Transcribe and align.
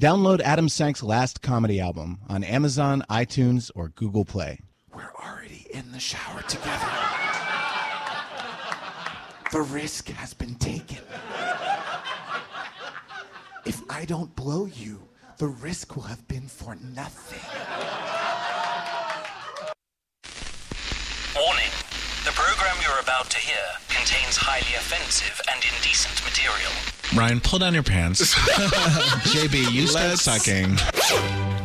Download 0.00 0.40
Adam 0.40 0.68
Sank's 0.68 1.04
last 1.04 1.40
comedy 1.40 1.78
album 1.80 2.18
on 2.28 2.42
Amazon, 2.42 3.04
iTunes, 3.08 3.70
or 3.76 3.90
Google 3.90 4.24
Play. 4.24 4.58
We're 4.92 5.12
already 5.22 5.68
in 5.72 5.92
the 5.92 6.00
shower 6.00 6.42
together. 6.42 6.88
The 9.52 9.62
risk 9.62 10.08
has 10.08 10.34
been 10.34 10.56
taken. 10.56 10.98
If 13.64 13.80
I 13.88 14.04
don't 14.04 14.34
blow 14.34 14.66
you, 14.66 15.00
the 15.38 15.46
risk 15.46 15.94
will 15.94 16.02
have 16.02 16.26
been 16.26 16.48
for 16.48 16.74
nothing. 16.74 17.38
Warning. 21.36 21.70
The 22.24 22.32
program 22.32 22.76
you're 22.82 22.98
about 23.24 23.30
to 23.30 23.38
hear 23.38 23.56
contains 23.88 24.36
highly 24.36 24.74
offensive 24.76 25.40
and 25.52 25.62
indecent 25.64 26.22
material. 26.24 26.72
Ryan, 27.14 27.40
pull 27.40 27.58
down 27.58 27.74
your 27.74 27.82
pants. 27.82 28.34
JB, 28.34 29.72
you 29.72 29.86
start 29.86 30.18
sucking. 30.18 30.74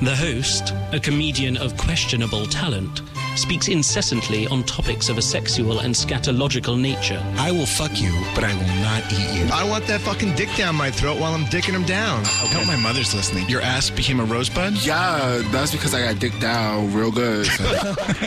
The 0.05 0.15
host, 0.15 0.73
a 0.93 0.99
comedian 0.99 1.57
of 1.57 1.75
questionable 1.77 2.45
talent, 2.45 3.01
speaks 3.35 3.67
incessantly 3.67 4.47
on 4.47 4.63
topics 4.63 5.09
of 5.09 5.17
a 5.17 5.21
sexual 5.21 5.79
and 5.79 5.93
scatological 5.93 6.79
nature. 6.79 7.21
I 7.37 7.51
will 7.51 7.65
fuck 7.65 7.99
you, 8.01 8.11
but 8.35 8.43
I 8.43 8.53
will 8.53 8.67
not 8.83 9.03
eat 9.11 9.39
you. 9.39 9.49
I 9.53 9.63
want 9.63 9.85
that 9.87 10.01
fucking 10.01 10.35
dick 10.35 10.49
down 10.57 10.75
my 10.75 10.91
throat 10.91 11.19
while 11.19 11.33
I'm 11.33 11.45
dicking 11.45 11.73
him 11.73 11.83
down. 11.83 12.21
I 12.23 12.47
hope 12.53 12.67
my 12.67 12.75
mother's 12.77 13.13
listening. 13.13 13.47
Your 13.49 13.61
ass 13.61 13.89
became 13.89 14.19
a 14.19 14.25
rosebud? 14.25 14.85
Yeah, 14.85 15.41
that's 15.51 15.71
because 15.71 15.93
I 15.93 16.01
got 16.01 16.19
dick 16.19 16.37
down 16.39 16.93
real 16.93 17.11
good. 17.11 17.47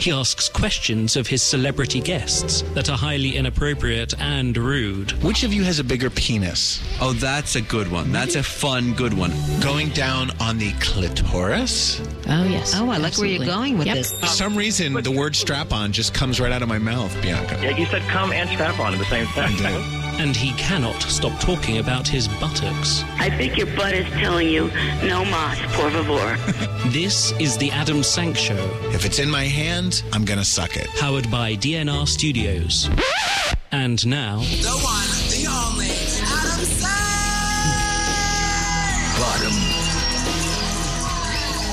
He 0.02 0.10
asks 0.10 0.48
questions 0.48 1.16
of 1.16 1.26
his 1.28 1.42
celebrity 1.42 2.00
guests 2.00 2.62
that 2.74 2.88
are 2.90 2.96
highly 2.96 3.36
inappropriate 3.36 4.14
and 4.20 4.56
rude. 4.56 5.12
Which 5.22 5.44
of 5.44 5.52
you 5.52 5.62
has 5.64 5.78
a 5.78 5.84
bigger 5.84 6.10
penis? 6.10 6.82
Oh, 7.00 7.12
that's 7.12 7.54
a 7.56 7.60
good 7.60 7.90
one. 7.90 8.10
That's 8.10 8.34
a 8.34 8.42
fun, 8.42 8.94
good 8.94 9.14
one. 9.14 9.32
Going 9.60 9.90
down 9.90 10.30
on 10.40 10.58
the 10.58 10.72
clitoris? 10.80 12.00
Oh, 12.28 12.44
yes. 12.44 12.72
Oh, 12.76 12.88
I 12.90 12.96
like 12.96 13.16
where 13.18 13.26
you're 13.28 13.44
going 13.44 13.78
with 13.78 13.86
Yep. 13.86 13.96
this. 13.96 14.12
For 14.20 14.26
some 14.26 14.56
reason, 14.56 14.91
the 15.00 15.10
word 15.10 15.34
strap 15.34 15.72
on 15.72 15.92
just 15.92 16.12
comes 16.12 16.38
right 16.40 16.52
out 16.52 16.62
of 16.62 16.68
my 16.68 16.78
mouth, 16.78 17.12
Bianca. 17.22 17.58
Yeah, 17.62 17.76
you 17.76 17.86
said 17.86 18.02
come 18.02 18.30
and 18.32 18.48
strap 18.50 18.78
on 18.78 18.92
at 18.92 18.98
the 18.98 19.04
same 19.06 19.26
time. 19.28 19.52
And 20.20 20.36
he 20.36 20.52
cannot 20.58 21.00
stop 21.02 21.38
talking 21.40 21.78
about 21.78 22.06
his 22.06 22.28
buttocks. 22.28 23.02
I 23.18 23.30
think 23.30 23.56
your 23.56 23.66
butt 23.74 23.94
is 23.94 24.06
telling 24.10 24.48
you, 24.48 24.66
no 25.04 25.24
mas, 25.24 25.58
por 25.74 25.90
favor. 25.90 26.36
This 26.92 27.32
is 27.40 27.56
the 27.56 27.70
Adam 27.70 28.02
Sank 28.02 28.36
Show, 28.36 28.58
If 28.92 29.06
it's 29.06 29.18
in 29.18 29.30
my 29.30 29.44
hand, 29.44 30.02
I'm 30.12 30.24
gonna 30.26 30.44
suck 30.44 30.76
it. 30.76 30.88
powered 30.98 31.30
by 31.30 31.56
DNR 31.56 32.06
Studios. 32.06 32.90
And 33.70 34.04
now, 34.06 34.40
The 34.40 34.78
one, 34.84 35.08
the 35.30 35.46
only, 35.48 35.81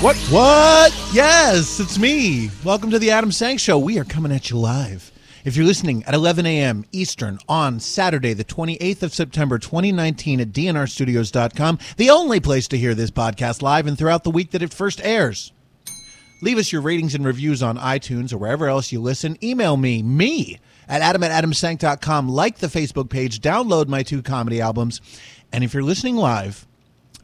What? 0.00 0.16
What? 0.30 1.10
Yes, 1.12 1.78
it's 1.78 1.98
me. 1.98 2.50
Welcome 2.64 2.90
to 2.90 2.98
the 2.98 3.10
Adam 3.10 3.30
Sank 3.30 3.60
Show. 3.60 3.78
We 3.78 3.98
are 3.98 4.04
coming 4.04 4.32
at 4.32 4.48
you 4.48 4.56
live. 4.56 5.12
If 5.44 5.56
you're 5.56 5.66
listening 5.66 6.04
at 6.04 6.14
11 6.14 6.46
a.m. 6.46 6.86
Eastern 6.90 7.38
on 7.46 7.80
Saturday, 7.80 8.32
the 8.32 8.42
28th 8.42 9.02
of 9.02 9.12
September, 9.14 9.58
2019, 9.58 10.40
at 10.40 10.52
dnrstudios.com, 10.52 11.78
the 11.98 12.08
only 12.08 12.40
place 12.40 12.66
to 12.68 12.78
hear 12.78 12.94
this 12.94 13.10
podcast 13.10 13.60
live 13.60 13.86
and 13.86 13.98
throughout 13.98 14.24
the 14.24 14.30
week 14.30 14.52
that 14.52 14.62
it 14.62 14.72
first 14.72 15.02
airs. 15.04 15.52
Leave 16.40 16.56
us 16.56 16.72
your 16.72 16.80
ratings 16.80 17.14
and 17.14 17.26
reviews 17.26 17.62
on 17.62 17.76
iTunes 17.76 18.32
or 18.32 18.38
wherever 18.38 18.68
else 18.68 18.90
you 18.92 19.02
listen. 19.02 19.36
Email 19.44 19.76
me, 19.76 20.02
me, 20.02 20.60
at 20.88 21.02
adam 21.02 21.22
at 21.22 21.44
adamsank.com. 21.44 22.26
Like 22.26 22.56
the 22.56 22.68
Facebook 22.68 23.10
page. 23.10 23.40
Download 23.40 23.86
my 23.86 24.02
two 24.02 24.22
comedy 24.22 24.62
albums. 24.62 25.02
And 25.52 25.62
if 25.62 25.74
you're 25.74 25.82
listening 25.82 26.16
live, 26.16 26.66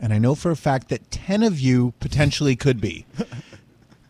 and 0.00 0.12
I 0.12 0.18
know 0.18 0.34
for 0.34 0.50
a 0.50 0.56
fact 0.56 0.88
that 0.88 1.10
10 1.10 1.42
of 1.42 1.60
you 1.60 1.92
potentially 2.00 2.56
could 2.56 2.80
be, 2.80 3.06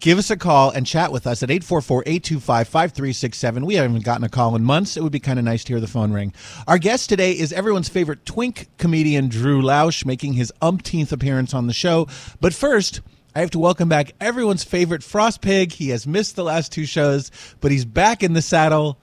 give 0.01 0.19
us 0.19 0.31
a 0.31 0.37
call 0.37 0.71
and 0.71 0.87
chat 0.87 1.13
with 1.13 1.27
us 1.27 1.43
at 1.43 1.49
844-825-5367. 1.49 3.65
We 3.65 3.75
haven't 3.75 4.05
gotten 4.05 4.25
a 4.25 4.29
call 4.29 4.55
in 4.57 4.65
months. 4.65 4.97
It 4.97 5.03
would 5.03 5.13
be 5.13 5.21
kind 5.21 5.39
of 5.39 5.45
nice 5.45 5.65
to 5.65 5.73
hear 5.73 5.81
the 5.81 5.87
phone 5.87 6.13
ring. 6.13 6.33
Our 6.67 6.79
guest 6.79 7.09
today 7.09 7.33
is 7.33 7.53
everyone's 7.53 7.89
favorite 7.89 8.27
twink 8.27 8.69
comedian 8.79 9.29
Drew 9.29 9.63
Lausch, 9.63 10.05
making 10.05 10.35
his 10.35 10.53
umpteenth 10.61 11.13
appearance 11.13 11.55
on 11.55 11.67
the 11.67 11.73
show. 11.73 12.07
But 12.41 12.55
first, 12.55 13.01
I 13.35 13.41
have 13.41 13.51
to 13.51 13.59
welcome 13.59 13.89
back 13.89 14.13
everyone's 14.21 14.65
favorite 14.65 15.03
Frost 15.03 15.43
Pig. 15.43 15.73
He 15.73 15.91
has 15.91 16.07
missed 16.07 16.37
the 16.37 16.45
last 16.45 16.73
two 16.73 16.87
shows, 16.87 17.31
but 17.61 17.71
he's 17.71 17.85
back 17.85 18.23
in 18.23 18.33
the 18.33 18.43
saddle 18.43 18.99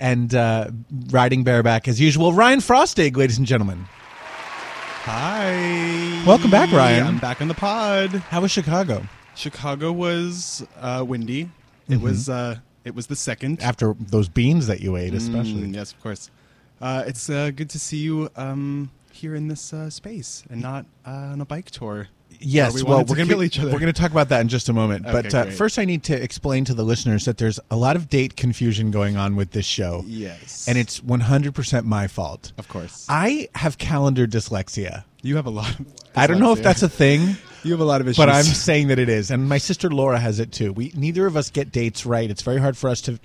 and 0.00 0.34
uh, 0.34 0.70
riding 1.10 1.44
bareback 1.44 1.86
as 1.86 2.00
usual. 2.00 2.32
Ryan 2.32 2.60
Frostig, 2.60 3.16
ladies 3.16 3.38
and 3.38 3.46
gentlemen. 3.46 3.86
Hi. 5.06 6.24
Welcome 6.26 6.50
back, 6.50 6.72
Ryan. 6.72 7.06
I'm 7.06 7.18
back 7.18 7.42
on 7.42 7.48
the 7.48 7.54
pod. 7.54 8.08
How 8.08 8.40
was 8.40 8.50
Chicago? 8.50 9.06
Chicago 9.34 9.92
was 9.92 10.66
uh, 10.80 11.04
windy. 11.06 11.50
It 11.90 12.00
was 12.00 12.30
uh, 12.30 12.56
it 12.86 12.94
was 12.94 13.08
the 13.08 13.14
second. 13.14 13.60
After 13.60 13.94
those 14.00 14.30
beans 14.30 14.66
that 14.66 14.80
you 14.80 14.96
ate, 14.96 15.12
especially. 15.12 15.64
Mm, 15.64 15.74
yes, 15.74 15.92
of 15.92 16.00
course. 16.00 16.30
Uh, 16.80 17.04
it's 17.06 17.28
uh, 17.28 17.50
good 17.50 17.68
to 17.68 17.78
see 17.78 17.98
you 17.98 18.30
um, 18.36 18.90
here 19.12 19.34
in 19.34 19.48
this 19.48 19.74
uh, 19.74 19.90
space 19.90 20.42
and 20.48 20.62
not 20.62 20.86
uh, 21.04 21.10
on 21.10 21.40
a 21.42 21.44
bike 21.44 21.70
tour. 21.70 22.08
Yes, 22.44 22.74
we 22.74 22.82
well, 22.82 22.98
we're 22.98 23.04
to 23.04 23.14
going 23.14 23.28
kill 23.28 23.38
to 23.38 23.44
each 23.44 23.58
other. 23.58 23.72
we're 23.72 23.78
going 23.78 23.92
to 23.92 24.00
talk 24.00 24.10
about 24.10 24.28
that 24.28 24.40
in 24.40 24.48
just 24.48 24.68
a 24.68 24.72
moment. 24.72 25.04
but 25.04 25.34
uh, 25.34 25.46
first, 25.46 25.78
I 25.78 25.84
need 25.84 26.04
to 26.04 26.22
explain 26.22 26.64
to 26.66 26.74
the 26.74 26.82
listeners 26.84 27.24
that 27.24 27.38
there's 27.38 27.58
a 27.70 27.76
lot 27.76 27.96
of 27.96 28.08
date 28.08 28.36
confusion 28.36 28.90
going 28.90 29.16
on 29.16 29.36
with 29.36 29.50
this 29.52 29.66
show. 29.66 30.02
Yes. 30.06 30.68
and 30.68 30.78
it's 30.78 31.02
100 31.02 31.54
percent 31.54 31.86
my 31.86 32.06
fault. 32.06 32.52
Of 32.58 32.68
course. 32.68 33.06
I 33.08 33.48
have 33.54 33.78
calendar 33.78 34.26
dyslexia. 34.26 35.04
You 35.22 35.36
have 35.36 35.46
a 35.46 35.50
lot. 35.50 35.78
Of 35.80 35.86
I 36.14 36.26
don't 36.26 36.38
know 36.38 36.52
if 36.52 36.62
that's 36.62 36.82
a 36.82 36.88
thing. 36.88 37.36
You 37.64 37.70
have 37.70 37.80
a 37.80 37.84
lot 37.84 38.02
of 38.02 38.08
issues. 38.08 38.18
But 38.18 38.28
I'm 38.28 38.44
saying 38.44 38.88
that 38.88 38.98
it 38.98 39.08
is, 39.08 39.30
and 39.30 39.48
my 39.48 39.56
sister 39.56 39.88
Laura 39.88 40.18
has 40.18 40.38
it 40.38 40.52
too. 40.52 40.74
We 40.74 40.92
neither 40.94 41.26
of 41.26 41.34
us 41.34 41.48
get 41.48 41.72
dates 41.72 42.04
right. 42.04 42.30
It's 42.30 42.42
very 42.42 42.58
hard 42.60 42.76
for 42.76 42.90
us 42.90 43.00
to 43.00 43.18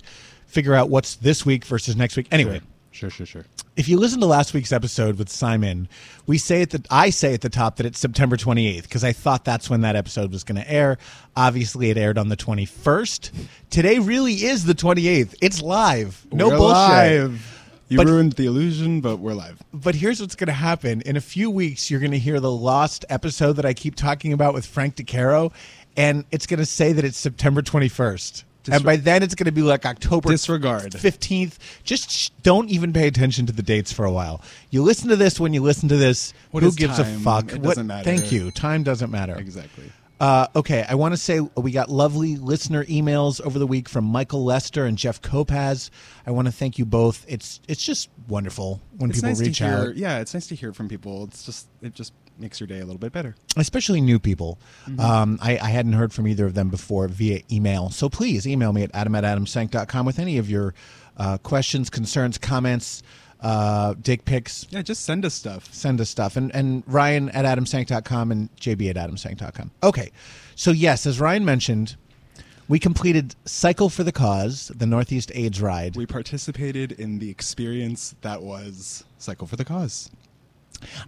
figure 0.46 0.74
out 0.74 0.88
what's 0.88 1.16
this 1.16 1.44
week 1.44 1.66
versus 1.66 1.94
next 1.94 2.16
week. 2.16 2.26
Anyway, 2.30 2.60
Sure, 2.60 2.68
sure, 3.00 3.10
sure. 3.10 3.26
Sure. 3.26 3.44
If 3.76 3.88
you 3.88 3.98
listen 3.98 4.20
to 4.20 4.26
last 4.26 4.52
week's 4.52 4.72
episode 4.72 5.16
with 5.18 5.28
Simon, 5.30 5.88
we 6.26 6.36
say 6.38 6.60
at 6.62 6.70
the 6.70 6.84
I 6.90 7.10
say 7.10 7.32
at 7.34 7.40
the 7.40 7.48
top 7.48 7.76
that 7.76 7.86
it's 7.86 7.98
September 7.98 8.36
28th 8.36 8.82
because 8.82 9.04
I 9.04 9.12
thought 9.12 9.44
that's 9.44 9.70
when 9.70 9.80
that 9.82 9.96
episode 9.96 10.32
was 10.32 10.44
going 10.44 10.60
to 10.62 10.70
air. 10.70 10.98
Obviously, 11.36 11.90
it 11.90 11.96
aired 11.96 12.18
on 12.18 12.28
the 12.28 12.36
21st. 12.36 13.30
Today 13.70 13.98
really 13.98 14.34
is 14.34 14.64
the 14.64 14.74
28th. 14.74 15.34
It's 15.40 15.62
live. 15.62 16.26
No 16.32 16.48
We're 16.50 16.56
bullshit. 16.58 16.76
live. 16.78 17.56
You 17.88 17.96
But- 17.96 18.06
ruined 18.06 18.32
the 18.34 18.46
illusion, 18.46 19.00
but 19.00 19.16
we're 19.16 19.34
live. 19.34 19.60
But 19.72 19.96
here's 19.96 20.20
what's 20.20 20.36
going 20.36 20.46
to 20.46 20.52
happen. 20.52 21.00
In 21.00 21.16
a 21.16 21.20
few 21.20 21.50
weeks, 21.50 21.90
you're 21.90 21.98
going 22.00 22.12
to 22.12 22.18
hear 22.18 22.38
the 22.38 22.50
lost 22.52 23.04
episode 23.08 23.54
that 23.54 23.64
I 23.64 23.74
keep 23.74 23.96
talking 23.96 24.32
about 24.32 24.54
with 24.54 24.64
Frank 24.66 24.94
DeCaro, 24.96 25.52
and 25.96 26.24
it's 26.30 26.46
going 26.46 26.60
to 26.60 26.66
say 26.66 26.92
that 26.92 27.04
it's 27.04 27.16
September 27.18 27.62
21st. 27.62 28.44
And 28.70 28.84
by 28.84 28.96
then, 28.96 29.22
it's 29.22 29.34
going 29.34 29.46
to 29.46 29.52
be 29.52 29.62
like 29.62 29.86
October 29.86 30.30
Disregard. 30.30 30.92
15th. 30.92 31.58
Just 31.84 32.10
sh- 32.10 32.30
don't 32.42 32.68
even 32.70 32.92
pay 32.92 33.06
attention 33.06 33.46
to 33.46 33.52
the 33.52 33.62
dates 33.62 33.92
for 33.92 34.04
a 34.04 34.12
while. 34.12 34.42
You 34.70 34.82
listen 34.82 35.08
to 35.08 35.16
this 35.16 35.38
when 35.40 35.54
you 35.54 35.62
listen 35.62 35.88
to 35.88 35.96
this. 35.96 36.32
What 36.50 36.62
Who 36.62 36.72
gives 36.72 36.96
time? 36.96 37.16
a 37.16 37.18
fuck? 37.20 37.52
It 37.52 37.60
What- 37.60 37.70
doesn't 37.70 37.86
matter. 37.86 38.04
Thank 38.04 38.32
you. 38.32 38.50
Time 38.50 38.82
doesn't 38.82 39.10
matter. 39.10 39.36
Exactly. 39.36 39.90
Uh, 40.20 40.46
okay, 40.54 40.84
I 40.86 40.96
want 40.96 41.14
to 41.14 41.16
say 41.16 41.40
we 41.56 41.70
got 41.70 41.88
lovely 41.90 42.36
listener 42.36 42.84
emails 42.84 43.40
over 43.40 43.58
the 43.58 43.66
week 43.66 43.88
from 43.88 44.04
Michael 44.04 44.44
Lester 44.44 44.84
and 44.84 44.98
Jeff 44.98 45.22
Kopaz. 45.22 45.88
I 46.26 46.30
want 46.30 46.46
to 46.46 46.52
thank 46.52 46.78
you 46.78 46.84
both. 46.84 47.24
It's 47.26 47.58
it's 47.68 47.82
just 47.82 48.10
wonderful 48.28 48.82
when 48.98 49.08
It's 49.08 49.20
people 49.20 49.30
nice 49.30 49.40
reach 49.40 49.58
hear. 49.60 49.68
out. 49.68 49.96
Yeah, 49.96 50.18
it's 50.18 50.34
nice 50.34 50.46
to 50.48 50.54
hear 50.54 50.74
from 50.74 50.88
people. 50.90 51.24
It's 51.24 51.44
just 51.44 51.68
it 51.80 51.94
just 51.94 52.12
makes 52.40 52.60
your 52.60 52.66
day 52.66 52.80
a 52.80 52.84
little 52.84 52.98
bit 52.98 53.12
better. 53.12 53.34
especially 53.56 54.00
new 54.00 54.18
people. 54.18 54.58
Mm-hmm. 54.86 55.00
Um, 55.00 55.38
I, 55.42 55.58
I 55.58 55.70
hadn't 55.70 55.92
heard 55.94 56.12
from 56.12 56.26
either 56.26 56.46
of 56.46 56.54
them 56.54 56.68
before 56.68 57.08
via 57.08 57.42
email. 57.50 57.90
So 57.90 58.08
please 58.08 58.46
email 58.46 58.72
me 58.72 58.82
at 58.82 58.90
adam 58.94 59.14
at 59.14 59.24
adamsank.com 59.24 60.06
with 60.06 60.18
any 60.18 60.38
of 60.38 60.48
your 60.48 60.74
uh, 61.16 61.38
questions, 61.38 61.90
concerns, 61.90 62.38
comments, 62.38 63.02
uh, 63.40 63.94
dick 64.00 64.24
pics. 64.24 64.66
Yeah, 64.70 64.82
just 64.82 65.04
send 65.04 65.24
us 65.24 65.34
stuff. 65.34 65.72
Send 65.72 66.00
us 66.00 66.10
stuff. 66.10 66.36
And, 66.36 66.54
and 66.54 66.82
Ryan 66.86 67.28
at 67.30 67.44
adamsank.com 67.44 68.32
and 68.32 68.54
JB 68.56 68.90
at 68.90 68.96
adamsank.com. 68.96 69.70
Okay. 69.82 70.10
So, 70.56 70.70
yes, 70.70 71.06
as 71.06 71.20
Ryan 71.20 71.44
mentioned, 71.44 71.96
we 72.68 72.78
completed 72.78 73.34
Cycle 73.46 73.88
for 73.88 74.04
the 74.04 74.12
Cause, 74.12 74.70
the 74.74 74.86
Northeast 74.86 75.32
AIDS 75.34 75.60
Ride. 75.60 75.96
We 75.96 76.06
participated 76.06 76.92
in 76.92 77.18
the 77.18 77.28
experience 77.30 78.14
that 78.20 78.42
was 78.42 79.04
Cycle 79.18 79.46
for 79.46 79.56
the 79.56 79.64
Cause. 79.64 80.10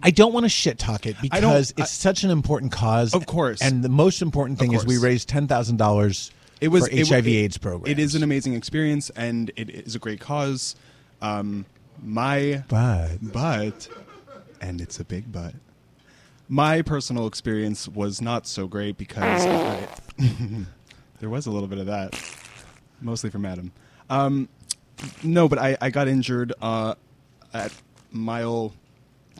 I 0.01 0.11
don't 0.11 0.33
want 0.33 0.45
to 0.45 0.49
shit 0.49 0.77
talk 0.77 1.05
it 1.05 1.15
I 1.17 1.21
because 1.21 1.73
I- 1.77 1.81
it's 1.81 1.91
such 1.91 2.23
an 2.23 2.29
important 2.29 2.71
cause. 2.71 3.13
Of 3.13 3.25
course. 3.25 3.61
And 3.61 3.83
the 3.83 3.89
most 3.89 4.21
important 4.21 4.59
thing 4.59 4.73
is 4.73 4.85
we 4.85 4.97
raised 4.97 5.29
$10,000 5.29 6.31
It 6.61 6.67
was 6.69 6.87
for 6.87 6.93
it- 6.93 7.07
HIV 7.07 7.27
it- 7.27 7.31
AIDS 7.31 7.57
program. 7.57 7.91
It 7.91 7.99
is 7.99 8.15
an 8.15 8.23
amazing 8.23 8.53
experience 8.53 9.09
and 9.11 9.51
it 9.55 9.69
is 9.69 9.95
a 9.95 9.99
great 9.99 10.19
cause. 10.19 10.75
Um, 11.21 11.65
my 12.03 12.63
But 12.67 13.17
but 13.21 13.87
and 14.61 14.81
it's 14.81 14.99
a 14.99 15.03
big 15.05 15.31
but. 15.31 15.53
My 16.49 16.81
personal 16.81 17.25
experience 17.27 17.87
was 17.87 18.21
not 18.21 18.45
so 18.47 18.67
great 18.67 18.97
because 18.97 19.45
I, 19.45 19.87
there 21.19 21.29
was 21.29 21.45
a 21.47 21.51
little 21.51 21.67
bit 21.69 21.79
of 21.79 21.85
that, 21.87 22.19
mostly 23.01 23.29
from 23.29 23.45
Adam. 23.45 23.71
Um, 24.09 24.49
no, 25.23 25.47
but 25.47 25.57
I, 25.57 25.77
I 25.81 25.89
got 25.89 26.07
injured 26.07 26.53
uh, 26.61 26.95
at 27.53 27.71
mile 28.11 28.73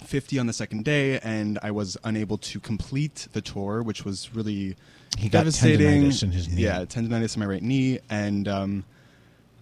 50 0.04 0.40
on 0.40 0.48
the 0.48 0.54
second 0.54 0.86
day, 0.86 1.20
and 1.20 1.60
I 1.64 1.72
was 1.72 1.98
unable 2.04 2.38
to 2.40 2.60
complete 2.60 3.28
the 3.34 3.42
tour, 3.42 3.82
which 3.84 4.06
was 4.06 4.34
really 4.36 4.76
He 5.18 5.30
got 5.30 5.40
devastating. 5.40 6.04
tendinitis 6.04 6.24
in 6.24 6.32
his 6.32 6.48
knee. 6.50 6.64
Yeah, 6.64 6.86
tendonitis 6.86 7.36
in 7.36 7.40
my 7.42 7.46
right 7.46 7.64
knee, 7.64 8.00
and 8.10 8.48
um, 8.48 8.86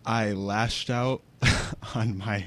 I 0.05 0.31
lashed 0.31 0.89
out 0.89 1.21
on 1.95 2.17
my 2.17 2.45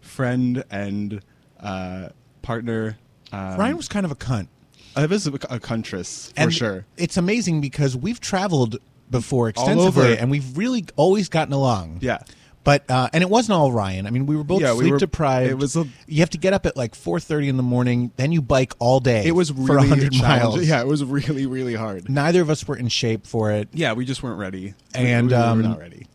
friend 0.00 0.64
and 0.70 1.20
uh, 1.60 2.08
partner. 2.42 2.98
Um, 3.32 3.56
Ryan 3.58 3.76
was 3.76 3.88
kind 3.88 4.04
of 4.04 4.12
a 4.12 4.16
cunt. 4.16 4.48
I 4.96 5.06
was 5.06 5.26
a, 5.26 5.32
a 5.48 5.60
countess 5.60 6.32
for 6.34 6.40
and 6.40 6.52
sure. 6.54 6.84
It's 6.96 7.16
amazing 7.16 7.60
because 7.60 7.96
we've 7.96 8.20
traveled 8.20 8.78
before 9.10 9.48
extensively, 9.48 10.18
and 10.18 10.30
we've 10.30 10.56
really 10.56 10.84
always 10.96 11.28
gotten 11.28 11.52
along. 11.52 11.98
Yeah. 12.00 12.18
But 12.62 12.90
uh, 12.90 13.08
and 13.14 13.22
it 13.22 13.30
wasn't 13.30 13.56
all 13.56 13.72
Ryan. 13.72 14.06
I 14.06 14.10
mean, 14.10 14.26
we 14.26 14.36
were 14.36 14.44
both 14.44 14.60
Yeah, 14.60 14.72
we 14.74 14.80
sleep 14.80 14.92
were- 14.92 14.98
deprived. 14.98 15.50
it 15.50 15.54
was 15.58 15.76
a- 15.76 15.86
you 16.06 16.20
have 16.20 16.30
to 16.30 16.38
get 16.38 16.52
up 16.52 16.66
at 16.66 16.76
like 16.76 16.94
four 16.94 17.18
thirty 17.18 17.48
in 17.48 17.56
the 17.56 17.62
morning, 17.62 18.12
then 18.16 18.32
you 18.32 18.42
bike 18.42 18.74
all 18.78 19.00
day. 19.00 19.24
It 19.26 19.32
was 19.34 19.50
for 19.50 19.56
really 19.76 19.88
hundred 19.88 20.14
miles. 20.20 20.62
Yeah, 20.66 20.80
it 20.82 20.86
was 20.86 21.02
really 21.02 21.46
really 21.46 21.74
hard. 21.74 22.10
Neither 22.10 22.42
of 22.42 22.50
us 22.50 22.66
were 22.68 22.76
in 22.76 22.88
shape 22.88 23.26
for 23.26 23.50
it. 23.50 23.68
Yeah, 23.72 23.94
we 23.94 24.04
just 24.04 24.22
weren't 24.22 24.38
ready, 24.38 24.74
We- 24.94 25.00
And, 25.00 25.28
we, 25.30 25.34
were 25.36 25.40
um, 25.42 25.62
not 25.62 25.78
ready. 25.78 26.06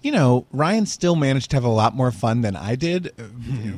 you 0.00 0.12
know, 0.12 0.46
Ryan 0.50 0.86
still 0.86 1.14
managed 1.14 1.50
to 1.50 1.56
have 1.56 1.64
a 1.64 1.68
lot 1.68 1.94
more 1.94 2.10
fun 2.10 2.40
than 2.40 2.56
I 2.56 2.74
did, 2.74 3.08
uh, 3.18 3.22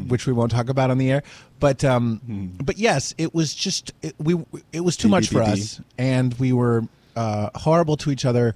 which 0.07 0.27
we 0.29 0.33
won't 0.33 0.53
talk 0.53 0.69
about 0.69 0.91
on 0.93 0.99
the 0.99 1.11
air. 1.11 1.23
But 1.59 1.83
um, 1.85 2.53
but 2.63 2.79
yes, 2.79 3.13
it 3.19 3.35
was 3.35 3.53
just 3.55 3.93
it, 4.03 4.15
we 4.21 4.37
it 4.73 4.81
was 4.83 4.97
too 4.97 5.09
much 5.09 5.31
for 5.31 5.43
us, 5.43 5.81
and 5.99 6.33
we 6.35 6.53
were 6.53 6.85
uh, 7.17 7.51
horrible 7.57 7.97
to 7.99 8.13
each 8.13 8.25
other. 8.25 8.55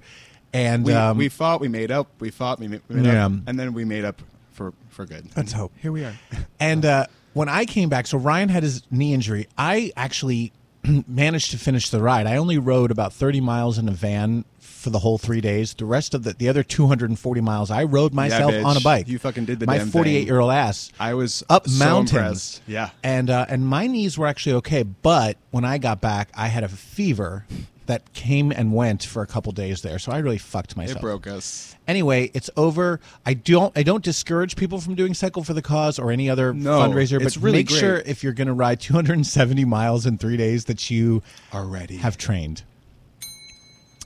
And 0.53 0.83
We, 0.85 0.93
um, 0.93 1.17
we 1.17 1.29
fought, 1.29 1.61
we 1.61 1.67
made 1.67 1.91
up, 1.91 2.07
we 2.19 2.29
fought, 2.31 2.59
we 2.59 2.67
made, 2.67 2.81
we 2.87 2.95
made 2.95 3.05
Yeah. 3.13 3.25
up, 3.27 3.31
and 3.47 3.59
then 3.59 3.73
we 3.73 3.85
made 3.85 4.05
up 4.05 4.21
for 4.51 4.73
for 4.89 5.05
good. 5.05 5.27
Let's 5.37 5.51
hope. 5.53 5.71
Here 5.81 5.91
we 5.91 6.03
are. 6.03 6.13
And 6.59 6.83
uh, 6.85 7.05
when 7.33 7.47
I 7.49 7.65
came 7.65 7.87
back, 7.89 8.07
so 8.07 8.17
Ryan 8.17 8.49
had 8.49 8.63
his 8.63 8.81
knee 8.91 9.13
injury. 9.13 9.47
I 9.57 9.91
actually 9.95 10.51
managed 11.07 11.51
to 11.51 11.57
finish 11.57 11.89
the 11.89 12.01
ride. 12.01 12.25
I 12.27 12.35
only 12.37 12.57
rode 12.57 12.91
about 12.91 13.13
30 13.13 13.41
miles 13.41 13.77
in 13.77 13.87
a 13.87 13.91
van 13.91 14.43
for 14.59 14.89
the 14.89 14.99
whole 14.99 15.17
three 15.17 15.41
days. 15.41 15.73
The 15.73 15.85
rest 15.85 16.13
of 16.13 16.23
the, 16.23 16.33
the 16.33 16.47
other 16.49 16.63
240 16.63 17.41
miles, 17.41 17.69
I 17.69 17.83
rode 17.83 18.13
myself 18.13 18.53
bitch. 18.53 18.65
on 18.65 18.75
a 18.77 18.79
bike. 18.79 19.07
You 19.07 19.19
fucking 19.19 19.45
did 19.45 19.59
the 19.59 19.65
My 19.67 19.79
48 19.79 20.25
year 20.25 20.39
old 20.39 20.51
ass. 20.51 20.91
I 20.99 21.13
was 21.13 21.43
up 21.49 21.67
so 21.67 21.77
mountains. 21.85 22.11
impressed. 22.11 22.61
Yeah. 22.65 22.89
And 23.03 23.29
uh, 23.29 23.45
and 23.49 23.65
my 23.67 23.87
knees 23.87 24.17
were 24.17 24.25
actually 24.27 24.55
okay, 24.55 24.83
but 24.83 25.37
when 25.51 25.63
I 25.65 25.77
got 25.77 26.01
back, 26.01 26.29
I 26.33 26.47
had 26.47 26.63
a 26.63 26.69
fever 26.69 27.45
that 27.89 28.13
came 28.13 28.51
and 28.51 28.71
went 28.71 29.03
for 29.03 29.23
a 29.23 29.27
couple 29.27 29.51
days 29.51 29.81
there. 29.81 29.97
So 29.97 30.11
I 30.11 30.19
really 30.19 30.37
fucked 30.37 30.77
myself. 30.77 30.99
It 30.99 31.01
broke 31.01 31.25
us. 31.25 31.75
Anyway, 31.87 32.29
it's 32.35 32.47
over. 32.55 32.99
I 33.25 33.33
don't. 33.33 33.75
I 33.75 33.81
don't 33.81 34.03
discourage 34.03 34.55
people 34.55 34.79
from 34.79 34.93
doing 34.93 35.15
Cycle 35.15 35.43
for 35.43 35.55
the 35.55 35.61
Cause 35.63 35.97
or 35.97 36.11
any 36.11 36.29
other 36.29 36.53
No, 36.53 36.79
fundraiser, 36.81 37.21
but 37.21 37.35
really 37.37 37.57
make 37.59 37.67
great. 37.67 37.79
sure 37.79 37.97
if 38.05 38.23
you're 38.23 38.33
going 38.33 38.47
to 38.47 38.53
ride 38.53 38.79
270 38.79 39.65
miles 39.65 40.05
in 40.05 40.19
three 40.19 40.37
days 40.37 40.65
that 40.65 40.91
you 40.91 41.23
Are 41.51 41.65
ready. 41.65 41.97
have 41.97 42.15
trained. 42.15 42.61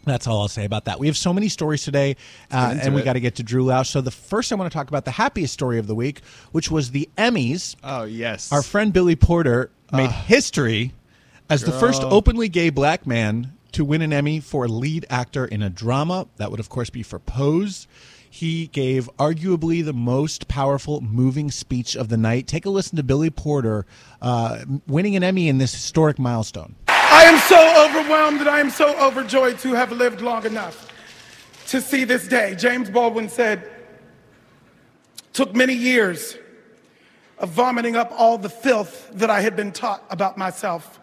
That's 0.05 0.27
all 0.27 0.41
I'll 0.41 0.47
say 0.49 0.65
about 0.65 0.85
that. 0.85 0.99
We 0.99 1.07
have 1.07 1.15
so 1.17 1.33
many 1.33 1.47
stories 1.49 1.83
today, 1.83 2.15
uh, 2.51 2.75
and 2.81 2.93
we 2.95 3.01
got 3.03 3.13
to 3.13 3.21
get 3.21 3.35
to 3.35 3.43
Drew 3.43 3.63
Lausch. 3.65 3.87
So 3.87 4.01
the 4.01 4.11
first, 4.11 4.51
I 4.51 4.55
want 4.55 4.69
to 4.71 4.77
talk 4.77 4.89
about 4.89 5.05
the 5.05 5.11
happiest 5.11 5.53
story 5.53 5.77
of 5.79 5.87
the 5.87 5.95
week, 5.95 6.21
which 6.51 6.69
was 6.71 6.91
the 6.91 7.09
Emmys. 7.17 7.75
Oh 7.83 8.03
yes. 8.03 8.51
Our 8.51 8.61
friend 8.61 8.91
Billy 8.91 9.15
Porter 9.15 9.71
made 9.93 10.09
history 10.09 10.93
as 11.49 11.63
the 11.63 11.71
first 11.73 12.01
openly 12.03 12.47
gay 12.49 12.69
black 12.69 13.05
man 13.05 13.53
to 13.73 13.85
win 13.85 14.01
an 14.01 14.13
Emmy 14.13 14.39
for 14.39 14.67
lead 14.67 15.05
actor 15.09 15.45
in 15.45 15.61
a 15.61 15.69
drama. 15.69 16.27
That 16.37 16.51
would, 16.51 16.59
of 16.59 16.69
course, 16.69 16.89
be 16.89 17.03
for 17.03 17.19
Pose. 17.19 17.87
He 18.29 18.67
gave 18.67 19.09
arguably 19.17 19.85
the 19.85 19.93
most 19.93 20.47
powerful, 20.47 21.01
moving 21.01 21.51
speech 21.51 21.95
of 21.95 22.09
the 22.09 22.17
night. 22.17 22.47
Take 22.47 22.65
a 22.65 22.69
listen 22.69 22.95
to 22.95 23.03
Billy 23.03 23.29
Porter 23.29 23.85
uh, 24.21 24.65
winning 24.87 25.15
an 25.15 25.23
Emmy 25.23 25.47
in 25.47 25.59
this 25.59 25.73
historic 25.73 26.17
milestone. 26.17 26.75
I 26.87 27.25
am 27.25 27.37
so 27.39 27.85
overwhelmed 27.85 28.39
and 28.39 28.49
I 28.49 28.59
am 28.59 28.71
so 28.71 28.97
overjoyed 28.99 29.59
to 29.59 29.73
have 29.73 29.91
lived 29.91 30.21
long 30.21 30.45
enough 30.47 30.89
to 31.67 31.79
see 31.79 32.05
this 32.05 32.27
day. 32.27 32.55
James 32.55 32.89
Baldwin 32.89 33.29
said, 33.29 33.69
took 35.33 35.55
many 35.55 35.73
years 35.73 36.37
of 37.39 37.49
vomiting 37.49 37.95
up 37.95 38.11
all 38.17 38.37
the 38.37 38.49
filth 38.49 39.11
that 39.13 39.29
I 39.29 39.41
had 39.41 39.55
been 39.55 39.71
taught 39.71 40.03
about 40.09 40.37
myself 40.37 40.99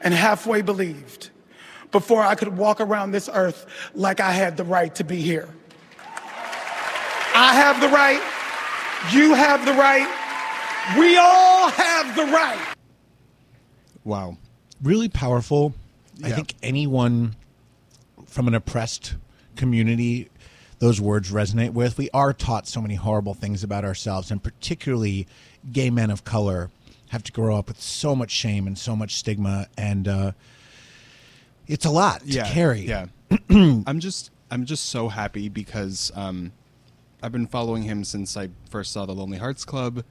and 0.00 0.12
halfway 0.12 0.62
believed 0.62 1.30
before 1.90 2.22
I 2.22 2.34
could 2.34 2.56
walk 2.56 2.80
around 2.80 3.12
this 3.12 3.28
earth 3.32 3.66
like 3.94 4.20
I 4.20 4.32
had 4.32 4.56
the 4.56 4.64
right 4.64 4.94
to 4.96 5.04
be 5.04 5.20
here. 5.20 5.48
I 7.34 7.54
have 7.54 7.80
the 7.80 7.88
right. 7.88 8.20
You 9.12 9.34
have 9.34 9.64
the 9.64 9.72
right. 9.72 10.08
We 10.98 11.16
all 11.16 11.68
have 11.68 12.16
the 12.16 12.24
right. 12.24 12.74
wow. 14.04 14.36
Really 14.82 15.08
powerful. 15.08 15.74
I 16.22 16.30
think 16.30 16.54
anyone 16.62 17.36
from 18.26 18.48
an 18.48 18.54
oppressed 18.54 19.16
community 19.56 20.28
those 20.78 21.00
words 21.00 21.30
resonate 21.30 21.72
with. 21.72 21.98
We 21.98 22.08
are 22.14 22.32
taught 22.32 22.68
so 22.68 22.80
many 22.80 22.94
horrible 22.94 23.34
things 23.34 23.64
about 23.64 23.84
ourselves, 23.84 24.30
and 24.30 24.42
particularly 24.42 25.26
gay 25.72 25.90
men 25.90 26.10
of 26.10 26.24
color 26.24 26.70
have 27.08 27.22
to 27.24 27.32
grow 27.32 27.56
up 27.56 27.68
with 27.68 27.80
so 27.80 28.14
much 28.14 28.30
shame 28.30 28.66
and 28.66 28.78
so 28.78 28.94
much 28.94 29.16
stigma, 29.16 29.66
and 29.76 30.06
uh, 30.06 30.32
it's 31.68 31.84
a 31.84 31.90
lot 31.90 32.26
to 32.26 32.42
carry. 32.44 32.80
Yeah. 32.80 33.06
I'm 33.50 34.00
just 34.00 34.30
I'm 34.50 34.64
just 34.64 34.86
so 34.86 35.08
happy 35.08 35.48
because 35.48 36.10
um, 36.14 36.52
I've 37.22 37.32
been 37.32 37.46
following 37.46 37.82
him 37.82 38.04
since 38.04 38.36
I 38.36 38.48
first 38.70 38.92
saw 38.92 39.06
the 39.06 39.12
Lonely 39.12 39.38
Hearts 39.38 39.64
Club, 39.64 40.02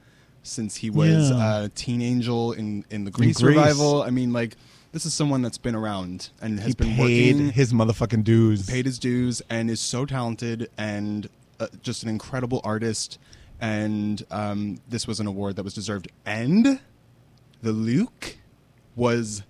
since 0.42 0.76
he 0.76 0.90
was 0.90 1.30
Yeah. 1.30 1.64
a 1.64 1.68
teen 1.68 2.00
angel 2.02 2.52
in 2.52 2.84
in 2.90 3.04
the 3.04 3.10
Grease, 3.10 3.38
Grease. 3.40 3.56
revival. 3.56 4.02
I 4.02 4.10
mean, 4.10 4.32
like 4.32 4.56
this 4.92 5.04
is 5.04 5.12
someone 5.12 5.42
that's 5.42 5.58
been 5.58 5.74
around 5.74 6.30
and 6.40 6.58
has 6.60 6.68
He 6.68 6.74
been 6.74 6.94
paid 6.96 7.34
working, 7.36 7.50
his 7.52 7.72
motherfucking 7.72 8.24
dues. 8.24 8.66
paid 8.66 8.86
his 8.86 8.98
dues, 8.98 9.42
and 9.50 9.70
is 9.70 9.80
so 9.80 10.06
talented 10.06 10.70
and 10.78 11.28
uh, 11.60 11.66
just 11.82 12.02
an 12.04 12.08
incredible 12.08 12.60
artist. 12.64 13.18
And 13.60 14.24
um, 14.30 14.78
this 14.88 15.08
was 15.08 15.18
an 15.18 15.26
award 15.26 15.56
that 15.56 15.64
was 15.64 15.74
deserved. 15.74 16.06
And 16.24 16.78
the 17.60 17.72
Luke 17.72 18.36
was 18.94 19.42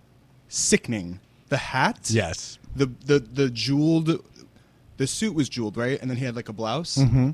sickening. 0.49 1.21
The 1.49 1.57
hat, 1.57 2.09
Yes. 2.11 2.59
the 2.77 2.87
the 3.05 3.19
the 3.21 3.51
jeweled 3.51 4.23
the 4.99 5.07
suit 5.07 5.35
was 5.35 5.49
jeweled 5.49 5.77
right 5.77 5.99
and 6.01 6.11
then 6.11 6.17
he 6.19 6.25
had 6.25 6.35
like 6.37 6.49
a 6.49 6.53
blouse 6.53 6.97
Mm-hmm. 6.99 7.31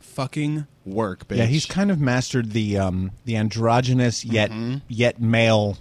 fucking 0.00 0.66
work 0.84 1.28
bitch 1.28 1.36
Yeah, 1.38 1.44
he's 1.46 1.66
kind 1.66 1.90
of 1.90 2.00
mastered 2.00 2.52
the 2.52 2.78
um, 2.78 3.12
the 3.24 3.36
androgynous 3.36 4.24
yet 4.24 4.50
yet 4.88 5.20
male 5.20 5.78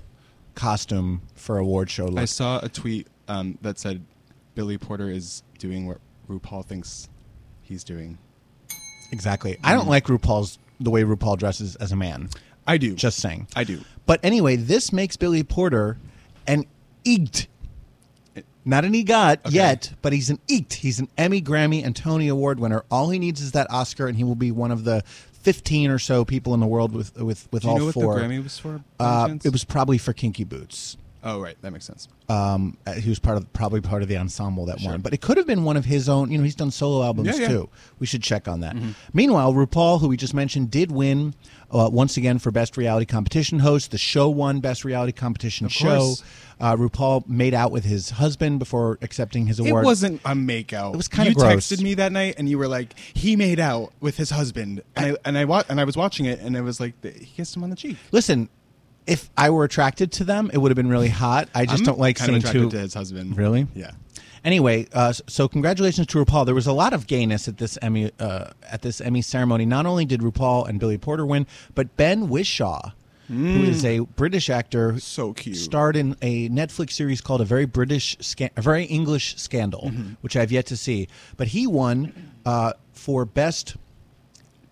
costume 0.55 1.21
for 1.35 1.57
award 1.57 1.89
show 1.89 2.05
look. 2.05 2.19
i 2.19 2.25
saw 2.25 2.59
a 2.61 2.69
tweet 2.69 3.07
um, 3.27 3.57
that 3.61 3.79
said 3.79 4.03
billy 4.55 4.77
porter 4.77 5.09
is 5.09 5.41
doing 5.57 5.87
what 5.87 5.97
rupaul 6.29 6.63
thinks 6.65 7.09
he's 7.61 7.83
doing 7.83 8.17
Exactly. 9.13 9.57
I 9.61 9.73
don't 9.73 9.89
like 9.89 10.05
RuPaul's 10.05 10.57
the 10.79 10.89
way 10.89 11.03
RuPaul 11.03 11.37
dresses 11.37 11.75
as 11.75 11.91
a 11.91 11.97
man. 11.97 12.29
i 12.65 12.77
do 12.77 12.95
Just 12.95 13.19
saying. 13.19 13.47
i 13.57 13.65
do 13.65 13.81
But 14.05 14.21
anyway, 14.23 14.55
this 14.55 14.93
makes 14.93 15.17
Billy 15.17 15.43
Porter 15.43 15.97
an 16.47 16.65
EGT. 17.03 17.47
Not 18.63 18.85
an 18.85 18.93
EGOT 18.93 19.39
Okay. 19.47 19.55
yet, 19.55 19.93
but 20.01 20.13
he's 20.13 20.29
an 20.29 20.39
EGT. 20.47 20.73
He's 20.73 20.99
an 20.99 21.07
Emmy, 21.17 21.41
Grammy, 21.41 21.83
and 21.83 21.95
Tony 21.95 22.27
Award 22.27 22.59
winner. 22.59 22.83
All 22.91 23.09
he 23.09 23.17
needs 23.19 23.41
is 23.41 23.53
that 23.53 23.69
Oscar, 23.71 24.07
and 24.07 24.17
he 24.17 24.23
will 24.23 24.35
be 24.35 24.51
one 24.51 24.71
of 24.71 24.83
the 24.83 25.01
fifteen 25.31 25.89
or 25.89 25.97
so 25.97 26.23
people 26.23 26.53
in 26.53 26.59
the 26.59 26.67
world 26.67 26.93
with 26.93 27.15
with 27.19 27.47
with 27.51 27.63
do 27.63 27.67
you 27.67 27.71
all 27.71 27.79
know 27.79 27.85
what 27.85 27.93
four. 27.95 28.19
the 28.19 28.25
grammy 28.25 28.43
was 28.43 28.59
for 28.59 28.81
uh, 28.99 29.35
it 29.43 29.51
was 29.51 29.63
probably 29.63 29.97
for 29.97 30.13
Kinky 30.13 30.43
Boots. 30.43 30.97
Oh 31.23 31.39
right 31.39 31.55
that 31.61 31.71
makes 31.71 31.85
sense 31.85 32.07
Um, 32.29 32.77
uh, 32.87 32.93
he 32.93 33.09
was 33.09 33.19
part 33.19 33.37
of 33.37 33.51
probably 33.53 33.81
part 33.81 34.01
of 34.03 34.07
the 34.07 34.15
ensemble 34.17 34.65
that 34.67 34.79
Sure. 34.79 34.91
won, 34.91 35.01
but 35.01 35.13
it 35.13 35.19
could 35.21 35.35
have 35.37 35.45
been 35.47 35.63
one 35.65 35.75
of 35.75 35.83
his 35.83 36.07
own. 36.07 36.31
You 36.31 36.37
know, 36.37 36.43
he's 36.45 36.55
done 36.55 36.71
solo 36.71 37.03
albums 37.03 37.27
Yeah, 37.27 37.35
yeah. 37.41 37.47
too. 37.49 37.69
We 37.99 38.07
should 38.07 38.23
check 38.23 38.47
on 38.47 38.61
that. 38.61 38.73
Mm-hmm. 38.75 38.91
Meanwhile, 39.13 39.53
RuPaul, 39.53 39.99
who 39.99 40.07
we 40.07 40.15
just 40.15 40.33
mentioned, 40.33 40.71
did 40.71 40.91
win 40.93 41.33
uh, 41.71 41.89
once 41.91 42.15
again 42.15 42.39
for 42.39 42.49
best 42.51 42.77
reality 42.77 43.05
competition 43.05 43.59
host. 43.59 43.91
The 43.91 43.97
show 43.97 44.29
won 44.29 44.61
best 44.61 44.85
reality 44.85 45.11
competition 45.11 45.65
Of 45.65 45.73
show. 45.73 45.97
course. 45.99 46.23
Uh, 46.61 46.77
RuPaul 46.77 47.27
made 47.27 47.53
out 47.53 47.71
with 47.73 47.83
his 47.83 48.11
husband 48.11 48.59
before 48.59 48.97
accepting 49.01 49.47
his 49.47 49.59
award. 49.59 49.83
it 49.83 49.85
wasn't 49.85 50.21
a 50.23 50.29
makeout 50.33 50.93
It 50.93 50.97
was 50.97 51.07
kinda 51.09 51.31
you 51.31 51.35
gross. 51.35 51.67
texted 51.67 51.81
me 51.81 51.95
that 51.95 52.11
night 52.13 52.35
and 52.37 52.47
you 52.47 52.57
were 52.57 52.67
like 52.69 52.93
he 53.13 53.35
made 53.35 53.59
out 53.59 53.91
with 53.99 54.15
his 54.17 54.29
husband 54.29 54.83
and 54.95 55.13
i 55.13 55.17
and 55.25 55.37
i 55.39 55.43
wa- 55.45 55.63
and 55.69 55.81
i 55.81 55.83
was 55.83 55.97
watching 55.97 56.27
it 56.27 56.39
and 56.39 56.55
it 56.55 56.61
was 56.61 56.79
like 56.79 56.93
he 57.03 57.25
kissed 57.25 57.55
him 57.55 57.63
on 57.63 57.71
the 57.71 57.75
cheek 57.75 57.97
Listen, 58.11 58.47
if 59.07 59.29
I 59.37 59.49
were 59.49 59.63
attracted 59.63 60.11
to 60.13 60.23
them, 60.23 60.49
it 60.53 60.57
would 60.57 60.69
have 60.71 60.75
been 60.75 60.89
really 60.89 61.09
hot. 61.09 61.49
I 61.55 61.65
just 61.65 61.79
I'm 61.79 61.85
don't 61.85 61.99
like 61.99 62.17
kind 62.17 62.27
seeing 62.27 62.37
of 62.37 62.43
attracted 62.43 62.61
two. 62.63 62.69
to 62.71 62.79
his 62.79 62.93
husband 62.93 63.37
Really? 63.37 63.67
yeah 63.75 63.91
Anyway, 64.43 64.87
uh, 64.93 65.13
so 65.13 65.47
congratulations 65.47 66.07
to 66.07 66.25
RuPaul. 66.25 66.47
There 66.47 66.55
was 66.55 66.65
a 66.65 66.73
lot 66.73 66.93
of 66.93 67.05
gayness 67.05 67.47
at 67.47 67.57
this 67.59 67.77
Emmy 67.79 68.09
uh, 68.19 68.47
at 68.71 68.81
this 68.81 68.99
Emmy 68.99 69.21
ceremony. 69.21 69.67
Not 69.67 69.85
only 69.85 70.03
did 70.03 70.21
RuPaul 70.21 70.67
and 70.67 70.79
Billy 70.79 70.97
Porter 70.97 71.27
win, 71.27 71.45
but 71.75 71.95
Ben 71.95 72.27
Whishaw, 72.27 72.91
who 73.27 73.61
is 73.63 73.85
a 73.85 73.99
British 73.99 74.49
actor, 74.49 74.93
Mm. 74.93 75.01
So 75.01 75.33
cute. 75.33 75.57
starred 75.57 75.95
in 75.95 76.15
a 76.23 76.49
Netflix 76.49 76.93
series 76.93 77.21
called 77.21 77.41
A 77.41 77.45
Very 77.45 77.65
British, 77.65 78.17
Sca- 78.19 78.49
A 78.57 78.61
Very 78.63 78.85
English 78.85 79.37
Scandal, 79.37 79.91
Mm-hmm. 79.93 80.13
which 80.21 80.35
I've 80.35 80.51
yet 80.51 80.65
to 80.67 80.75
see. 80.75 81.07
But 81.37 81.49
he 81.49 81.67
won 81.67 82.11
uh, 82.43 82.73
for 82.93 83.25
best 83.25 83.75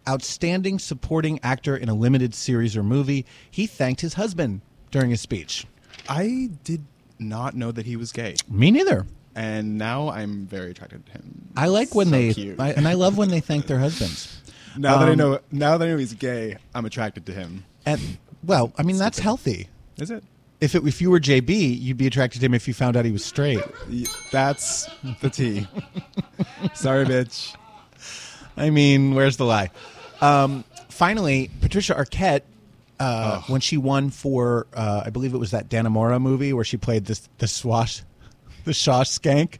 outstanding 0.10 0.80
supporting 0.80 1.40
actor 1.44 1.78
in 1.78 1.88
a 1.88 1.94
limited 1.94 2.34
series 2.34 2.76
or 2.76 2.84
movie. 2.84 3.26
He 3.50 3.68
thanked 3.68 4.02
his 4.02 4.16
husband 4.16 4.62
during 4.92 5.12
his 5.12 5.22
speech. 5.22 5.66
I 6.10 6.50
did 6.64 6.84
not 7.20 7.56
know 7.56 7.72
that 7.72 7.86
he 7.86 7.96
was 7.96 8.12
gay, 8.12 8.36
Me 8.50 8.72
neither. 8.72 9.06
and 9.36 9.78
now 9.78 10.10
I'm 10.10 10.48
very 10.48 10.72
attracted 10.72 11.06
to 11.06 11.12
him. 11.12 11.50
I 11.56 11.68
like 11.68 11.94
when 11.94 12.08
So 12.08 12.12
they. 12.12 12.56
I, 12.58 12.72
and 12.72 12.88
I 12.88 12.94
love 12.94 13.18
when 13.18 13.30
they 13.30 13.40
thank 13.42 13.68
their 13.68 13.80
husbands. 13.80 14.42
now 14.78 14.98
that 14.98 15.08
I 15.10 15.12
Um, 15.12 15.18
know, 15.18 15.40
now 15.52 15.78
that 15.78 15.88
I 15.88 15.92
know 15.92 15.98
he's 15.98 16.14
gay, 16.14 16.56
I'm 16.74 16.86
attracted 16.86 17.26
to 17.28 17.34
him. 17.34 17.66
And 17.86 18.18
well, 18.44 18.74
I 18.78 18.84
mean 18.84 18.98
that's 18.98 19.20
healthy. 19.20 19.68
Is 19.98 20.10
it? 20.12 20.24
If 20.62 20.76
it, 20.76 20.86
if 20.86 21.02
you 21.02 21.10
were 21.12 21.20
JB, 21.22 21.80
you'd 21.80 21.96
be 21.98 22.08
attracted 22.08 22.40
to 22.40 22.46
him 22.48 22.54
if 22.54 22.68
you 22.68 22.74
found 22.74 22.98
out 22.98 23.06
he 23.06 23.12
was 23.12 23.24
straight. 23.24 23.62
That's 24.32 24.90
the 25.22 25.30
T. 25.30 25.68
Sorry, 26.74 27.06
bitch. 27.06 27.56
I 28.58 28.70
mean, 28.70 29.16
where's 29.16 29.38
the 29.38 29.46
lie? 29.46 29.72
Um, 30.22 30.64
finally, 30.90 31.50
Patricia 31.62 31.94
Arquette, 31.96 32.42
uh, 33.00 33.42
when 33.44 33.62
she 33.62 33.78
won 33.78 34.10
for, 34.10 34.68
uh, 34.74 35.04
I 35.06 35.10
believe 35.10 35.34
it 35.34 35.38
was 35.38 35.52
that 35.52 35.70
Dannemora 35.70 36.22
movie 36.22 36.54
where 36.54 36.66
she 36.66 36.78
played 36.78 37.06
this 37.06 37.28
the 37.38 37.48
swash, 37.48 38.04
the 38.66 38.72
Shosh 38.72 39.20
skank. 39.20 39.60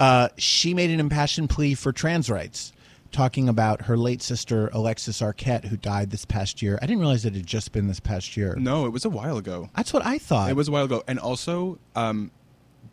Uh, 0.00 0.28
she 0.36 0.74
made 0.74 0.90
an 0.90 0.98
impassioned 0.98 1.50
plea 1.50 1.74
for 1.74 1.92
trans 1.92 2.30
rights, 2.30 2.72
talking 3.12 3.48
about 3.48 3.82
her 3.82 3.96
late 3.96 4.22
sister 4.22 4.68
Alexis 4.72 5.20
Arquette, 5.20 5.66
who 5.66 5.76
died 5.76 6.10
this 6.10 6.24
past 6.24 6.62
year. 6.62 6.78
I 6.80 6.86
didn't 6.86 7.00
realize 7.00 7.24
it 7.24 7.34
had 7.34 7.46
just 7.46 7.72
been 7.72 7.86
this 7.86 8.00
past 8.00 8.36
year. 8.36 8.56
No, 8.58 8.86
it 8.86 8.90
was 8.90 9.04
a 9.04 9.10
while 9.10 9.36
ago. 9.36 9.68
That's 9.76 9.92
what 9.92 10.04
I 10.04 10.18
thought. 10.18 10.50
It 10.50 10.56
was 10.56 10.68
a 10.68 10.72
while 10.72 10.86
ago, 10.86 11.04
and 11.06 11.18
also, 11.18 11.78
um, 11.94 12.30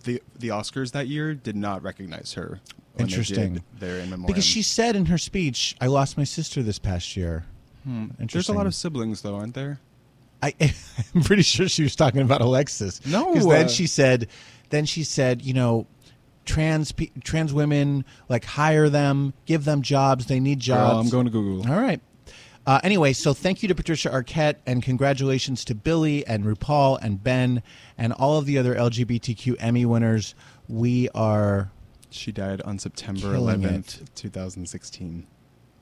the 0.03 0.22
the 0.38 0.50
Oscars 0.50 0.91
that 0.91 1.08
year 1.08 1.34
did 1.34 1.56
not 1.56 1.84
recognize 1.84 2.34
her. 2.34 2.60
Interesting. 2.98 3.63
their 3.79 4.00
in 4.00 4.10
memoriam. 4.10 4.27
because 4.27 4.46
she 4.46 4.62
said 4.62 4.96
in 4.96 5.06
her 5.06 5.18
speech, 5.18 5.75
"I 5.79 5.88
lost 5.88 6.18
my 6.18 6.25
sister 6.25 6.62
this 6.62 6.79
past 6.79 7.15
year." 7.15 7.46
Hmm. 7.84 8.08
There's 8.20 8.50
a 8.50 8.53
lot 8.53 8.68
of 8.68 8.75
siblings, 8.75 9.22
though, 9.22 9.36
aren't 9.36 9.53
there? 9.53 9.79
I, 10.41 10.53
I'm 11.15 11.24
pretty 11.24 11.44
sure 11.44 11.68
she 11.68 11.84
was 11.84 11.96
talking 11.96 12.22
about 12.22 12.41
Alexis. 12.41 13.06
No. 13.06 13.34
because 13.34 13.48
then 13.48 13.68
she 13.68 13.88
said, 13.88 14.27
then 14.70 14.86
she 14.86 15.03
said, 15.03 15.41
you 15.41 15.53
know, 15.53 15.88
trans 16.46 16.94
trans 17.24 17.53
women 17.53 18.06
like 18.27 18.46
hire 18.46 18.89
them, 18.89 19.34
give 19.46 19.65
them 19.65 19.82
jobs. 19.82 20.25
They 20.25 20.39
need 20.39 20.60
Girl, 20.65 20.77
jobs. 20.77 21.08
I'm 21.08 21.12
going 21.12 21.25
to 21.25 21.32
Google. 21.32 21.72
All 21.72 21.79
right. 21.79 22.01
Uh, 22.66 22.80
anyway, 22.84 23.13
so 23.13 23.34
thank 23.34 23.63
you 23.63 23.68
to 23.70 23.75
Patricia 23.75 24.10
Arquette 24.10 24.56
and 24.66 24.84
congratulations 24.84 25.66
to 25.66 25.74
Billy 25.75 26.25
and 26.28 26.44
RuPaul 26.46 27.00
and 27.01 27.24
Ben 27.24 27.63
and 27.98 28.13
all 28.13 28.38
of 28.38 28.46
the 28.46 28.58
other 28.58 28.75
LGBTQ 28.75 29.56
Emmy 29.60 29.86
winners. 29.86 30.36
We 30.68 31.10
are 31.16 31.72
She 32.12 32.32
died 32.32 32.62
on 32.62 32.78
September 32.78 33.34
Killing 33.34 33.62
11th, 33.62 34.13
2016. 34.13 35.25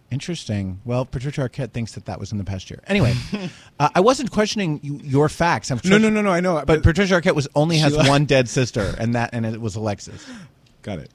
Interesting. 0.10 0.79
Well, 0.86 1.03
Patricia 1.05 1.41
Arquette 1.41 1.72
thinks 1.74 1.91
that 1.96 2.05
that 2.05 2.17
was 2.17 2.31
in 2.31 2.38
the 2.38 2.46
past 2.46 2.69
year. 2.69 2.81
Anyway, 2.88 3.13
uh, 3.79 3.89
I 3.93 4.00
wasn't 4.00 4.31
questioning 4.31 4.79
you, 4.81 5.01
your 5.03 5.27
facts. 5.27 5.69
I'm 5.69 5.81
No, 5.84 5.98
no, 5.98 6.10
no, 6.10 6.22
no. 6.22 6.29
I 6.31 6.39
know, 6.39 6.55
But, 6.55 6.67
but- 6.67 6.84
Patricia 6.84 7.19
Arquette 7.19 7.36
was 7.36 7.50
only 7.55 7.77
has 7.79 7.98
one 7.98 8.24
dead 8.25 8.48
sister, 8.48 8.96
and 8.98 9.15
that 9.15 9.31
and 9.34 9.46
it 9.46 9.60
was 9.60 9.75
Alexis. 9.75 10.25
Got 10.84 11.00
it. 11.00 11.12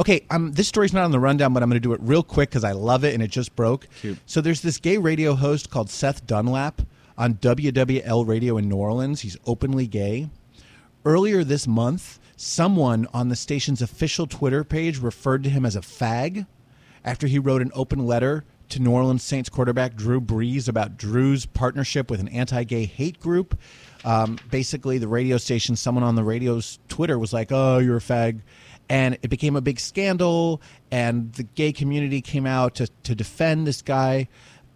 Okay, 0.00 0.24
um, 0.30 0.52
this 0.52 0.66
story's 0.66 0.94
not 0.94 1.04
on 1.04 1.10
the 1.10 1.20
rundown, 1.20 1.52
but 1.52 1.62
I'm 1.62 1.68
going 1.68 1.76
to 1.76 1.86
do 1.86 1.92
it 1.92 2.00
real 2.02 2.22
quick 2.22 2.48
because 2.48 2.64
I 2.64 2.72
love 2.72 3.04
it 3.04 3.12
and 3.12 3.22
it 3.22 3.30
just 3.30 3.54
broke. 3.54 3.86
Cute. 4.00 4.16
So 4.24 4.40
there's 4.40 4.62
this 4.62 4.78
gay 4.78 4.96
radio 4.96 5.34
host 5.34 5.68
called 5.68 5.90
Seth 5.90 6.26
Dunlap 6.26 6.80
on 7.18 7.34
WWL 7.34 8.26
radio 8.26 8.56
in 8.56 8.66
New 8.66 8.76
Orleans. 8.76 9.20
He's 9.20 9.36
openly 9.44 9.86
gay. 9.86 10.30
Earlier 11.04 11.44
this 11.44 11.68
month, 11.68 12.18
someone 12.34 13.08
on 13.12 13.28
the 13.28 13.36
station's 13.36 13.82
official 13.82 14.26
Twitter 14.26 14.64
page 14.64 14.98
referred 14.98 15.44
to 15.44 15.50
him 15.50 15.66
as 15.66 15.76
a 15.76 15.80
fag 15.80 16.46
after 17.04 17.26
he 17.26 17.38
wrote 17.38 17.60
an 17.60 17.70
open 17.74 18.06
letter 18.06 18.44
to 18.70 18.80
New 18.80 18.92
Orleans 18.92 19.22
Saints 19.22 19.50
quarterback 19.50 19.96
Drew 19.96 20.20
Brees 20.20 20.68
about 20.68 20.96
Drew's 20.96 21.44
partnership 21.44 22.10
with 22.10 22.20
an 22.20 22.28
anti 22.28 22.64
gay 22.64 22.86
hate 22.86 23.20
group. 23.20 23.58
Um, 24.04 24.38
basically, 24.50 24.96
the 24.96 25.08
radio 25.08 25.36
station, 25.36 25.76
someone 25.76 26.04
on 26.04 26.14
the 26.14 26.24
radio's 26.24 26.78
Twitter 26.88 27.18
was 27.18 27.34
like, 27.34 27.52
oh, 27.52 27.78
you're 27.78 27.98
a 27.98 28.00
fag. 28.00 28.40
And 28.90 29.16
it 29.22 29.28
became 29.28 29.56
a 29.56 29.60
big 29.60 29.80
scandal, 29.80 30.60
and 30.90 31.32
the 31.34 31.44
gay 31.44 31.72
community 31.72 32.20
came 32.20 32.44
out 32.44 32.74
to, 32.74 32.88
to 33.04 33.14
defend 33.14 33.66
this 33.66 33.80
guy. 33.80 34.28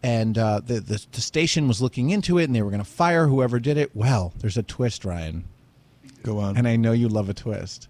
And 0.05 0.39
uh, 0.39 0.61
the, 0.65 0.81
the, 0.81 1.05
the 1.13 1.21
station 1.21 1.67
was 1.67 1.83
looking 1.83 2.11
into 2.11 2.39
it, 2.39 2.45
and 2.45 2.55
they 2.55 2.63
were 2.63 2.71
going 2.71 2.83
to 2.83 2.89
fire 2.89 3.27
whoever 3.27 3.59
did 3.59 3.77
it. 3.77 3.91
Well, 3.95 4.33
there's 4.39 4.57
a 4.57 4.63
twist, 4.63 5.05
Ryan. 5.05 5.45
Go 6.23 6.39
on. 6.39 6.57
And 6.57 6.69
I 6.69 6.77
know 6.77 6.93
you 6.93 7.09
love 7.09 7.29
a 7.29 7.35
twist. 7.35 7.89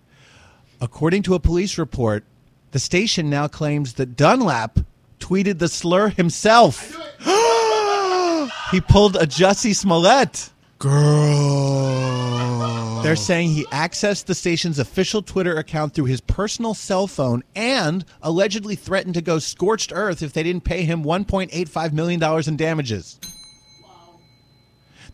According 0.80 1.22
to 1.24 1.34
a 1.34 1.40
police 1.40 1.76
report, 1.76 2.24
the 2.70 2.78
station 2.78 3.28
now 3.28 3.46
claims 3.46 3.94
that 3.94 4.16
Dunlap 4.16 4.80
tweeted 5.20 5.58
the 5.58 5.68
slur 5.68 6.08
himself. 6.08 6.90
he 8.70 8.80
pulled 8.80 9.16
a 9.16 9.26
Jussie 9.26 9.74
Smollett. 9.74 10.50
Girl. 10.84 12.34
They're 13.02 13.16
saying 13.16 13.48
he 13.50 13.64
accessed 13.66 14.26
the 14.26 14.34
station's 14.34 14.78
official 14.78 15.22
Twitter 15.22 15.56
account 15.56 15.94
through 15.94 16.04
his 16.04 16.20
personal 16.20 16.74
cell 16.74 17.06
phone 17.06 17.42
and 17.56 18.04
allegedly 18.20 18.76
threatened 18.76 19.14
to 19.14 19.22
go 19.22 19.38
scorched 19.38 19.92
earth 19.94 20.22
if 20.22 20.34
they 20.34 20.42
didn't 20.42 20.64
pay 20.64 20.84
him 20.84 21.02
$1.85 21.02 21.92
million 21.94 22.22
in 22.46 22.56
damages. 22.58 23.18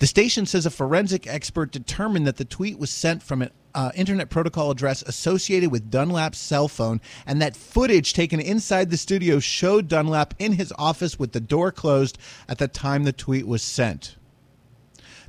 The 0.00 0.09
station 0.09 0.45
says 0.45 0.67
a 0.67 0.71
forensic 0.71 1.29
expert 1.29 1.71
determined 1.71 2.27
that 2.27 2.39
the 2.39 2.45
tweet 2.45 2.77
was 2.77 2.91
sent 2.91 3.23
from 3.23 3.43
an 3.43 3.50
uh, 3.73 3.93
internet 3.95 4.29
protocol 4.29 4.73
address 4.73 5.03
associated 5.03 5.71
with 5.71 5.89
Dunlap's 5.89 6.39
cell 6.39 6.67
phone, 6.67 7.00
and 7.27 7.41
that 7.41 7.55
footage 7.55 8.12
taken 8.12 8.41
inside 8.41 8.91
the 8.91 8.97
studio 8.97 9.39
showed 9.39 9.87
Dunlap 9.87 10.35
in 10.41 10.55
his 10.55 10.73
office 10.77 11.17
with 11.17 11.31
the 11.31 11.39
door 11.39 11.71
closed 11.71 12.19
at 12.49 12.59
the 12.59 12.67
time 12.67 13.05
the 13.05 13.12
tweet 13.12 13.47
was 13.47 13.62
sent. 13.62 14.17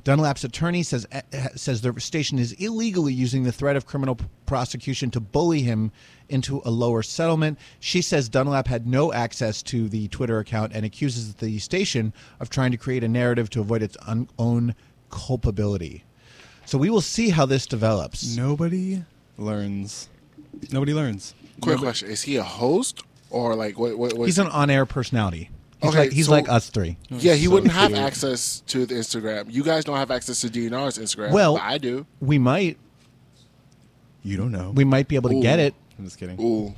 Dunlap's 0.04 0.42
attorney 0.42 0.82
says 0.82 1.06
eh, 1.12 1.22
says 1.54 1.80
the 1.80 1.98
station 2.00 2.38
is 2.38 2.52
illegally 2.54 3.12
using 3.12 3.44
the 3.44 3.52
threat 3.52 3.76
of 3.76 3.86
criminal 3.86 4.18
prosecution 4.46 5.10
to 5.12 5.20
bully 5.20 5.62
him 5.62 5.92
into 6.28 6.60
a 6.64 6.70
lower 6.70 7.02
settlement. 7.02 7.58
She 7.78 8.02
says 8.02 8.28
Dunlap 8.28 8.66
had 8.66 8.86
no 8.86 9.12
access 9.12 9.62
to 9.64 9.88
the 9.88 10.08
Twitter 10.08 10.38
account 10.40 10.72
and 10.74 10.84
accuses 10.84 11.34
the 11.34 11.58
station 11.60 12.12
of 12.40 12.50
trying 12.50 12.72
to 12.72 12.76
create 12.76 13.04
a 13.04 13.08
narrative 13.08 13.48
to 13.50 13.60
avoid 13.60 13.82
its 13.82 13.96
un- 14.06 14.28
own 14.38 14.74
culpability. 15.10 16.04
So 16.64 16.78
we 16.78 16.90
will 16.90 17.00
see 17.00 17.30
how 17.30 17.46
this 17.46 17.66
develops. 17.66 18.36
Nobody 18.36 19.04
learns. 19.38 20.08
Nobody 20.72 20.94
learns. 20.94 21.34
Quick 21.60 21.76
Nobody- 21.76 21.82
question: 21.82 22.10
Is 22.10 22.22
he 22.22 22.36
a 22.36 22.42
host 22.42 23.02
or 23.30 23.54
like 23.54 23.78
what? 23.78 23.96
what, 23.96 24.14
what 24.14 24.26
He's 24.26 24.38
an 24.38 24.48
on-air 24.48 24.84
personality. 24.86 25.50
He's 25.82 25.90
Okay, 25.90 25.98
like 25.98 26.12
he's 26.12 26.26
so- 26.26 26.32
like 26.32 26.48
us 26.48 26.70
three. 26.70 26.96
Yeah, 27.10 27.34
he 27.34 27.46
So 27.46 27.50
wouldn't 27.52 27.72
have 27.72 27.88
cute. 27.90 27.98
access 28.00 28.62
to 28.68 28.86
the 28.86 28.94
Instagram. 28.94 29.52
You 29.52 29.62
guys 29.64 29.84
don't 29.84 29.96
have 29.96 30.10
access 30.10 30.40
to 30.42 30.48
DNR's 30.48 30.96
Instagram. 30.98 31.32
Well, 31.32 31.54
but 31.54 31.62
I 31.62 31.78
do. 31.78 32.06
We 32.20 32.38
might 32.38 32.78
You 34.22 34.36
don't 34.36 34.52
know. 34.52 34.70
we 34.70 34.84
might 34.84 35.08
be 35.08 35.16
able 35.16 35.30
to 35.30 35.40
get 35.40 35.58
it. 35.58 35.74
I'm 35.98 36.04
just 36.04 36.18
kidding. 36.18 36.40
Ooh, 36.40 36.74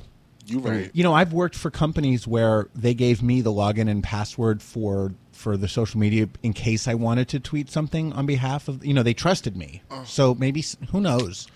you 0.47 0.59
right. 0.59 0.89
You 0.93 1.03
know, 1.03 1.13
I've 1.13 1.33
worked 1.33 1.55
for 1.55 1.69
companies 1.71 2.27
where 2.27 2.67
they 2.75 2.93
gave 2.93 3.21
me 3.21 3.41
the 3.41 3.51
login 3.51 3.89
and 3.89 4.03
password 4.03 4.61
for 4.61 5.13
for 5.31 5.57
the 5.57 5.67
social 5.67 5.99
media 5.99 6.27
in 6.43 6.53
case 6.53 6.87
I 6.87 6.93
wanted 6.95 7.27
to 7.29 7.39
tweet 7.39 7.69
something 7.69 8.11
on 8.13 8.25
behalf 8.25 8.67
of. 8.67 8.83
You 8.85 8.93
know, 8.95 9.03
they 9.03 9.13
trusted 9.13 9.55
me. 9.55 9.83
So 10.05 10.33
maybe 10.33 10.63
who 10.91 10.99
knows? 11.01 11.47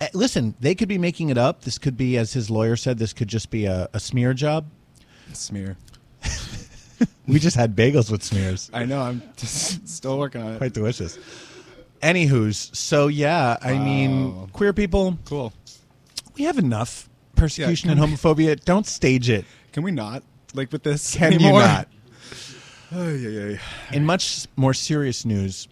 Uh, 0.00 0.06
listen, 0.14 0.54
they 0.60 0.74
could 0.74 0.88
be 0.88 0.98
making 0.98 1.28
it 1.28 1.38
up. 1.38 1.62
This 1.62 1.78
could 1.78 1.96
be, 1.96 2.16
as 2.16 2.32
his 2.32 2.48
lawyer 2.50 2.74
said, 2.76 2.98
this 2.98 3.12
could 3.12 3.28
just 3.28 3.50
be 3.50 3.66
a, 3.66 3.88
a 3.92 4.00
smear 4.00 4.34
job. 4.34 4.66
Smear. 5.32 5.76
We 7.26 7.38
just 7.38 7.56
had 7.56 7.74
bagels 7.74 8.10
with 8.10 8.22
smears. 8.22 8.70
I 8.74 8.84
know. 8.84 9.00
I'm 9.00 9.22
just 9.36 9.88
still 9.88 10.18
working 10.18 10.42
on 10.42 10.52
it. 10.54 10.58
Quite 10.58 10.74
delicious. 10.74 11.18
Anywho's, 12.02 12.70
so 12.76 13.08
yeah, 13.08 13.56
I 13.62 13.78
mean, 13.78 14.48
queer 14.52 14.74
people, 14.74 15.16
Cool. 15.24 15.54
we 16.36 16.44
have 16.44 16.58
enough 16.58 17.08
persecution 17.34 17.88
can 17.88 17.98
and 17.98 18.12
homophobia. 18.12 18.62
Don't 18.62 18.86
stage 18.86 19.30
it. 19.30 19.46
Can 19.72 19.82
we 19.84 19.90
not 19.90 20.22
like 20.52 20.70
with 20.70 20.82
this? 20.82 21.14
Can 21.16 21.32
you 21.32 21.38
anymore? 21.38 21.60
not? 21.60 21.88
Ay, 22.92 22.98
ay, 23.26 23.52
ay. 23.54 23.60
In 23.96 24.04
much 24.04 24.46
more 24.54 24.74
serious 24.74 25.24
news, 25.24 25.66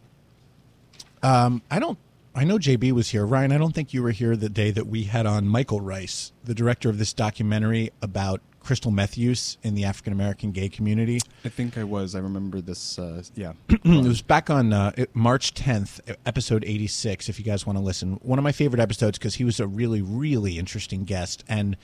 um, 1.22 1.62
I 1.70 1.78
don't. 1.78 1.98
I 2.34 2.44
know 2.44 2.56
JB 2.56 2.92
was 2.92 3.10
here. 3.10 3.26
Ryan, 3.26 3.52
I 3.52 3.58
don't 3.58 3.74
think 3.74 3.92
you 3.92 4.02
were 4.02 4.10
here 4.10 4.34
the 4.36 4.48
day 4.48 4.70
that 4.70 4.86
we 4.86 5.04
had 5.04 5.26
on 5.26 5.46
Michael 5.46 5.82
Rice, 5.82 6.32
the 6.42 6.54
director 6.54 6.88
of 6.88 6.96
this 6.98 7.12
documentary 7.12 7.90
about 8.00 8.40
crystal 8.62 8.90
meth 8.90 9.18
use 9.18 9.58
in 9.62 9.74
the 9.74 9.84
African 9.84 10.12
American 10.12 10.52
gay 10.52 10.68
community. 10.68 11.20
I 11.44 11.48
think 11.48 11.76
I 11.76 11.84
was. 11.84 12.14
I 12.14 12.20
remember 12.20 12.60
this. 12.60 12.98
Uh, 12.98 13.22
yeah. 13.34 13.52
it 13.68 13.84
was 13.84 14.22
back 14.22 14.50
on 14.50 14.72
uh, 14.72 14.92
March 15.14 15.54
10th, 15.54 16.00
episode 16.24 16.64
86, 16.64 17.28
if 17.28 17.38
you 17.38 17.44
guys 17.44 17.66
want 17.66 17.78
to 17.78 17.84
listen. 17.84 18.14
One 18.22 18.38
of 18.38 18.42
my 18.42 18.52
favorite 18.52 18.80
episodes 18.80 19.18
because 19.18 19.34
he 19.34 19.44
was 19.44 19.60
a 19.60 19.66
really, 19.66 20.02
really 20.02 20.58
interesting 20.58 21.04
guest. 21.04 21.44
And 21.48 21.76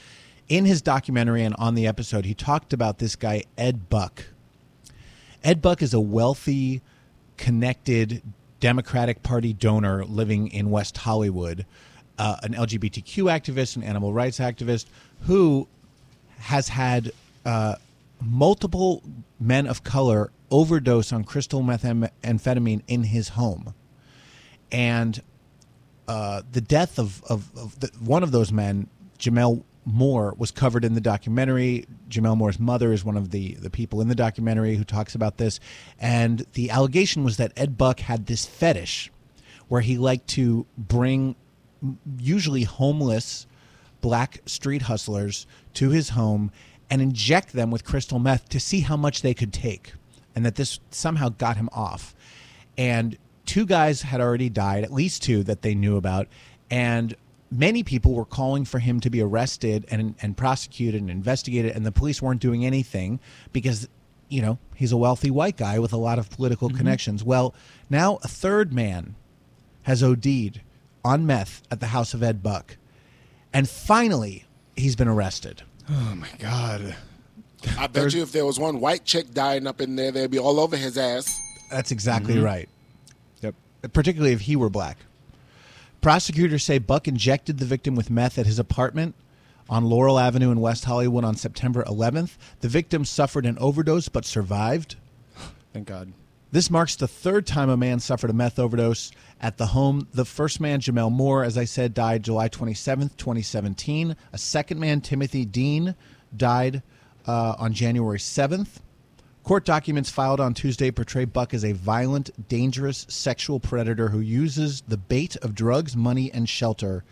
in 0.49 0.65
his 0.65 0.81
documentary 0.81 1.43
and 1.43 1.55
on 1.59 1.75
the 1.75 1.87
episode, 1.87 2.25
he 2.25 2.35
talked 2.35 2.73
about 2.73 2.99
this 2.99 3.17
guy, 3.17 3.45
Ed 3.57 3.89
Buck. 3.89 4.25
Ed 5.45 5.61
Buck 5.61 5.83
is 5.83 5.95
a 5.95 6.01
wealthy, 6.01 6.83
connected 7.37 8.23
Democratic 8.61 9.23
Party 9.23 9.53
donor 9.53 10.05
living 10.05 10.49
in 10.49 10.71
West 10.71 10.99
Hollywood, 10.99 11.65
uh, 12.19 12.37
an 12.43 12.55
LGBTQ 12.55 13.25
activist, 13.25 13.77
an 13.77 13.83
animal 13.83 14.13
rights 14.13 14.39
activist 14.39 14.87
who 15.23 15.69
has 16.38 16.68
had 16.68 17.12
uh, 17.45 17.76
multiple 18.21 19.02
men 19.38 19.66
of 19.66 19.85
color 19.85 20.30
overdose 20.50 21.12
on 21.12 21.25
crystal 21.25 21.62
methamphetamine 21.62 22.83
in 22.87 23.04
his 23.04 23.30
home, 23.30 23.75
and 24.73 25.23
uh, 26.07 26.42
the 26.52 26.61
death 26.61 26.99
of 26.99 27.23
of, 27.25 27.50
of 27.57 27.80
the, 27.80 27.90
one 28.00 28.23
of 28.23 28.30
those 28.33 28.52
men, 28.52 28.88
Gemmel 29.18 29.62
Moore, 29.85 30.35
was 30.38 30.50
covered 30.50 30.85
in 30.85 30.95
the 30.95 31.00
documentary. 31.00 31.87
Gemmel 32.09 32.37
Moore's 32.37 32.59
mother 32.59 32.92
is 32.92 33.04
one 33.04 33.16
of 33.16 33.30
the 33.30 33.54
the 33.54 33.71
people 33.71 34.00
in 34.00 34.09
the 34.09 34.14
documentary 34.14 34.76
who 34.76 34.85
talks 34.85 35.14
about 35.14 35.37
this, 35.37 35.61
and 35.99 36.47
the 36.54 36.71
allegation 36.71 37.25
was 37.25 37.37
that 37.37 37.52
Ed 37.57 37.76
Buck 37.76 38.00
had 38.00 38.26
this 38.26 38.47
fetish 38.47 39.11
where 39.68 39.83
he 39.83 39.99
liked 39.99 40.26
to 40.28 40.66
bring 40.76 41.37
usually 42.18 42.64
homeless 42.64 43.47
black 44.00 44.40
street 44.47 44.83
hustlers 44.83 45.47
to 45.75 45.90
his 45.90 46.11
home 46.11 46.50
and 46.90 47.02
inject 47.02 47.52
them 47.52 47.71
with 47.71 47.85
crystal 47.85 48.19
meth 48.19 48.49
to 48.49 48.61
see 48.61 48.81
how 48.81 48.97
much 48.97 49.23
they 49.23 49.35
could 49.35 49.52
take 49.52 49.93
and 50.35 50.45
that 50.45 50.55
this 50.55 50.81
somehow 50.90 51.28
got 51.28 51.57
him 51.57 51.69
off. 51.73 52.14
And 52.76 53.19
two 53.45 53.67
guys 53.67 54.02
had 54.02 54.21
already 54.21 54.49
died 54.49 54.85
at 54.85 54.93
least 54.93 55.23
two 55.23 55.43
that 55.45 55.62
they 55.62 55.75
knew 55.75 55.97
about. 55.97 56.28
And 56.71 57.17
many 57.50 57.83
people 57.83 58.14
were 58.14 58.25
calling 58.25 58.64
for 58.64 58.78
him 58.78 59.00
to 59.00 59.11
be 59.11 59.21
arrested 59.21 59.87
and, 59.90 60.14
and 60.21 60.37
prosecuted 60.37 61.00
and 61.00 61.11
investigated. 61.11 61.75
And 61.75 61.85
the 61.85 61.93
police 61.93 62.23
weren't 62.23 62.40
doing 62.40 62.64
anything 62.64 63.21
because 63.52 63.88
you 64.28 64.43
know 64.43 64.59
he's 64.75 64.93
a 64.93 64.97
wealthy 64.97 65.31
white 65.31 65.57
guy 65.57 65.78
with 65.78 65.93
a 65.93 65.97
lot 65.97 66.19
of 66.19 66.31
political 66.31 66.69
mm-hmm. 66.69 66.78
connections. 66.78 67.25
Well 67.25 67.55
now 67.88 68.19
a 68.23 68.28
third 68.28 68.73
man 68.73 69.17
has 69.83 70.02
OD'd 70.02 70.61
on 71.05 71.26
meth 71.26 71.62
at 71.71 71.81
the 71.81 71.87
house 71.87 72.14
of 72.14 72.23
Ed 72.23 72.43
Buck. 72.43 72.76
And 73.52 73.69
finally, 73.69 74.45
he's 74.76 74.97
been 74.97 75.09
arrested. 75.09 75.62
Oh 75.90 76.14
my 76.17 76.28
god. 76.38 76.95
I 77.78 77.87
bet 77.88 78.14
you 78.14 78.23
if 78.23 78.31
there 78.33 78.47
was 78.47 78.59
one 78.59 78.81
white 78.81 79.05
chick 79.05 79.33
dying 79.35 79.67
up 79.67 79.81
in 79.81 79.97
there, 79.97 80.12
they'd 80.12 80.31
be 80.31 80.38
all 80.38 80.61
over 80.61 80.76
his 80.76 80.97
ass. 80.97 81.40
That's 81.71 81.90
exactly 81.90 82.35
Mhm. 82.37 82.45
right. 82.45 82.69
Yep. 83.40 83.55
Particularly 83.93 84.33
if 84.33 84.43
he 84.43 84.55
were 84.57 84.71
black. 84.71 84.99
Prosecutors 86.00 86.62
say 86.62 86.78
Buck 86.78 87.09
injected 87.09 87.59
the 87.59 87.64
victim 87.64 87.97
with 87.97 88.11
meth 88.11 88.38
at 88.38 88.47
his 88.47 88.59
apartment 88.59 89.14
on 89.69 89.85
Laurel 89.85 90.19
Avenue 90.19 90.50
in 90.52 90.61
West 90.61 90.85
Hollywood 90.85 91.25
on 91.25 91.35
September 91.37 91.83
11th. 91.87 92.38
The 92.61 92.69
victim 92.69 93.05
suffered 93.05 93.45
an 93.45 93.59
overdose 93.59 94.09
but 94.09 94.25
survived. 94.25 94.95
Thank 95.73 95.88
God. 95.88 96.12
This 96.50 96.71
marks 96.71 96.97
the 96.97 97.09
third 97.09 97.47
time 97.47 97.69
a 97.69 97.76
man 97.76 98.00
suffered 98.00 98.31
a 98.31 98.33
meth 98.33 98.59
overdose 98.59 99.11
at 99.38 99.59
the 99.59 99.67
home. 99.67 100.09
The 100.12 100.25
first 100.25 100.61
man, 100.61 100.81
Gemmel 100.81 101.12
Moore, 101.12 101.45
as 101.45 101.59
I 101.59 101.64
said, 101.64 101.93
died 101.93 102.23
July 102.23 102.49
27th, 102.49 103.19
2017. 103.19 104.17
A 104.33 104.38
second 104.38 104.81
man, 104.81 105.02
Timothy 105.02 105.45
Dean, 105.45 105.95
died 106.35 106.83
uh, 107.26 107.55
on 107.59 107.75
January 107.75 108.19
7th. 108.19 108.81
Court 109.45 109.67
documents 109.67 110.11
filed 110.11 110.40
on 110.40 110.55
Tuesday 110.55 110.90
portray 110.90 111.26
Buck 111.26 111.52
as 111.52 111.67
a 111.67 111.73
violent, 111.73 112.49
dangerous 112.49 113.05
sexual 113.11 113.61
predator 113.61 114.09
who 114.09 114.21
uses 114.21 114.83
the 114.88 114.97
bait 114.97 115.37
of 115.37 115.55
drugs, 115.55 115.95
money, 115.95 116.33
and 116.33 116.49
shelter 116.49 117.05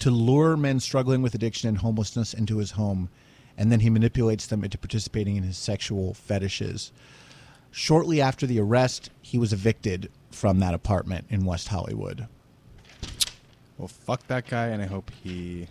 to 0.00 0.10
lure 0.10 0.56
men 0.56 0.80
struggling 0.80 1.22
with 1.22 1.34
addiction 1.34 1.68
and 1.68 1.78
homelessness 1.78 2.34
into 2.34 2.58
his 2.58 2.72
home, 2.72 3.08
and 3.56 3.70
then 3.70 3.80
he 3.80 3.90
manipulates 3.90 4.46
them 4.48 4.64
into 4.64 4.78
participating 4.78 5.36
in 5.36 5.44
his 5.44 5.56
sexual 5.56 6.14
fetishes. 6.14 6.92
Shortly 7.76 8.20
after 8.20 8.46
the 8.46 8.60
arrest, 8.60 9.10
he 9.20 9.36
was 9.36 9.52
evicted 9.52 10.08
from 10.30 10.60
that 10.60 10.74
apartment 10.74 11.26
in 11.28 11.44
West 11.44 11.66
Hollywood. 11.66 12.28
Well, 13.76 13.88
fuck 13.88 14.24
that 14.28 14.48
guy, 14.48 14.68
and 14.68 14.80
I 14.80 14.86
hope 14.86 15.10
he 15.24 15.66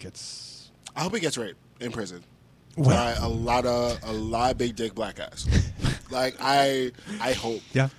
gets. 0.00 0.72
I 0.96 1.02
hope 1.02 1.14
he 1.14 1.20
gets 1.20 1.38
raped 1.38 1.60
in 1.80 1.92
prison 1.92 2.24
Well- 2.76 2.88
by 2.88 3.12
a 3.24 3.28
lot 3.28 3.66
of 3.66 4.00
a 4.02 4.12
lot 4.12 4.50
of 4.50 4.58
big 4.58 4.74
dick 4.74 4.96
black 4.96 5.14
guys. 5.14 5.46
like 6.10 6.34
I, 6.40 6.90
I 7.20 7.34
hope 7.34 7.62
Yeah. 7.72 7.90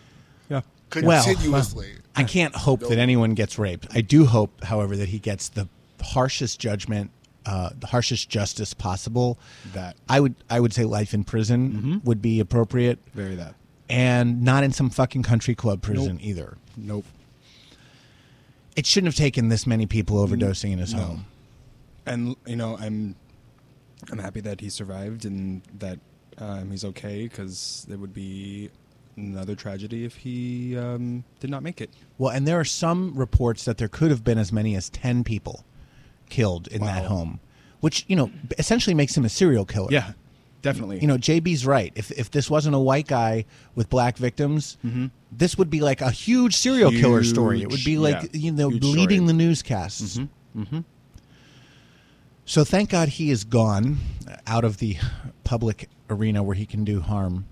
Yeah. 0.49 0.61
Well, 1.01 1.23
continuously. 1.23 1.93
I 2.13 2.25
can't 2.25 2.53
hope 2.53 2.81
that 2.81 2.97
anyone 2.97 3.35
gets 3.35 3.57
raped. 3.57 3.87
I 3.91 4.01
do 4.01 4.25
hope, 4.25 4.65
however, 4.65 4.97
that 4.97 5.07
he 5.07 5.19
gets 5.19 5.47
the 5.47 5.69
harshest 6.01 6.59
judgment, 6.59 7.11
uh, 7.45 7.69
the 7.79 7.87
harshest 7.87 8.29
justice 8.29 8.73
possible. 8.73 9.39
That. 9.73 9.95
I 10.07 10.19
would, 10.19 10.35
I 10.49 10.59
would 10.59 10.73
say 10.73 10.83
life 10.83 11.13
in 11.13 11.23
prison 11.23 12.01
would 12.03 12.21
be 12.21 12.39
appropriate, 12.39 12.99
Very 13.13 13.35
that. 13.35 13.55
and 13.89 14.41
not 14.43 14.63
in 14.63 14.71
some 14.71 14.89
fucking 14.89 15.23
country 15.23 15.55
club 15.55 15.81
prison 15.81 16.15
Nope. 16.17 16.25
either. 16.25 16.57
Nope. 16.77 17.05
It 18.75 18.85
shouldn't 18.85 19.07
have 19.13 19.15
taken 19.17 19.49
this 19.49 19.65
many 19.67 19.85
people 19.85 20.25
overdosing 20.25 20.71
in 20.71 20.79
his 20.79 20.93
No. 20.93 20.99
home. 21.01 21.25
And 22.05 22.35
you 22.47 22.55
know, 22.55 22.77
I'm 22.77 23.15
I'm 24.11 24.19
happy 24.19 24.41
that 24.41 24.61
he 24.61 24.69
survived 24.69 25.25
and 25.25 25.61
that 25.79 25.99
um, 26.37 26.71
he's 26.71 26.85
okay 26.85 27.23
because 27.23 27.85
there 27.89 27.97
would 27.97 28.13
be 28.13 28.69
another 29.17 29.53
tragedy 29.55 30.05
if 30.05 30.15
he 30.15 30.77
um, 30.77 31.23
did 31.41 31.49
not 31.49 31.61
make 31.63 31.81
it. 31.81 31.89
Well, 32.17 32.31
and 32.31 32.47
there 32.47 32.57
are 32.59 32.63
some 32.65 33.13
reports 33.17 33.65
that 33.65 33.77
there 33.77 33.89
could 33.89 34.09
have 34.11 34.23
been 34.23 34.37
as 34.37 34.51
many 34.53 34.75
as 34.75 34.89
10 34.91 35.23
people 35.25 35.65
killed 36.29 36.67
in 36.67 36.81
that 36.81 37.05
home, 37.05 37.39
which, 37.79 38.05
you 38.07 38.15
know, 38.15 38.31
essentially 38.57 38.93
makes 38.93 39.15
him 39.15 39.25
a 39.25 39.29
serial 39.29 39.65
killer. 39.65 39.89
Yeah, 39.91 40.13
definitely. 40.61 40.99
You 40.99 41.07
know, 41.07 41.17
JB's 41.17 41.65
right. 41.65 41.91
If, 41.95 42.11
if 42.11 42.31
this 42.31 42.49
wasn't 42.49 42.75
a 42.75 42.79
white 42.79 43.07
guy 43.07 43.45
with 43.75 43.89
black 43.89 44.17
victims, 44.17 44.77
this 45.31 45.57
would 45.57 45.69
be 45.69 45.81
like 45.81 46.01
a 46.01 46.11
huge 46.11 46.55
serial 46.55 46.91
killer 46.91 47.23
story. 47.23 47.61
It 47.61 47.69
would 47.69 47.83
be 47.83 47.97
like, 47.97 48.21
yeah, 48.21 48.29
you 48.33 48.51
know, 48.51 48.67
leading 48.67 49.19
story. 49.19 49.27
the 49.27 49.33
newscasts. 49.33 50.19
Mm-hmm. 50.55 50.79
So 52.45 52.63
thank 52.63 52.89
God 52.89 53.09
he 53.09 53.29
is 53.29 53.43
gone 53.43 53.97
out 54.47 54.63
of 54.63 54.77
the 54.77 54.97
public 55.43 55.89
arena 56.09 56.41
where 56.41 56.55
he 56.55 56.65
can 56.65 56.83
do 56.83 57.01
harm. 57.01 57.45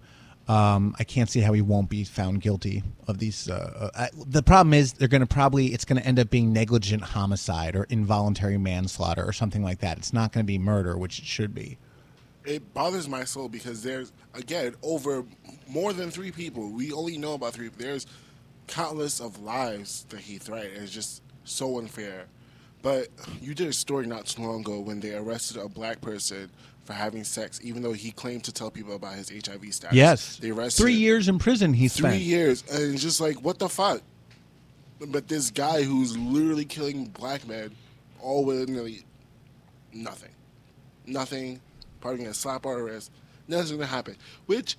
Um, 0.48 0.96
I 0.98 1.04
can't 1.04 1.30
see 1.30 1.42
how 1.42 1.52
he 1.54 1.62
won't 1.62 1.90
be 1.90 2.06
found 2.06 2.42
guilty 2.42 2.82
of 3.08 3.18
these. 3.20 3.50
Uh, 3.50 3.90
uh, 3.94 4.00
I, 4.04 4.10
the 4.26 4.42
problem 4.44 4.74
is 4.74 4.94
they're 4.94 5.10
going 5.10 5.22
to 5.22 5.28
probably 5.28 5.68
it's 5.74 5.84
going 5.86 6.02
to 6.02 6.08
end 6.08 6.20
up 6.20 6.30
being 6.30 6.54
negligent 6.54 7.04
homicide 7.04 7.76
or 7.76 7.84
involuntary 7.86 8.58
manslaughter 8.58 9.26
or 9.28 9.34
something 9.34 9.62
like 9.62 9.80
that. 9.80 9.98
It's 9.98 10.14
not 10.14 10.32
going 10.32 10.46
to 10.46 10.48
be 10.48 10.58
murder, 10.58 10.98
which 10.98 11.20
it 11.20 11.26
should 11.26 11.54
be. 11.54 11.78
it 12.46 12.74
bothers 12.74 13.10
my 13.10 13.26
soul 13.26 13.50
because 13.50 13.84
there's 13.84 14.14
again 14.34 14.74
over 14.84 15.26
more 15.68 15.92
than 15.94 16.10
three 16.12 16.32
people. 16.32 16.70
We 16.72 16.94
only 16.94 17.18
know 17.18 17.34
about 17.34 17.54
three. 17.54 17.70
There's 17.70 18.06
countless 18.68 19.20
of 19.20 19.42
lives 19.42 20.06
that 20.10 20.22
he 20.22 20.38
threatened. 20.38 20.78
It's 20.82 20.92
just 20.94 21.22
so 21.44 21.78
unfair. 21.80 22.26
But 22.82 23.08
you 23.42 23.54
did 23.54 23.68
a 23.68 23.74
story 23.74 24.06
not 24.06 24.28
too 24.28 24.44
long 24.44 24.62
ago 24.62 24.80
when 24.80 25.02
they 25.02 25.14
arrested 25.16 25.58
a 25.58 25.68
black 25.68 26.00
person 26.00 26.50
for 26.88 26.94
having 26.94 27.24
sex, 27.26 27.60
even 27.62 27.84
though 27.84 27.92
he 27.92 28.12
claimed 28.12 28.46
to 28.46 28.54
tell 28.54 28.72
people 28.72 28.96
about 28.96 29.14
his 29.14 29.30
HIV 29.30 29.74
status. 29.74 29.96
Yes, 29.96 30.38
they 30.38 30.50
arrested 30.50 30.82
three 30.82 30.94
him. 30.96 31.02
years 31.02 31.28
in 31.28 31.38
prison. 31.38 31.74
He 31.74 31.90
spent 31.90 32.16
three 32.16 32.24
years, 32.24 32.64
and 32.72 32.98
just 32.98 33.20
like 33.22 33.36
what 33.44 33.60
the 33.60 33.70
fuck. 33.70 34.02
But 35.00 35.28
this 35.28 35.52
guy 35.52 35.84
who's 35.84 36.18
literally 36.18 36.66
killing 36.66 37.06
black 37.06 37.46
men, 37.48 37.76
all 38.22 38.46
willingly, 38.46 39.04
nothing, 39.94 40.32
nothing. 41.06 41.60
Probably 42.00 42.20
gonna 42.20 42.34
slap 42.34 42.66
our 42.66 42.82
wrist. 42.82 43.12
Nothing's 43.48 43.72
gonna 43.72 43.86
happen. 43.86 44.16
Which, 44.46 44.78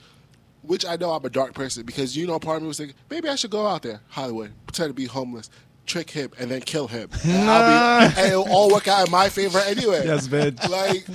which 0.63 0.87
I 0.87 0.97
know 0.97 1.11
I'm 1.11 1.25
a 1.25 1.31
dark 1.31 1.53
person 1.53 1.85
because 1.85 2.17
you 2.17 2.27
know 2.27 2.39
part 2.39 2.57
of 2.57 2.63
me 2.63 2.69
was 2.69 2.79
thinking 2.79 2.97
maybe 3.11 3.29
I 3.29 3.35
should 3.35 3.51
go 3.51 3.67
out 3.67 3.83
there, 3.83 4.01
Hollywood, 4.09 4.53
pretend 4.67 4.91
to 4.91 4.95
be 4.95 5.05
homeless, 5.05 5.51
trick 5.85 6.11
him, 6.11 6.31
and 6.39 6.51
then 6.51 6.63
kill 6.63 6.89
him. 6.89 7.11
And, 7.25 7.51
I'll 7.51 8.09
be, 8.09 8.15
and 8.21 8.33
it'll 8.33 8.49
all 8.49 8.71
work 8.73 8.89
out 8.89 9.07
in 9.07 9.13
my 9.13 9.29
favor 9.29 9.59
anyway. 9.59 10.07
Yes, 10.07 10.27
bitch. 10.27 10.69
Like 10.69 11.07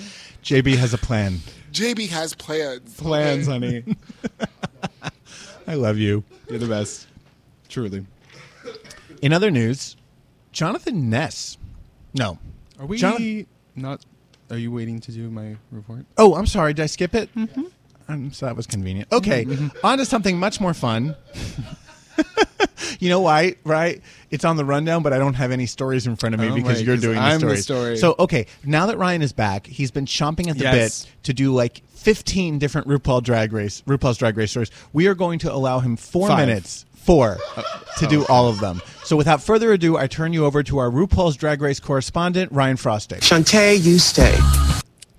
JB 0.43 0.75
has 0.77 0.93
a 0.93 0.97
plan. 0.97 1.39
JB 1.71 2.09
has 2.09 2.33
plans. 2.35 2.95
Plans, 2.97 3.47
okay? 3.47 3.81
honey. 3.81 3.95
I 5.67 5.75
love 5.75 5.97
you. 5.97 6.23
You're 6.49 6.59
the 6.59 6.67
best. 6.67 7.07
Truly. 7.69 8.05
In 9.21 9.31
other 9.33 9.49
news, 9.49 9.95
Jonathan 10.51 11.09
Ness. 11.09 11.57
No. 12.13 12.37
Are 12.79 12.85
we 12.85 12.97
Jonathan- 12.97 13.47
not? 13.75 14.05
Are 14.49 14.57
you 14.57 14.71
waiting 14.71 14.99
to 14.99 15.11
do 15.11 15.29
my 15.29 15.55
report? 15.71 16.05
Oh, 16.17 16.35
I'm 16.35 16.45
sorry. 16.45 16.73
Did 16.73 16.83
I 16.83 16.87
skip 16.87 17.15
it? 17.15 17.29
Um, 18.07 18.31
so 18.33 18.45
that 18.45 18.55
was 18.55 18.67
convenient. 18.67 19.11
Okay, 19.11 19.47
on 19.83 19.97
to 19.97 20.05
something 20.05 20.37
much 20.37 20.59
more 20.59 20.73
fun. 20.73 21.15
you 22.99 23.09
know 23.09 23.21
why, 23.21 23.55
right? 23.63 24.01
It's 24.31 24.45
on 24.45 24.57
the 24.57 24.65
rundown, 24.65 25.03
but 25.03 25.13
I 25.13 25.17
don't 25.19 25.33
have 25.35 25.51
any 25.51 25.65
stories 25.65 26.07
in 26.07 26.15
front 26.15 26.35
of 26.35 26.41
me 26.41 26.49
Oh, 26.49 26.55
because 26.55 26.77
right, 26.77 26.85
you're 26.85 26.97
doing 26.97 27.17
I'm 27.17 27.39
the 27.39 27.47
the 27.47 27.57
stories. 27.57 27.63
story. 27.63 27.97
So, 27.97 28.15
okay, 28.19 28.47
now 28.65 28.85
that 28.87 28.97
Ryan 28.97 29.21
is 29.21 29.33
back, 29.33 29.67
he's 29.67 29.91
been 29.91 30.05
chomping 30.05 30.47
at 30.49 30.57
the 30.57 30.63
Yes. 30.63 31.05
bit 31.05 31.11
to 31.23 31.33
do 31.33 31.53
like 31.53 31.81
15 31.95 32.59
different 32.59 32.87
RuPaul 32.87 33.23
Drag 33.23 33.53
Race, 33.53 33.81
RuPaul's 33.87 34.17
Drag 34.17 34.35
Race 34.37 34.51
stories. 34.51 34.71
We 34.91 35.07
are 35.07 35.15
going 35.15 35.39
to 35.39 35.53
allow 35.53 35.79
him 35.79 35.95
four 35.95 36.27
Five. 36.29 36.39
minutes, 36.47 36.85
four, 36.95 37.37
uh, 37.55 37.63
to 37.99 38.07
do 38.07 38.25
all 38.25 38.47
of 38.49 38.59
them. 38.59 38.81
So, 39.03 39.15
without 39.15 39.41
further 39.43 39.71
ado, 39.73 39.97
I 39.97 40.07
turn 40.07 40.33
you 40.33 40.45
over 40.45 40.63
to 40.63 40.77
our 40.79 40.89
RuPaul's 40.89 41.35
Drag 41.37 41.61
Race 41.61 41.79
correspondent, 41.79 42.51
Ryan 42.51 42.77
Frostig. 42.77 43.19
Shantae, 43.19 43.81
you 43.81 43.99
stay. 43.99 44.35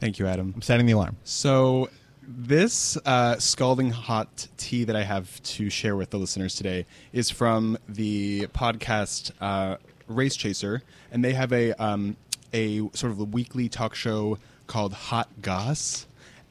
Thank 0.00 0.18
you, 0.18 0.26
Adam. 0.26 0.52
I'm 0.54 0.62
setting 0.62 0.86
the 0.86 0.92
alarm. 0.92 1.16
So, 1.24 1.88
this 2.26 2.96
uh, 3.04 3.38
scalding 3.38 3.90
hot 3.90 4.48
tea 4.56 4.84
that 4.84 4.96
I 4.96 5.02
have 5.02 5.42
to 5.42 5.70
share 5.70 5.96
with 5.96 6.10
the 6.10 6.18
listeners 6.18 6.54
today 6.54 6.86
is 7.12 7.30
from 7.30 7.78
the 7.88 8.46
podcast 8.48 9.32
uh, 9.40 9.76
Race 10.06 10.36
Chaser, 10.36 10.82
and 11.12 11.24
they 11.24 11.32
have 11.34 11.52
a 11.52 11.72
um, 11.72 12.16
a 12.52 12.78
sort 12.92 13.12
of 13.12 13.20
a 13.20 13.24
weekly 13.24 13.68
talk 13.68 13.94
show 13.94 14.38
called 14.66 14.92
Hot 14.92 15.28
Goss. 15.42 16.06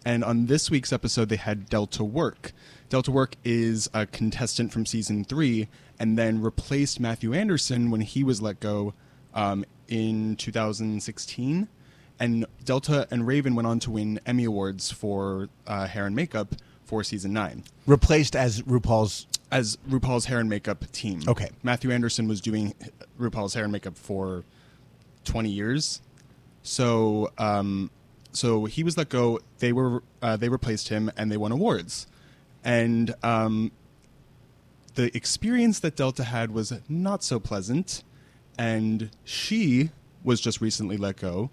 And 0.05 0.23
on 0.23 0.47
this 0.47 0.69
week's 0.69 0.91
episode, 0.91 1.29
they 1.29 1.37
had 1.37 1.69
Delta 1.69 2.03
Work. 2.03 2.51
Delta 2.89 3.11
Work 3.11 3.35
is 3.43 3.89
a 3.93 4.05
contestant 4.05 4.71
from 4.73 4.85
season 4.85 5.23
three, 5.23 5.69
and 5.97 6.17
then 6.17 6.41
replaced 6.41 7.01
Mathu 7.01 7.35
Andersen 7.35 7.89
when 7.89 8.01
he 8.01 8.23
was 8.23 8.41
let 8.41 8.59
go 8.59 8.93
um, 9.33 9.65
in 9.87 10.35
2016. 10.35 11.67
And 12.19 12.45
Delta 12.63 13.07
and 13.11 13.25
Raven 13.27 13.55
went 13.55 13.67
on 13.67 13.79
to 13.79 13.91
win 13.91 14.19
Emmy 14.25 14.45
Awards 14.45 14.91
for 14.91 15.49
uh, 15.67 15.87
hair 15.87 16.05
and 16.05 16.15
makeup 16.15 16.55
for 16.85 17.03
season 17.03 17.33
nine 17.33 17.63
Replaced 17.87 18.35
as 18.35 18.61
RuPaul's. 18.61 19.25
as 19.51 19.77
RuPaul's 19.89 20.25
hair 20.25 20.39
and 20.39 20.49
makeup 20.49 20.89
team. 20.91 21.21
Okay. 21.27 21.49
Mathu 21.63 21.91
Andersen 21.91 22.27
was 22.27 22.39
doing 22.41 22.73
RuPaul's 23.19 23.53
hair 23.53 23.63
and 23.63 23.71
makeup 23.73 23.97
for 23.97 24.43
20 25.25 25.49
years. 25.49 26.01
So, 26.61 27.31
um, 27.37 27.89
so 28.31 28.65
he 28.65 28.83
was 28.83 28.97
let 28.97 29.09
go. 29.09 29.39
They 29.59 29.73
were 29.73 30.03
uh, 30.21 30.37
they 30.37 30.49
replaced 30.49 30.89
him, 30.89 31.11
and 31.17 31.31
they 31.31 31.37
won 31.37 31.51
awards. 31.51 32.07
And 32.63 33.13
um, 33.23 33.71
the 34.95 35.15
experience 35.15 35.79
that 35.81 35.95
Delta 35.95 36.23
had 36.23 36.51
was 36.51 36.73
not 36.87 37.23
so 37.23 37.39
pleasant. 37.39 38.03
And 38.57 39.09
she 39.23 39.89
was 40.23 40.39
just 40.39 40.61
recently 40.61 40.95
let 40.95 41.17
go, 41.17 41.49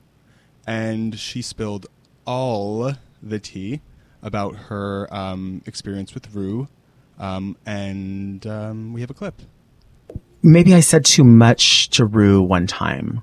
and 0.66 1.18
she 1.18 1.42
spilled 1.42 1.86
all 2.26 2.92
the 3.22 3.38
tea 3.38 3.80
about 4.22 4.54
her 4.56 5.12
um, 5.12 5.62
experience 5.66 6.14
with 6.14 6.34
Rue. 6.34 6.68
Um, 7.18 7.56
and 7.66 8.46
um, 8.46 8.92
we 8.92 9.00
have 9.02 9.10
a 9.10 9.14
clip. 9.14 9.42
maybe 10.42 10.74
I 10.74 10.80
said 10.80 11.04
too 11.04 11.24
much 11.24 11.90
to 11.90 12.04
Rue 12.04 12.42
one 12.42 12.66
time. 12.66 13.22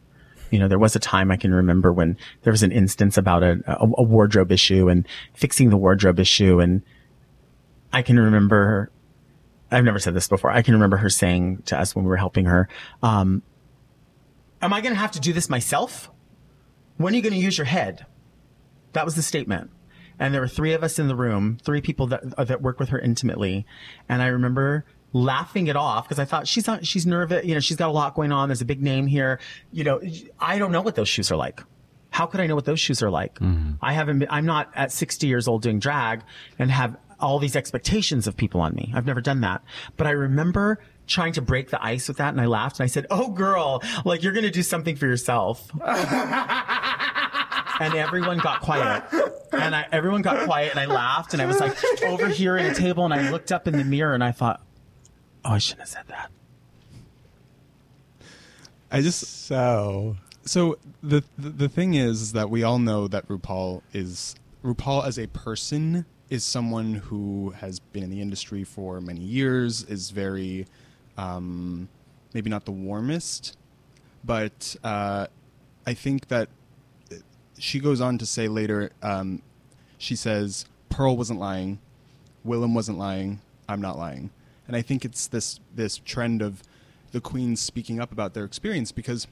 You 0.52 0.60
know, 0.60 0.68
there 0.68 0.80
was 0.80 0.96
a 0.96 1.00
time 1.00 1.32
I 1.32 1.36
can 1.38 1.54
remember 1.54 1.92
when 1.92 2.18
there 2.44 2.52
was 2.52 2.64
an 2.64 2.72
instance 2.72 3.18
about 3.18 3.44
a, 3.44 3.60
a, 3.68 3.88
a 3.98 4.04
wardrobe 4.04 4.52
issue 4.52 4.88
and 4.88 5.08
fixing 5.34 5.70
the 5.70 5.78
wardrobe 5.78 6.20
issue. 6.20 6.60
And 6.60 6.84
I 7.92 8.02
can 8.02 8.20
remember, 8.20 8.92
I've 9.72 9.84
never 9.84 10.00
said 10.00 10.14
this 10.14 10.28
before. 10.28 10.52
I 10.52 10.62
can 10.62 10.74
remember 10.74 10.98
her 10.98 11.10
saying 11.10 11.64
to 11.66 11.78
us 11.78 11.96
when 11.96 12.06
we 12.06 12.10
were 12.10 12.18
helping 12.18 12.46
her, 12.46 12.70
um, 13.04 13.42
am 14.62 14.74
I 14.74 14.82
going 14.82 14.94
to 14.94 15.00
have 15.00 15.12
to 15.14 15.20
do 15.20 15.34
this 15.34 15.50
myself? 15.50 16.10
When 16.98 17.14
are 17.14 17.16
you 17.16 17.22
going 17.22 17.34
to 17.34 17.40
use 17.40 17.58
your 17.58 17.66
head? 17.66 18.06
That 18.94 19.06
was 19.06 19.16
the 19.16 19.22
statement. 19.22 19.72
And 20.20 20.34
there 20.34 20.42
were 20.42 20.48
three 20.48 20.74
of 20.74 20.84
us 20.84 20.98
in 20.98 21.08
the 21.08 21.16
room, 21.16 21.58
three 21.64 21.82
people 21.82 22.08
that 22.08 22.24
uh, 22.38 22.44
that 22.46 22.62
work 22.62 22.80
with 22.80 22.90
her 22.90 23.00
intimately. 23.00 23.66
And 24.10 24.22
I 24.22 24.28
remember 24.28 24.86
laughing 25.14 25.68
it 25.68 25.76
off 25.76 26.06
because 26.08 26.20
I 26.20 26.26
thought 26.26 26.48
she's 26.48 26.68
not, 26.68 26.86
she's 26.86 27.06
nervous. 27.06 27.46
You 27.46 27.54
know, 27.54 27.60
she's 27.60 27.78
got 27.78 27.90
a 27.90 27.92
lot 27.92 28.16
going 28.16 28.32
on. 28.32 28.50
There's 28.50 28.62
a 28.62 28.66
big 28.66 28.82
name 28.82 29.08
here. 29.08 29.40
You 29.72 29.84
know, 29.84 30.02
I 30.40 30.58
don't 30.58 30.72
know 30.72 30.82
what 30.82 30.96
those 30.96 31.08
shoes 31.08 31.32
are 31.32 31.36
like. 31.36 31.62
How 32.10 32.26
could 32.26 32.40
I 32.40 32.48
know 32.48 32.56
what 32.56 32.66
those 32.66 32.80
shoes 32.80 33.04
are 33.04 33.10
like? 33.12 33.38
I 33.82 33.94
haven't 33.94 34.20
been, 34.20 34.28
I'm 34.32 34.46
not 34.46 34.72
at 34.76 34.92
60 34.92 35.28
years 35.28 35.48
old 35.48 35.62
doing 35.62 35.78
drag 35.80 36.24
and 36.58 36.72
have 36.72 36.98
all 37.20 37.38
these 37.38 37.56
expectations 37.56 38.26
of 38.28 38.36
people 38.36 38.60
on 38.62 38.74
me. 38.74 38.92
I've 38.96 39.06
never 39.06 39.22
done 39.22 39.42
that. 39.42 39.64
But 39.98 40.08
I 40.08 40.12
remember 40.12 40.80
trying 41.08 41.34
to 41.34 41.42
break 41.42 41.70
the 41.70 41.84
ice 41.84 42.08
with 42.08 42.18
that 42.18 42.30
and 42.30 42.40
I 42.40 42.46
laughed 42.46 42.80
and 42.80 42.86
I 42.86 42.88
said, 42.88 43.08
Oh 43.10 43.30
girl, 43.30 43.82
like 44.06 44.24
you're 44.24 44.34
going 44.34 44.46
to 44.46 44.52
do 44.52 44.64
something 44.64 44.96
for 44.96 45.08
yourself. 45.08 45.70
and 45.84 46.34
everyone 47.96 48.38
got 48.40 48.62
quiet. 48.62 49.04
And 49.52 49.76
I, 49.76 49.88
everyone 49.92 50.22
got 50.22 50.46
quiet 50.46 50.72
and 50.72 50.80
I 50.80 50.86
laughed 50.86 51.34
and 51.34 51.42
I 51.42 51.46
was 51.46 51.60
like 51.60 51.76
over 52.04 52.28
here 52.28 52.58
at 52.58 52.72
a 52.72 52.76
table 52.76 53.06
and 53.06 53.14
I 53.14 53.32
looked 53.32 53.52
up 53.52 53.68
in 53.68 53.78
the 53.78 53.84
mirror 53.84 54.14
and 54.14 54.24
I 54.24 54.32
thought, 54.32 54.62
Oh, 55.46 55.52
I 55.52 55.58
shouldn't 55.58 55.82
have 55.82 55.90
said 55.90 56.08
that. 56.08 56.32
I 58.92 59.02
just 59.02 59.46
So 59.46 60.18
so 60.44 60.78
the, 61.04 61.24
the 61.38 61.50
the 61.50 61.70
thing 61.70 61.94
is, 61.94 62.22
is 62.22 62.34
that 62.34 62.50
we 62.50 62.64
all 62.64 62.80
know 62.80 63.08
that 63.08 63.28
RuPaul 63.28 63.82
is 63.94 64.36
RuPaul 64.64 65.06
as 65.06 65.18
a 65.18 65.28
person 65.28 66.06
is 66.30 66.44
someone 66.44 66.96
who 66.96 67.52
has 67.52 67.80
been 67.80 68.04
in 68.04 68.10
the 68.10 68.22
industry 68.22 68.64
for 68.64 69.00
many 69.00 69.22
years, 69.22 69.84
is 69.84 70.12
very 70.12 70.66
um, 71.18 71.88
maybe 72.34 72.50
not 72.50 72.66
the 72.66 72.72
warmest, 72.72 73.58
but 74.24 74.76
uh, 74.84 75.28
I 75.86 75.94
think 75.94 76.28
that 76.28 76.50
she 77.58 77.80
goes 77.80 78.02
on 78.02 78.18
to 78.20 78.26
say 78.26 78.48
later. 78.48 78.92
Um, 79.02 79.42
she 79.98 80.16
says 80.16 80.66
Pearl 80.90 81.18
wasn't 81.18 81.40
lying, 81.40 81.80
Willam 82.46 82.74
wasn't 82.74 82.98
lying, 82.98 83.42
I'm 83.68 83.82
not 83.82 83.98
lying, 83.98 84.30
and 84.68 84.76
I 84.76 84.82
think 84.82 85.04
it's 85.04 85.28
this 85.28 85.60
this 85.76 85.98
trend 85.98 86.42
of 86.42 86.64
the 87.12 87.22
queens 87.22 87.60
speaking 87.60 88.00
up 88.00 88.12
about 88.12 88.34
their 88.34 88.44
experience 88.44 88.92
because 88.92 89.28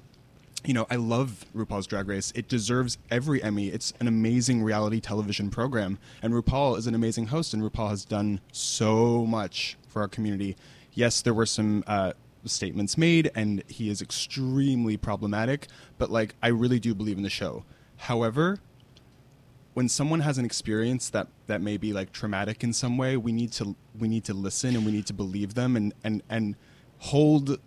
you 0.65 0.73
know, 0.73 0.87
I 0.89 0.95
love 0.95 1.45
RuPaul's 1.55 1.85
Drag 1.85 2.07
Race. 2.07 2.31
It 2.35 2.47
deserves 2.47 2.97
every 3.11 3.41
Emmy. 3.43 3.67
It's 3.67 3.93
an 3.99 4.07
amazing 4.07 4.63
reality 4.63 4.99
television 4.99 5.49
program, 5.51 5.99
and 6.21 6.33
RuPaul 6.33 6.77
is 6.77 6.87
an 6.87 6.95
amazing 6.95 7.27
host. 7.27 7.53
And 7.53 7.61
RuPaul 7.61 7.89
has 7.89 8.03
done 8.03 8.41
so 8.51 9.25
much 9.25 9.77
for 9.87 10.01
our 10.01 10.07
community. 10.07 10.55
Yes, 10.95 11.21
there 11.21 11.33
were 11.33 11.45
some 11.45 11.83
uh, 11.85 12.13
statements 12.45 12.97
made, 12.97 13.29
and 13.35 13.63
he 13.67 13.89
is 13.89 14.01
extremely 14.01 14.97
problematic. 14.97 15.67
But 15.97 16.09
like, 16.09 16.35
I 16.41 16.47
really 16.47 16.79
do 16.79 16.95
believe 16.95 17.17
in 17.17 17.23
the 17.23 17.29
show. 17.29 17.65
However, 17.97 18.59
when 19.73 19.89
someone 19.89 20.21
has 20.21 20.37
an 20.37 20.45
experience 20.45 21.09
that 21.09 21.27
that 21.47 21.61
may 21.61 21.77
be 21.77 21.93
like 21.93 22.11
traumatic 22.11 22.63
in 22.63 22.73
some 22.73 22.97
way, 22.97 23.17
we 23.17 23.31
need 23.31 23.51
to 23.53 23.75
we 23.99 24.07
need 24.07 24.23
to 24.25 24.33
listen 24.33 24.75
and 24.75 24.85
we 24.85 24.91
need 24.91 25.05
to 25.07 25.13
believe 25.13 25.53
them 25.53 25.75
and 25.75 25.93
and 26.03 26.23
and 26.29 26.55
hold 26.99 27.59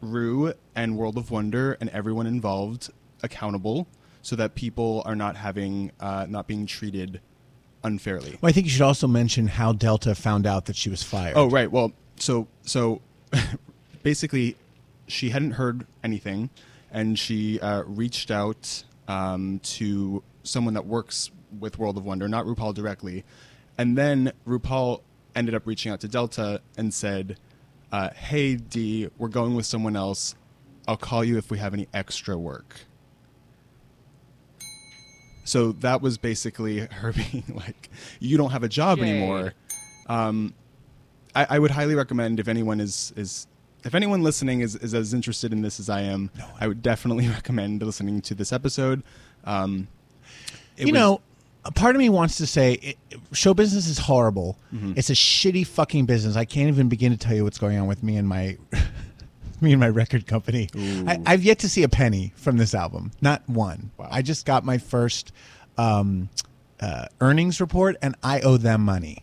Rue 0.00 0.52
and 0.74 0.98
World 0.98 1.16
of 1.16 1.30
Wonder 1.30 1.78
and 1.80 1.88
everyone 1.90 2.26
involved 2.26 2.90
accountable 3.22 3.86
so 4.20 4.34
that 4.36 4.56
people 4.56 5.02
are 5.06 5.14
not 5.14 5.36
having 5.36 5.92
uh, 6.00 6.26
not 6.28 6.48
being 6.48 6.66
treated 6.66 7.20
unfairly. 7.84 8.38
Well, 8.40 8.50
I 8.50 8.52
think 8.52 8.66
you 8.66 8.70
should 8.70 8.82
also 8.82 9.06
mention 9.06 9.46
how 9.46 9.72
Delta 9.72 10.14
found 10.14 10.46
out 10.46 10.66
that 10.66 10.76
she 10.76 10.90
was 10.90 11.04
fired. 11.04 11.34
Oh 11.36 11.48
right. 11.48 11.70
Well, 11.70 11.92
so 12.22 12.46
so 12.62 13.00
basically, 14.04 14.56
she 15.08 15.30
hadn't 15.30 15.52
heard 15.52 15.86
anything, 16.04 16.50
and 16.92 17.18
she 17.18 17.58
uh, 17.58 17.82
reached 17.82 18.30
out 18.30 18.84
um, 19.08 19.58
to 19.64 20.22
someone 20.44 20.74
that 20.74 20.86
works 20.86 21.32
with 21.58 21.78
World 21.78 21.98
of 21.98 22.04
Wonder, 22.04 22.28
not 22.28 22.46
RuPaul 22.46 22.74
directly, 22.74 23.24
and 23.76 23.98
then 23.98 24.32
RuPaul 24.46 25.00
ended 25.34 25.54
up 25.54 25.66
reaching 25.66 25.90
out 25.90 25.98
to 26.00 26.08
Delta 26.08 26.60
and 26.76 26.94
said, 26.94 27.38
uh, 27.90 28.10
"Hey 28.10 28.54
D, 28.54 29.08
we're 29.18 29.28
going 29.28 29.56
with 29.56 29.66
someone 29.66 29.96
else. 29.96 30.36
I'll 30.86 30.96
call 30.96 31.24
you 31.24 31.38
if 31.38 31.50
we 31.50 31.58
have 31.58 31.74
any 31.74 31.88
extra 31.92 32.38
work." 32.38 32.82
So 35.42 35.72
that 35.72 36.00
was 36.00 36.18
basically 36.18 36.78
her 36.86 37.12
being 37.12 37.52
like, 37.52 37.90
"You 38.20 38.38
don't 38.38 38.50
have 38.50 38.62
a 38.62 38.68
job 38.68 39.00
anymore." 39.00 39.54
Um, 40.08 40.54
I, 41.34 41.46
I 41.50 41.58
would 41.58 41.70
highly 41.70 41.94
recommend 41.94 42.40
if 42.40 42.48
anyone 42.48 42.80
is 42.80 43.12
is 43.16 43.46
if 43.84 43.94
anyone 43.94 44.22
listening 44.22 44.60
is, 44.60 44.76
is 44.76 44.94
as 44.94 45.12
interested 45.12 45.52
in 45.52 45.62
this 45.62 45.80
as 45.80 45.88
I 45.90 46.02
am, 46.02 46.30
I 46.60 46.68
would 46.68 46.82
definitely 46.82 47.28
recommend 47.38 47.82
listening 47.82 48.20
to 48.22 48.34
this 48.34 48.52
episode. 48.52 49.02
Um, 49.44 49.88
you 50.78 50.86
was- 50.86 50.92
know, 50.94 51.20
a 51.64 51.72
part 51.72 51.94
of 51.96 51.98
me 52.00 52.08
wants 52.08 52.36
to 52.36 52.46
say 52.46 52.74
it, 52.74 52.96
show 53.32 53.54
business 53.54 53.86
is 53.88 53.98
horrible. 53.98 54.56
Mhm. 54.74 54.96
It's 54.96 55.10
a 55.10 55.14
shitty 55.14 55.66
fucking 55.66 56.06
business. 56.06 56.36
I 56.36 56.44
can't 56.44 56.68
even 56.68 56.88
begin 56.88 57.12
to 57.12 57.18
tell 57.18 57.34
you 57.34 57.44
what's 57.44 57.58
going 57.58 57.78
on 57.78 57.86
with 57.88 58.02
me 58.02 58.16
and 58.16 58.28
my 58.28 58.56
me 59.60 59.72
and 59.72 59.80
my 59.80 59.88
record 59.88 60.26
company. 60.26 60.68
I, 60.76 61.20
I've 61.26 61.42
yet 61.44 61.58
to 61.60 61.68
see 61.68 61.82
a 61.84 61.88
penny 61.88 62.32
from 62.36 62.56
this 62.58 62.74
album. 62.74 63.12
Not 63.20 63.48
one. 63.48 63.90
I 63.98 64.22
just 64.22 64.44
got 64.46 64.64
my 64.64 64.78
first 64.78 65.32
um, 65.78 66.28
uh, 66.80 67.06
earnings 67.20 67.60
report, 67.60 67.96
and 68.02 68.14
I 68.24 68.40
owe 68.40 68.56
them 68.56 68.82
money. 68.84 69.18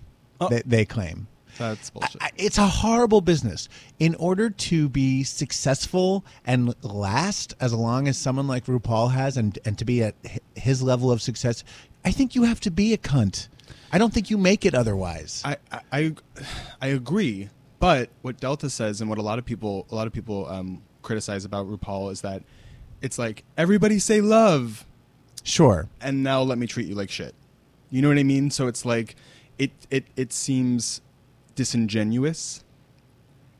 They, 0.49 0.61
they 0.65 0.85
claim. 0.85 1.27
That's 1.59 1.91
bullshit. 1.91 2.21
I- 2.21 2.31
it's 2.37 2.57
a 2.57 2.65
horrible 2.67 3.21
business. 3.21 3.69
In 3.99 4.15
order 4.15 4.49
to 4.49 4.89
be 4.89 5.23
successful 5.23 6.25
and 6.45 6.73
last 6.83 7.53
as 7.59 7.73
long 7.73 8.07
as 8.07 8.17
someone 8.17 8.47
like 8.47 8.65
RuPaul 8.65 9.11
has, 9.11 9.37
and 9.37 9.59
and 9.65 9.77
to 9.77 9.85
be 9.85 10.01
at 10.01 10.15
his 10.55 10.81
level 10.81 11.11
of 11.11 11.21
success, 11.21 11.63
I 12.03 12.11
think 12.11 12.33
you 12.33 12.43
have 12.43 12.59
to 12.61 12.71
be 12.71 12.93
a 12.93 12.97
cunt. 12.97 13.49
I 13.91 13.97
don't 13.97 14.13
think 14.13 14.29
you 14.29 14.37
make 14.37 14.65
it 14.65 14.73
otherwise. 14.75 15.41
I, 15.43 15.57
I, 15.91 16.13
I, 16.81 16.87
agree. 16.87 17.49
But 17.79 18.09
what 18.21 18.39
Delta 18.39 18.69
says, 18.69 19.01
and 19.01 19.09
what 19.09 19.19
a 19.19 19.21
lot 19.21 19.39
of 19.39 19.45
people, 19.45 19.87
a 19.91 19.95
lot 19.95 20.05
of 20.05 20.13
people 20.13 20.47
um, 20.47 20.81
criticize 21.01 21.45
about 21.45 21.67
RuPaul, 21.67 22.11
is 22.11 22.21
that 22.21 22.43
it's 23.01 23.17
like 23.17 23.43
everybody 23.57 23.99
say 23.99 24.21
love, 24.21 24.85
sure, 25.43 25.87
and 26.01 26.23
now 26.23 26.41
let 26.41 26.57
me 26.57 26.67
treat 26.67 26.87
you 26.87 26.95
like 26.95 27.09
shit. 27.09 27.33
You 27.89 28.01
know 28.01 28.09
what 28.09 28.17
I 28.17 28.23
mean? 28.23 28.51
So 28.51 28.67
it's 28.67 28.85
like 28.85 29.15
it, 29.57 29.71
it, 29.89 30.05
it 30.15 30.33
seems 30.33 31.01
disingenuous. 31.63 32.63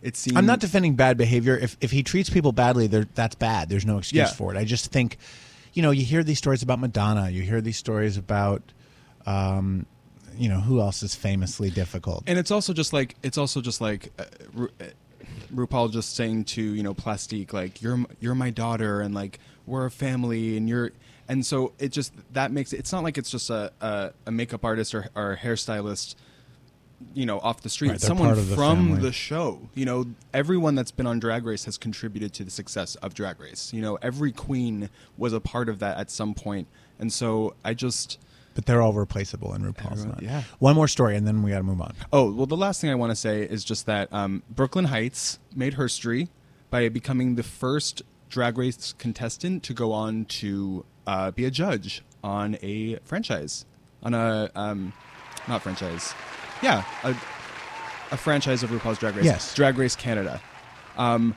It 0.02 0.16
seems 0.16 0.38
I'm 0.38 0.46
not 0.46 0.60
defending 0.62 0.96
bad 0.96 1.18
behavior. 1.18 1.58
If 1.58 1.76
if 1.82 1.92
he 1.92 2.02
treats 2.04 2.30
people 2.30 2.54
badly, 2.54 2.88
that's 2.88 3.36
bad. 3.36 3.68
There's 3.70 3.86
no 3.86 3.98
excuse 3.98 4.30
Yeah. 4.30 4.34
for 4.34 4.54
it. 4.56 4.58
I 4.58 4.64
just 4.64 4.92
think, 4.92 5.18
you 5.74 5.82
know, 5.82 5.92
you 5.92 6.06
hear 6.06 6.24
these 6.24 6.38
stories 6.38 6.64
about 6.64 6.80
Madonna. 6.80 7.30
You 7.30 7.42
hear 7.42 7.60
these 7.60 7.76
stories 7.78 8.16
about, 8.16 8.62
um, 9.26 9.86
you 10.38 10.48
know, 10.48 10.62
who 10.62 10.80
else 10.80 11.04
is 11.04 11.16
famously 11.16 11.70
difficult. 11.70 12.24
and 12.28 12.40
it's 12.40 12.52
also 12.52 12.72
just 12.74 12.94
like 12.94 13.16
it's 13.24 13.38
also 13.38 13.60
just 13.62 13.82
like 13.82 14.12
uh, 14.18 14.24
Ru- 14.54 14.70
uh, 14.80 14.86
RuPaul 15.54 15.92
just 15.92 16.16
saying 16.16 16.46
to 16.46 16.62
you 16.62 16.82
know 16.84 16.94
Plastique 16.94 17.52
like 17.52 17.82
you're 17.82 18.00
you're 18.22 18.36
my 18.36 18.52
daughter 18.52 19.02
and 19.02 19.14
like 19.14 19.40
we're 19.66 19.86
a 19.86 19.92
family 19.92 20.56
and 20.56 20.70
you're 20.70 20.92
and 21.28 21.46
so 21.46 21.74
it 21.78 21.90
just 21.92 22.14
that 22.34 22.52
makes 22.54 22.72
it. 22.72 22.78
It's 22.80 22.94
not 22.94 23.04
like 23.04 23.18
it's 23.18 23.30
just 23.30 23.50
a 23.50 23.72
a, 23.82 24.12
a 24.28 24.32
makeup 24.32 24.64
artist 24.64 24.96
or, 24.96 25.10
or 25.14 25.34
a 25.34 25.38
hairstylist, 25.38 26.16
you 27.14 27.26
know, 27.26 27.40
off 27.40 27.62
the 27.62 27.70
street. 27.70 27.90
Right, 27.92 28.02
Someone 28.02 28.36
the 28.36 28.42
from 28.56 28.88
family. 28.90 29.02
the 29.02 29.12
show. 29.12 29.70
You 29.74 29.86
know, 29.86 30.06
everyone 30.34 30.76
that's 30.76 30.92
been 30.92 31.08
on 31.08 31.20
Drag 31.20 31.46
Race 31.46 31.66
has 31.66 31.78
contributed 31.78 32.34
to 32.34 32.44
the 32.44 32.52
success 32.52 32.96
of 32.96 33.14
Drag 33.14 33.40
Race. 33.40 33.72
You 33.74 33.82
know, 33.82 33.98
every 34.02 34.32
queen 34.32 34.90
was 35.18 35.34
a 35.34 35.40
part 35.40 35.70
of 35.70 35.80
that 35.80 35.98
at 35.98 36.10
some 36.12 36.34
point, 36.34 36.68
and 37.00 37.12
so 37.12 37.56
I 37.64 37.74
just. 37.74 38.20
But 38.56 38.66
they're 38.66 38.82
all 38.82 38.94
replaceable 38.94 39.54
in 39.54 39.62
RuPaul's 39.62 39.92
Everyone- 40.02 40.10
not. 40.10 40.22
yeah. 40.24 40.44
One 40.60 40.76
more 40.76 40.88
story, 40.90 41.16
and 41.16 41.26
then 41.26 41.44
we 41.44 41.52
got 41.52 41.58
to 41.60 41.64
move 41.64 41.80
on. 41.82 41.94
Oh 42.12 42.32
well, 42.32 42.46
the 42.48 42.58
last 42.58 42.82
thing 42.82 42.90
I 42.90 42.96
want 42.96 43.12
to 43.12 43.16
say 43.16 43.44
is 43.44 43.64
just 43.64 43.86
that 43.86 44.12
um, 44.12 44.44
Brooke 44.50 44.76
Lynn 44.76 44.86
Hytes 44.86 45.40
made 45.56 45.76
history 45.76 46.30
by 46.70 46.90
becoming 46.90 47.36
the 47.36 47.44
first 47.44 48.02
Drag 48.30 48.58
Race 48.58 48.94
contestant 48.98 49.64
to 49.64 49.74
go 49.74 49.92
on 49.94 50.26
to 50.26 50.84
uh, 51.08 51.32
be 51.32 51.46
a 51.46 51.52
judge 51.52 52.04
on 52.24 52.58
a 52.62 52.98
franchise, 53.06 53.66
on 54.04 54.14
a 54.14 54.52
um, 54.56 54.94
not 55.48 55.62
franchise, 55.64 56.14
yeah, 56.62 56.84
a, 57.04 57.10
a 58.12 58.18
franchise 58.18 58.64
of 58.64 58.70
RuPaul's 58.70 58.98
Drag 59.00 59.16
Race. 59.16 59.26
Yes. 59.26 59.54
Drag 59.56 59.78
Race 59.78 59.96
Canada. 59.96 60.42
Um, 60.98 61.36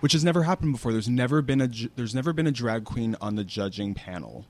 which 0.00 0.12
has 0.12 0.24
never 0.24 0.42
happened 0.42 0.72
before. 0.72 0.92
There's 0.92 1.08
never 1.08 1.40
been 1.42 1.60
a 1.60 1.68
there's 1.96 2.14
never 2.14 2.32
been 2.32 2.46
a 2.46 2.50
drag 2.52 2.84
queen 2.84 3.16
on 3.20 3.36
the 3.36 3.44
judging 3.44 3.94
panel, 3.94 4.44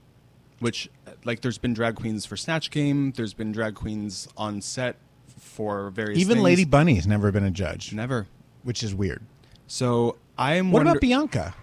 which 0.58 0.88
like 1.24 1.42
there's 1.42 1.58
been 1.58 1.74
drag 1.74 1.94
queens 1.96 2.26
for 2.26 2.37
Snatch 2.37 2.70
Game. 2.70 3.12
There's 3.12 3.34
been 3.34 3.52
drag 3.52 3.74
queens 3.74 4.26
on 4.37 4.60
set 4.60 4.96
for 5.38 5.90
various. 5.90 6.18
Even 6.18 6.37
things. 6.38 6.44
Lady 6.44 6.64
Bunny's 6.64 7.06
never 7.06 7.30
been 7.30 7.44
a 7.44 7.50
judge. 7.52 7.92
Never. 7.92 8.26
Which 8.64 8.82
is 8.82 8.94
weird. 8.94 9.22
So 9.68 10.16
I 10.37 10.54
am. 10.54 10.72
What 10.72 10.80
wonder- 10.80 10.90
about 10.92 11.00
Bianca? 11.00 11.54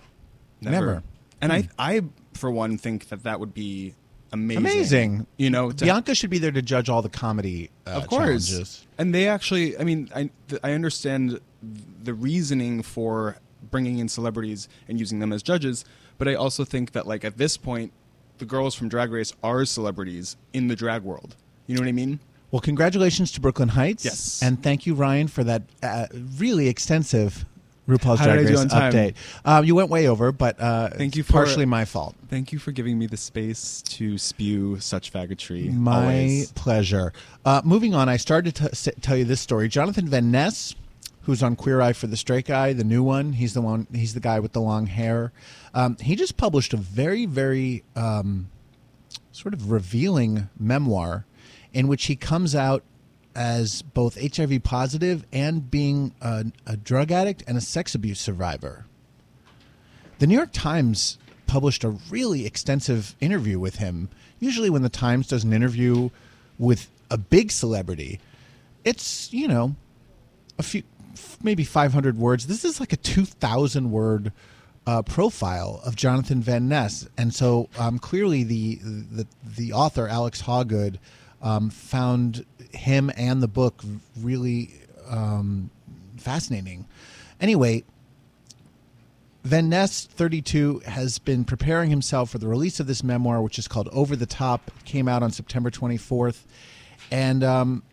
Never. 0.62 0.76
Never. 0.76 1.04
And 1.42 1.52
Hmm. 1.52 1.58
I 1.78 1.96
I 1.98 2.02
for 2.34 2.50
one 2.50 2.78
think 2.78 3.10
that 3.10 3.24
that 3.24 3.40
would 3.42 3.54
be 3.54 3.96
amazing. 4.32 4.58
Amazing. 4.66 5.28
You 5.38 5.50
know, 5.50 5.72
to- 5.72 5.86
Bianca 5.86 6.16
should 6.16 6.30
be 6.30 6.40
there 6.40 6.52
to 6.52 6.62
judge 6.62 6.90
all 6.90 7.02
the 7.02 7.10
comedy 7.10 7.70
uh, 7.88 7.92
of 7.92 8.08
course. 8.08 8.48
challenges. 8.48 8.88
And 8.98 9.14
they 9.14 9.28
actually, 9.28 9.78
I 9.78 9.84
mean, 9.84 10.10
I 10.16 10.30
th- 10.48 10.62
I 10.64 10.74
understand 10.74 11.40
the 12.04 12.14
reasoning 12.14 12.82
for 12.82 13.38
bringing 13.70 14.00
in 14.00 14.08
celebrities 14.10 14.68
and 14.88 15.00
using 15.00 15.20
them 15.20 15.32
as 15.32 15.44
judges, 15.44 15.86
but 16.18 16.28
I 16.28 16.36
also 16.36 16.66
think 16.66 16.92
that 16.94 17.08
like 17.08 17.24
at 17.24 17.38
this 17.38 17.58
point, 17.58 17.94
the 18.40 18.46
girls 18.46 18.74
from 18.76 18.90
Drag 18.90 19.12
Race 19.12 19.34
are 19.44 19.66
celebrities 19.66 20.36
in 20.54 20.68
the 20.68 20.76
drag 20.76 21.04
world. 21.04 21.36
You 21.68 21.76
know 21.76 21.82
what 21.82 21.88
I 21.88 21.94
mean? 21.94 22.20
Well, 22.50 22.60
congratulations 22.60 23.32
to 23.34 23.40
Brooke 23.42 23.60
Lynn 23.60 23.70
Hytes. 23.70 24.04
Yes. 24.04 24.42
And 24.44 24.62
thank 24.62 24.86
you, 24.86 24.94
Ryan, 24.94 25.28
for 25.30 25.44
that 25.46 25.62
uh, 25.84 26.08
really 26.38 26.68
extensive 26.68 27.46
RuPaul's 27.88 28.20
How 28.20 28.26
Drag 28.26 28.46
Race 28.46 28.66
update. 28.66 29.16
Um, 29.44 29.66
you 29.66 29.76
went 29.76 29.90
way 29.90 30.08
over, 30.08 30.32
but 30.32 30.60
uh, 30.62 30.90
Thank 30.90 31.16
you 31.16 31.24
for 31.24 31.34
partially 31.34 31.66
my 31.66 31.86
fault. 31.86 32.16
Thank 32.30 32.52
you 32.52 32.60
for 32.60 32.72
giving 32.72 32.98
me 32.98 33.08
the 33.08 33.18
space 33.18 33.82
to 33.84 34.18
spew 34.18 34.80
such 34.80 35.12
faggotry. 35.12 35.74
My 35.74 36.02
always. 36.02 36.52
pleasure. 36.54 37.12
Uh, 37.44 37.62
moving 37.66 37.94
on, 37.96 38.08
I 38.08 38.18
started 38.18 38.56
to 38.56 38.66
s- 38.72 38.88
tell 39.02 39.18
you 39.18 39.26
this 39.26 39.42
story. 39.42 39.68
Jonathan 39.68 40.08
Van 40.08 40.30
Ness, 40.32 40.76
who's 41.24 41.42
on 41.42 41.56
Queer 41.56 41.82
Eye 41.82 41.94
for 41.94 42.08
the 42.08 42.18
Straight 42.18 42.46
Guy, 42.46 42.74
the 42.74 42.84
new 42.84 43.04
one. 43.04 43.34
He's 43.34 43.54
the 43.54 43.62
one. 43.62 43.88
He's 43.92 44.14
the 44.14 44.20
guy 44.20 44.40
with 44.40 44.54
the 44.54 44.62
long 44.62 44.86
hair. 44.86 45.32
Um, 45.74 45.98
he 46.00 46.16
just 46.16 46.38
published 46.38 46.74
a 46.74 46.78
very, 46.78 47.26
very 47.26 47.84
um, 47.96 48.50
sort 49.32 49.54
of 49.54 49.72
revealing 49.72 50.50
memoir 50.60 51.26
in 51.74 51.88
which 51.88 52.06
he 52.06 52.16
comes 52.16 52.54
out 52.56 52.84
as 53.36 53.82
both 53.82 54.18
HIV 54.20 54.64
positive 54.64 55.26
and 55.32 55.70
being 55.70 56.14
a, 56.22 56.46
a 56.66 56.78
drug 56.78 57.12
addict 57.12 57.44
and 57.48 57.58
a 57.58 57.62
sex 57.62 57.96
abuse 57.96 58.20
survivor. 58.20 58.86
The 60.20 60.28
New 60.28 60.36
York 60.36 60.52
Times 60.52 61.18
published 61.48 61.84
a 61.84 61.90
really 62.10 62.46
extensive 62.46 63.16
interview 63.20 63.60
with 63.60 63.76
him. 63.76 64.10
Usually, 64.40 64.70
when 64.70 64.84
the 64.84 64.90
Times 64.90 65.28
does 65.28 65.44
an 65.44 65.54
interview 65.54 66.10
with 66.58 66.90
a 67.10 67.18
big 67.18 67.52
celebrity, 67.52 68.20
it's, 68.86 69.34
you 69.34 69.48
know, 69.48 69.76
a 70.58 70.64
few, 70.64 70.84
maybe 71.44 71.64
500 71.64 72.18
words. 72.18 72.48
This 72.48 72.64
is 72.64 72.80
like 72.80 72.94
a 72.94 72.98
2,000 72.98 73.92
word 73.92 74.32
uh, 74.88 75.02
profile 75.02 75.82
of 75.86 75.96
Jonathan 75.96 76.42
Van 76.42 76.68
Ness. 76.68 77.08
And 77.18 77.34
so 77.34 77.70
um, 77.78 78.00
clearly, 78.00 78.44
the, 78.44 78.80
the, 78.82 79.28
the 79.44 79.74
author, 79.74 80.08
Alex 80.08 80.42
Hawgood, 80.44 80.98
um, 81.42 81.70
found 81.70 82.46
him 82.74 83.12
and 83.16 83.42
the 83.42 83.48
book 83.48 83.84
really 84.20 84.74
um, 85.10 85.70
fascinating. 86.18 86.86
Anyway, 87.40 87.84
Van 89.44 89.70
Ness, 89.70 90.06
32, 90.06 90.84
has 90.86 91.18
been 91.18 91.44
preparing 91.44 91.90
himself 91.90 92.30
for 92.30 92.38
the 92.38 92.48
release 92.48 92.80
of 92.80 92.88
this 92.88 93.04
memoir, 93.04 93.42
which 93.42 93.58
is 93.58 93.68
called 93.68 93.90
Over 93.92 94.16
the 94.16 94.28
Top. 94.28 94.72
It 94.80 94.86
came 94.86 95.08
out 95.08 95.24
on 95.24 95.32
September 95.32 95.72
24th. 95.72 96.44
And 97.10 97.44
um, 97.44 97.84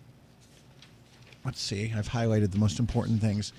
let's 1.45 1.61
see, 1.61 1.93
I've 1.97 2.11
highlighted 2.11 2.53
the 2.53 2.59
most 2.59 2.79
important 2.79 3.21
things. 3.23 3.53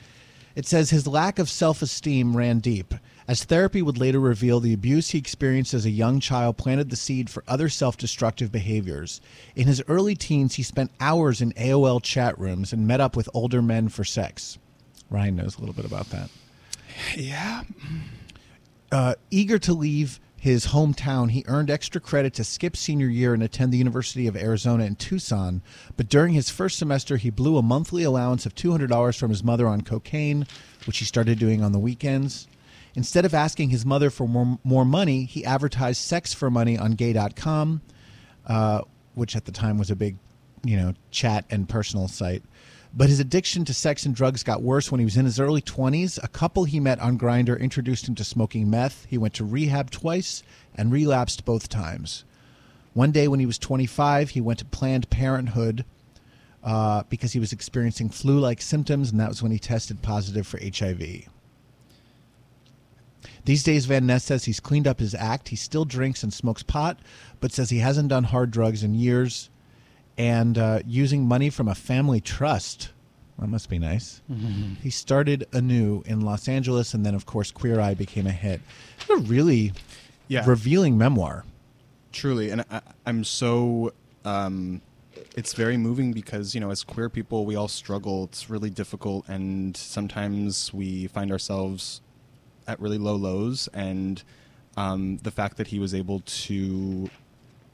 It 0.55 0.67
says 0.67 0.89
his 0.89 1.07
lack 1.07 1.39
of 1.39 1.49
self 1.49 1.81
esteem 1.81 2.37
ran 2.37 2.59
deep. 2.59 2.93
As 3.29 3.43
therapy 3.43 3.83
would 3.83 3.99
later 3.99 4.19
reveal, 4.19 4.59
the 4.59 4.73
abuse 4.73 5.11
he 5.11 5.19
experienced 5.19 5.75
as 5.75 5.85
a 5.85 5.91
young 5.91 6.19
child 6.19 6.57
planted 6.57 6.89
the 6.89 6.95
seed 6.95 7.29
for 7.29 7.43
other 7.47 7.69
self 7.69 7.95
destructive 7.95 8.51
behaviors. 8.51 9.21
In 9.55 9.67
his 9.67 9.83
early 9.87 10.15
teens, 10.15 10.55
he 10.55 10.63
spent 10.63 10.89
hours 10.99 11.39
in 11.39 11.51
AOL 11.51 12.01
chat 12.01 12.39
rooms 12.39 12.73
and 12.73 12.87
met 12.87 12.99
up 12.99 13.15
with 13.15 13.29
older 13.35 13.61
men 13.61 13.87
for 13.87 14.03
sex. 14.03 14.57
Ryan 15.11 15.35
knows 15.35 15.57
a 15.57 15.59
little 15.59 15.75
bit 15.75 15.85
about 15.85 16.09
that. 16.09 16.31
Yeah. 17.15 17.65
Uh, 18.91 19.13
eager 19.29 19.59
to 19.59 19.73
leave 19.73 20.19
his 20.35 20.65
hometown, 20.65 21.29
he 21.29 21.45
earned 21.47 21.69
extra 21.69 22.01
credit 22.01 22.33
to 22.33 22.43
skip 22.43 22.75
senior 22.75 23.09
year 23.09 23.35
and 23.35 23.43
attend 23.43 23.71
the 23.71 23.77
University 23.77 24.25
of 24.25 24.35
Arizona 24.35 24.85
in 24.85 24.95
Tucson. 24.95 25.61
But 25.97 26.09
during 26.09 26.33
his 26.33 26.49
first 26.49 26.79
semester, 26.79 27.17
he 27.17 27.29
blew 27.29 27.57
a 27.57 27.61
monthly 27.61 28.01
allowance 28.01 28.47
of 28.47 28.55
$200 28.55 29.19
from 29.19 29.29
his 29.29 29.43
mother 29.43 29.67
on 29.67 29.81
cocaine, 29.81 30.47
which 30.87 30.97
he 30.97 31.05
started 31.05 31.37
doing 31.37 31.61
on 31.61 31.73
the 31.73 31.77
weekends. 31.79 32.47
Instead 32.95 33.25
of 33.25 33.33
asking 33.33 33.69
his 33.69 33.85
mother 33.85 34.09
for 34.09 34.27
more, 34.27 34.57
more 34.63 34.85
money, 34.85 35.25
he 35.25 35.45
advertised 35.45 36.01
sex 36.01 36.33
for 36.33 36.49
money 36.49 36.77
on 36.77 36.93
gay.com, 36.93 37.81
uh, 38.47 38.81
which 39.13 39.35
at 39.35 39.45
the 39.45 39.51
time 39.51 39.77
was 39.77 39.91
a 39.91 39.95
big, 39.95 40.17
you 40.63 40.75
know, 40.75 40.93
chat 41.11 41.45
and 41.49 41.69
personal 41.69 42.07
site. 42.07 42.43
But 42.93 43.09
his 43.09 43.19
addiction 43.19 43.65
to 43.65 43.73
sex 43.73 44.05
and 44.05 44.15
drugs 44.15 44.43
got 44.43 44.63
worse 44.63 44.91
when 44.91 44.99
he 44.99 45.05
was 45.05 45.17
in 45.17 45.25
his 45.25 45.39
early 45.39 45.61
20s. 45.61 46.21
A 46.23 46.27
couple 46.27 46.63
he 46.63 46.79
met 46.79 46.99
on 46.99 47.19
Grindr 47.19 47.59
introduced 47.59 48.07
him 48.07 48.15
to 48.15 48.23
smoking 48.23 48.69
meth. 48.69 49.05
He 49.05 49.17
went 49.17 49.35
to 49.35 49.45
rehab 49.45 49.91
twice 49.91 50.41
and 50.73 50.91
relapsed 50.91 51.45
both 51.45 51.69
times. 51.69 52.25
One 52.93 53.11
day 53.11 53.27
when 53.27 53.39
he 53.39 53.45
was 53.45 53.59
25, 53.59 54.31
he 54.31 54.41
went 54.41 54.59
to 54.59 54.65
Planned 54.65 55.09
Parenthood 55.11 55.85
uh, 56.63 57.03
because 57.09 57.33
he 57.33 57.39
was 57.39 57.53
experiencing 57.53 58.09
flu 58.09 58.39
like 58.39 58.61
symptoms, 58.61 59.11
and 59.11 59.19
that 59.19 59.29
was 59.29 59.43
when 59.43 59.51
he 59.51 59.59
tested 59.59 60.01
positive 60.01 60.47
for 60.47 60.59
HIV. 60.59 61.29
These 63.45 63.63
days, 63.63 63.85
Van 63.85 64.05
Ness 64.05 64.23
says 64.25 64.45
he's 64.45 64.59
cleaned 64.59 64.87
up 64.87 64.99
his 64.99 65.15
act. 65.15 65.49
He 65.49 65.55
still 65.55 65.85
drinks 65.85 66.23
and 66.23 66.33
smokes 66.33 66.63
pot, 66.63 66.99
but 67.39 67.51
says 67.51 67.69
he 67.69 67.79
hasn't 67.79 68.09
done 68.09 68.25
hard 68.25 68.51
drugs 68.51 68.83
in 68.83 68.93
years 68.93 69.49
and 70.17 70.57
uh, 70.57 70.79
using 70.85 71.25
money 71.25 71.49
from 71.49 71.67
a 71.67 71.75
family 71.75 72.19
trust. 72.21 72.89
That 73.39 73.47
must 73.47 73.69
be 73.69 73.79
nice. 73.79 74.21
Mhm. 74.29 74.77
He 74.81 74.89
started 74.89 75.47
anew 75.53 76.03
in 76.05 76.19
Los 76.21 76.47
Angeles, 76.49 76.93
and 76.93 77.05
then, 77.05 77.15
of 77.15 77.25
course, 77.25 77.51
Queer 77.51 77.79
Eye 77.79 77.93
became 77.93 78.27
a 78.27 78.31
hit. 78.31 78.59
It's 78.99 79.09
a 79.09 79.15
really 79.17 79.71
Yeah. 80.27 80.43
revealing 80.45 80.97
memoir. 80.97 81.45
Truly, 82.11 82.49
and 82.51 82.65
I, 82.69 82.81
I'm 83.05 83.23
so. 83.23 83.93
Um, 84.25 84.81
it's 85.37 85.53
very 85.53 85.77
moving 85.77 86.11
because 86.11 86.53
you 86.53 86.59
know, 86.59 86.69
as 86.71 86.83
queer 86.83 87.07
people, 87.09 87.45
we 87.45 87.55
all 87.55 87.67
struggle. 87.69 88.25
It's 88.25 88.49
really 88.49 88.69
difficult, 88.69 89.27
and 89.29 89.77
sometimes 89.77 90.73
we 90.73 91.07
find 91.07 91.31
ourselves 91.31 92.01
at 92.69 92.79
really 92.79 92.97
low 92.99 93.15
lows. 93.15 93.67
And 93.73 94.21
um, 94.77 95.17
the 95.23 95.31
fact 95.31 95.57
that 95.57 95.67
he 95.67 95.79
was 95.79 95.93
able 95.93 96.21
to 96.21 97.09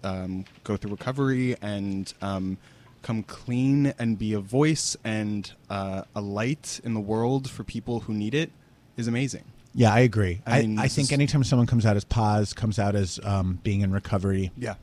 um, 0.03 0.45
go 0.63 0.77
through 0.77 0.91
recovery 0.91 1.55
and 1.61 2.11
um, 2.21 2.57
come 3.01 3.21
clean 3.23 3.93
and 3.99 4.17
be 4.17 4.33
a 4.33 4.39
voice 4.39 4.95
and 5.03 5.51
uh, 5.69 6.03
a 6.15 6.21
light 6.21 6.79
in 6.83 6.93
the 6.93 6.99
world 6.99 7.49
for 7.49 7.63
people 7.63 7.99
who 8.01 8.13
need 8.13 8.33
it 8.33 8.51
is 8.97 9.07
amazing. 9.07 9.43
Yeah, 9.73 9.93
I 9.93 9.99
agree. 9.99 10.41
I 10.47 10.59
I, 10.59 10.61
mean, 10.61 10.79
I, 10.79 10.87
think 10.87 11.09
is- 11.09 11.11
anytime 11.11 11.43
someone 11.43 11.67
comes 11.67 11.85
out 11.85 11.97
as 11.97 12.05
pause, 12.05 12.53
comes 12.53 12.79
out 12.79 12.95
as 12.95 13.19
um, 13.23 13.59
being 13.61 13.81
in 13.81 13.91
recovery, 13.91 14.51
Yeah. 14.57 14.75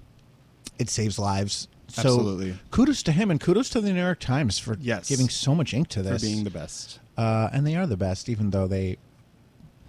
it 0.79 0.91
saves 0.91 1.19
lives. 1.19 1.67
So 1.89 2.01
Absolutely. 2.03 2.55
kudos 2.71 3.03
to 3.05 3.13
him 3.13 3.31
and 3.31 3.39
kudos 3.41 3.69
to 3.71 3.81
the 3.81 3.93
New 3.93 4.01
York 4.01 4.21
Times 4.21 4.59
for 4.59 4.77
Yes. 4.81 5.09
giving 5.09 5.29
so 5.31 5.55
much 5.55 5.73
ink 5.75 5.89
to 5.89 5.99
For 6.03 6.11
this. 6.11 6.23
being 6.23 6.45
the 6.45 6.51
best. 6.51 7.01
Uh, 7.17 7.49
and 7.53 7.67
they 7.67 7.75
are 7.77 7.87
the 7.87 7.97
best, 7.99 8.29
even 8.29 8.51
though 8.51 8.67
they 8.67 8.97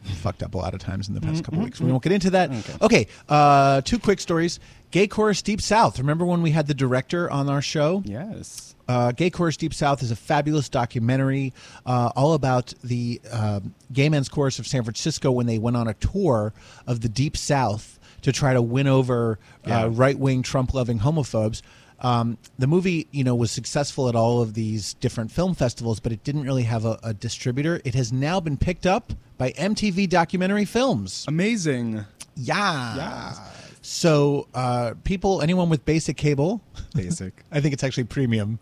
fucked 0.03 0.43
up 0.43 0.53
a 0.53 0.57
lot 0.57 0.73
of 0.73 0.79
times 0.79 1.07
in 1.07 1.15
the 1.15 1.21
past 1.21 1.43
couple 1.43 1.59
Mhm, 1.61 1.63
weeks. 1.65 1.79
We 1.81 1.91
won't 1.91 2.03
get 2.03 2.11
into 2.11 2.29
that. 2.31 2.51
Okay. 2.81 3.07
Uh, 3.29 3.81
two 3.81 3.99
quick 3.99 4.19
stories. 4.19 4.59
Gay 4.91 5.07
Chorus 5.07 5.41
Deep 5.41 5.59
South. 5.61 5.97
Remember 5.97 6.25
when 6.25 6.41
we 6.41 6.51
had 6.51 6.67
the 6.67 6.73
director 6.73 7.29
on 7.31 7.49
our 7.49 7.61
show? 7.61 8.03
Yes. 8.05 8.75
Uh, 8.87 9.11
Gay 9.13 9.29
Chorus 9.29 9.57
Deep 9.57 9.73
South 9.73 10.03
is 10.03 10.11
a 10.11 10.15
fabulous 10.15 10.69
documentary 10.69 11.53
uh, 11.85 12.11
all 12.15 12.33
about 12.33 12.73
the 12.83 13.19
uh, 13.31 13.61
gay 13.93 14.09
men's 14.09 14.27
chorus 14.29 14.59
of 14.59 14.67
San 14.67 14.83
Francisco 14.83 15.31
when 15.31 15.45
they 15.47 15.57
went 15.57 15.77
on 15.77 15.87
a 15.87 15.93
tour 15.95 16.53
of 16.85 16.99
the 17.01 17.09
Deep 17.09 17.37
South 17.37 17.97
to 18.23 18.31
try 18.31 18.53
to 18.53 18.61
win 18.61 18.87
over 18.87 19.39
uh, 19.65 19.89
right 19.91 20.19
wing 20.19 20.43
Trump 20.43 20.73
loving 20.73 20.99
homophobes. 20.99 21.61
Um, 22.03 22.37
the 22.59 22.67
movie, 22.67 23.07
you 23.11 23.23
know, 23.23 23.33
was 23.33 23.49
successful 23.49 24.09
at 24.09 24.15
all 24.15 24.41
of 24.41 24.53
these 24.53 24.93
different 24.95 25.31
film 25.31 25.55
festivals, 25.55 25.99
but 26.01 26.11
it 26.11 26.23
didn't 26.23 26.43
really 26.43 26.63
have 26.63 26.83
a, 26.85 26.99
a 27.01 27.13
distributor. 27.13 27.81
It 27.85 27.95
has 27.95 28.11
now 28.11 28.39
been 28.41 28.57
picked 28.57 28.85
up 28.85 29.13
by 29.37 29.51
MTV 29.51 30.09
Documentary 30.09 30.65
Films. 30.65 31.23
Amazing. 31.29 32.03
Yeah. 32.35 32.95
Yeah. 32.95 33.33
So, 33.81 34.47
uh, 34.53 34.93
people, 35.03 35.41
anyone 35.41 35.69
with 35.69 35.85
basic 35.85 36.17
cable, 36.17 36.61
Basic. 36.95 37.33
I 37.51 37.59
think 37.61 37.73
it's 37.73 37.83
actually 37.83 38.05
premium, 38.05 38.59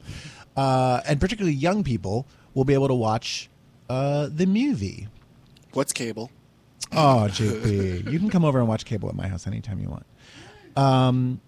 uh, 0.56 1.02
and 1.08 1.20
particularly 1.20 1.56
young 1.56 1.84
people 1.84 2.28
will 2.54 2.66
be 2.66 2.74
able 2.74 2.88
to 2.88 2.96
watch 2.96 3.50
uh, 3.90 4.30
the 4.32 4.46
movie. 4.46 5.08
What's 5.74 5.94
cable? 5.94 6.32
Oh, 6.92 7.28
JP, 7.30 8.12
you 8.12 8.20
can 8.20 8.30
come 8.30 8.44
over 8.44 8.60
and 8.60 8.68
watch 8.68 8.84
cable 8.86 9.10
at 9.10 9.16
my 9.16 9.28
house 9.28 9.48
anytime 9.48 9.80
you 9.80 9.90
want. 9.90 10.06
Um, 10.76 11.40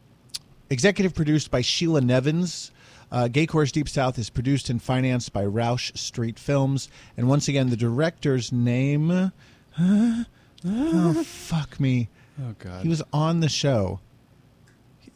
executive 0.74 1.14
produced 1.14 1.50
by 1.52 1.62
Sheila 1.62 2.02
Nevins. 2.02 2.72
Uh, 3.12 3.28
Gay 3.28 3.46
Deep 3.46 3.88
South 3.88 4.18
is 4.18 4.30
produced 4.32 4.70
and 4.70 4.82
financed 4.82 5.32
by 5.32 5.46
Roush 5.46 5.96
Street 5.96 6.40
Films. 6.40 6.90
And 7.16 7.30
once 7.30 7.48
again, 7.48 7.70
the 7.70 7.78
director's 7.78 8.52
name. 8.52 9.32
oh, 9.80 11.24
fuck 11.24 11.80
me. 11.80 12.10
Oh 12.42 12.56
God. 12.58 12.82
He 12.82 12.90
was 12.90 13.04
on 13.14 13.40
the 13.40 13.50
show. 13.50 14.00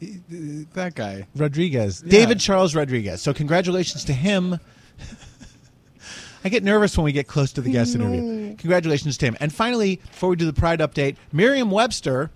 that 0.00 0.94
guy. 0.94 1.26
Rodriguez. 1.34 2.02
Yeah. 2.04 2.10
David 2.10 2.38
Charles 2.38 2.74
Rodriguez. 2.74 3.20
So 3.20 3.34
congratulations 3.34 4.04
to 4.04 4.12
him. 4.12 4.60
I 6.44 6.48
get 6.50 6.62
nervous 6.62 6.96
when 6.96 7.04
we 7.04 7.10
get 7.12 7.26
close 7.26 7.52
to 7.54 7.60
the 7.60 7.70
guest 7.70 7.96
interview. 7.96 8.54
Congratulations 8.56 9.18
to 9.18 9.26
him. 9.26 9.36
And 9.40 9.52
finally, 9.52 9.96
before 9.96 10.28
we 10.30 10.36
do 10.36 10.46
the 10.46 10.52
Pride 10.52 10.78
update, 10.78 11.16
Merriam 11.32 11.70
Webster, 11.70 12.30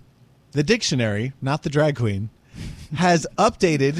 the 0.51 0.61
dictionary, 0.63 1.31
not 1.41 1.63
the 1.63 1.69
drag 1.69 1.95
queen, 1.95 2.29
has 2.95 3.27
updated. 3.37 3.97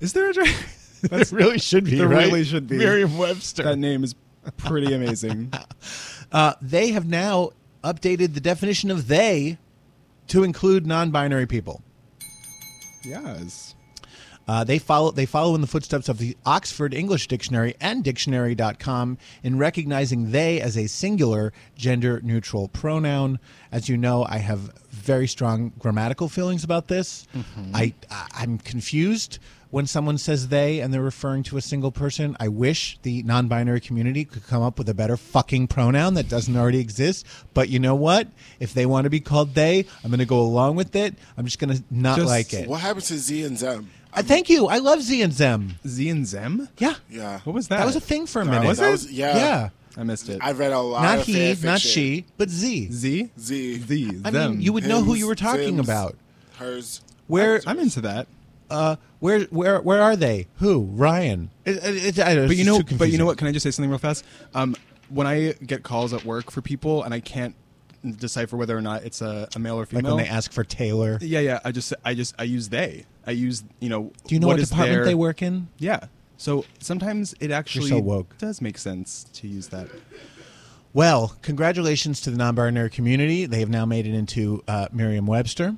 Is 0.00 0.12
there 0.12 0.30
a 0.30 0.32
drag? 0.32 0.54
It 1.10 1.32
really 1.32 1.58
should 1.58 1.82
be. 1.84 1.98
There 1.98 2.06
right? 2.06 2.26
really 2.28 2.44
should 2.44 2.68
be. 2.68 2.78
Merriam 2.78 3.18
Webster. 3.18 3.64
That 3.64 3.76
name 3.76 4.04
is 4.04 4.14
pretty 4.56 4.92
amazing. 4.94 5.52
Uh, 6.30 6.54
they 6.62 6.92
have 6.92 7.06
now 7.06 7.50
updated 7.84 8.32
the 8.32 8.40
definition 8.40 8.90
of 8.90 9.06
they 9.08 9.58
to 10.28 10.42
include 10.44 10.86
non-binary 10.86 11.46
people. 11.46 11.82
yes. 13.04 13.71
Uh, 14.48 14.64
they 14.64 14.78
follow 14.78 15.10
they 15.10 15.26
follow 15.26 15.54
in 15.54 15.60
the 15.60 15.66
footsteps 15.66 16.08
of 16.08 16.18
the 16.18 16.36
Oxford 16.44 16.92
English 16.94 17.28
Dictionary 17.28 17.74
and 17.80 18.02
dictionary.com 18.02 19.18
in 19.42 19.58
recognizing 19.58 20.30
they 20.32 20.60
as 20.60 20.76
a 20.76 20.86
singular 20.86 21.52
gender 21.76 22.20
neutral 22.22 22.68
pronoun. 22.68 23.38
As 23.70 23.88
you 23.88 23.96
know, 23.96 24.24
I 24.28 24.38
have 24.38 24.72
very 24.90 25.26
strong 25.26 25.72
grammatical 25.78 26.28
feelings 26.28 26.64
about 26.64 26.88
this. 26.88 27.26
I, 27.74 27.94
I 28.10 28.26
I'm 28.34 28.58
confused 28.58 29.38
when 29.70 29.86
someone 29.86 30.18
says 30.18 30.48
they 30.48 30.80
and 30.80 30.92
they're 30.92 31.00
referring 31.00 31.42
to 31.44 31.56
a 31.56 31.62
single 31.62 31.90
person. 31.90 32.36
I 32.38 32.48
wish 32.48 32.98
the 33.02 33.22
non-binary 33.22 33.80
community 33.80 34.26
could 34.26 34.46
come 34.46 34.62
up 34.62 34.76
with 34.78 34.86
a 34.90 34.94
better 34.94 35.16
fucking 35.16 35.68
pronoun 35.68 36.12
that 36.14 36.28
doesn't 36.28 36.54
already 36.54 36.78
exist. 36.78 37.26
But 37.54 37.70
you 37.70 37.78
know 37.78 37.94
what? 37.94 38.28
If 38.60 38.74
they 38.74 38.84
want 38.84 39.04
to 39.04 39.10
be 39.10 39.20
called 39.20 39.54
they, 39.54 39.86
I'm 40.04 40.10
going 40.10 40.18
to 40.18 40.26
go 40.26 40.40
along 40.40 40.76
with 40.76 40.94
it. 40.94 41.14
I'm 41.38 41.46
just 41.46 41.58
going 41.58 41.74
to 41.74 41.82
not 41.90 42.18
Just- 42.18 42.28
like 42.28 42.52
it. 42.52 42.68
What 42.68 42.80
happens 42.80 43.08
to 43.08 43.16
Z 43.16 43.44
and 43.44 43.58
Zem? 43.58 43.90
Uh, 44.14 44.22
thank 44.22 44.48
you. 44.50 44.66
I 44.68 44.78
love 44.78 45.00
Z 45.02 45.22
and 45.22 45.32
Zem. 45.32 45.74
Z 45.86 46.08
and 46.08 46.26
Zem. 46.26 46.68
Yeah. 46.78 46.94
Yeah. 47.08 47.40
What 47.44 47.54
was 47.54 47.68
that? 47.68 47.78
That 47.78 47.86
was 47.86 47.96
a 47.96 48.00
thing 48.00 48.26
for 48.26 48.42
a 48.42 48.44
minute. 48.44 48.66
was 48.66 48.80
it? 48.80 48.90
was 48.90 49.10
yeah. 49.10 49.36
Yeah. 49.36 49.68
I 49.96 50.04
missed 50.04 50.28
it. 50.30 50.38
I 50.42 50.52
read 50.52 50.72
a 50.72 50.78
lot 50.80 51.02
Not 51.02 51.18
of 51.20 51.26
he, 51.26 51.34
fan 51.34 51.66
not 51.66 51.80
fiction. 51.80 51.90
she, 51.90 52.24
but 52.38 52.48
Z. 52.48 52.88
Z. 52.92 53.30
Z. 53.38 53.78
Z. 53.78 54.20
I 54.24 54.30
them. 54.30 54.52
mean, 54.52 54.60
you 54.62 54.72
would 54.72 54.86
know 54.86 55.02
who 55.02 55.14
you 55.14 55.26
were 55.26 55.34
talking 55.34 55.76
Zims, 55.76 55.84
about. 55.84 56.16
Hers. 56.56 57.02
Where, 57.26 57.60
I'm 57.66 57.78
into 57.78 58.00
that. 58.02 58.26
uh, 58.70 58.96
where, 59.20 59.40
where, 59.44 59.80
where 59.82 60.00
are 60.02 60.16
they? 60.16 60.46
Who? 60.56 60.84
Ryan. 60.92 61.50
It, 61.66 61.76
it, 61.84 62.18
it, 62.18 62.20
I, 62.20 62.46
But 62.46 62.56
you 62.56 62.64
know, 62.64 62.80
too 62.80 62.96
but 62.96 63.10
you 63.10 63.18
know 63.18 63.26
what? 63.26 63.36
Can 63.38 63.46
I 63.48 63.52
just 63.52 63.64
say 63.64 63.70
something 63.70 63.90
real 63.90 63.98
fast? 63.98 64.24
Um, 64.54 64.74
when 65.10 65.26
I 65.26 65.52
get 65.66 65.82
calls 65.82 66.12
at 66.14 66.24
work 66.24 66.50
for 66.50 66.62
people 66.62 67.02
and 67.02 67.12
I 67.12 67.20
can't 67.20 67.54
decipher 68.16 68.56
whether 68.56 68.76
or 68.76 68.80
not 68.80 69.04
it's 69.04 69.20
a, 69.20 69.46
a 69.54 69.58
male 69.58 69.78
or 69.78 69.84
female, 69.86 69.98
Like 69.98 70.04
female, 70.04 70.16
when 70.16 70.24
they 70.24 70.30
ask 70.30 70.52
for 70.52 70.64
Taylor. 70.64 71.18
yeah, 71.20 71.40
yeah, 71.40 71.60
I 71.64 71.70
just, 71.70 71.92
I 72.04 72.14
just, 72.14 72.34
I 72.38 72.44
use 72.44 72.68
they. 72.70 73.04
I 73.26 73.32
use, 73.32 73.64
you 73.80 73.88
know, 73.88 74.12
Do 74.26 74.34
you 74.34 74.40
know 74.40 74.48
what 74.48 74.58
department 74.58 74.92
their- 74.92 75.04
they 75.04 75.14
work 75.14 75.42
in? 75.42 75.68
Yeah. 75.78 76.06
So 76.36 76.64
sometimes 76.80 77.34
it 77.38 77.50
actually 77.50 77.88
so 77.88 77.98
woke. 78.00 78.36
does 78.38 78.60
make 78.60 78.76
sense 78.76 79.26
to 79.34 79.46
use 79.46 79.68
that. 79.68 79.88
Well, 80.92 81.36
congratulations 81.40 82.20
to 82.22 82.30
the 82.30 82.36
non-binary 82.36 82.90
community. 82.90 83.46
They 83.46 83.60
have 83.60 83.70
now 83.70 83.86
made 83.86 84.06
it 84.06 84.14
into 84.14 84.62
uh, 84.66 84.88
Merriam-Webster. 84.92 85.76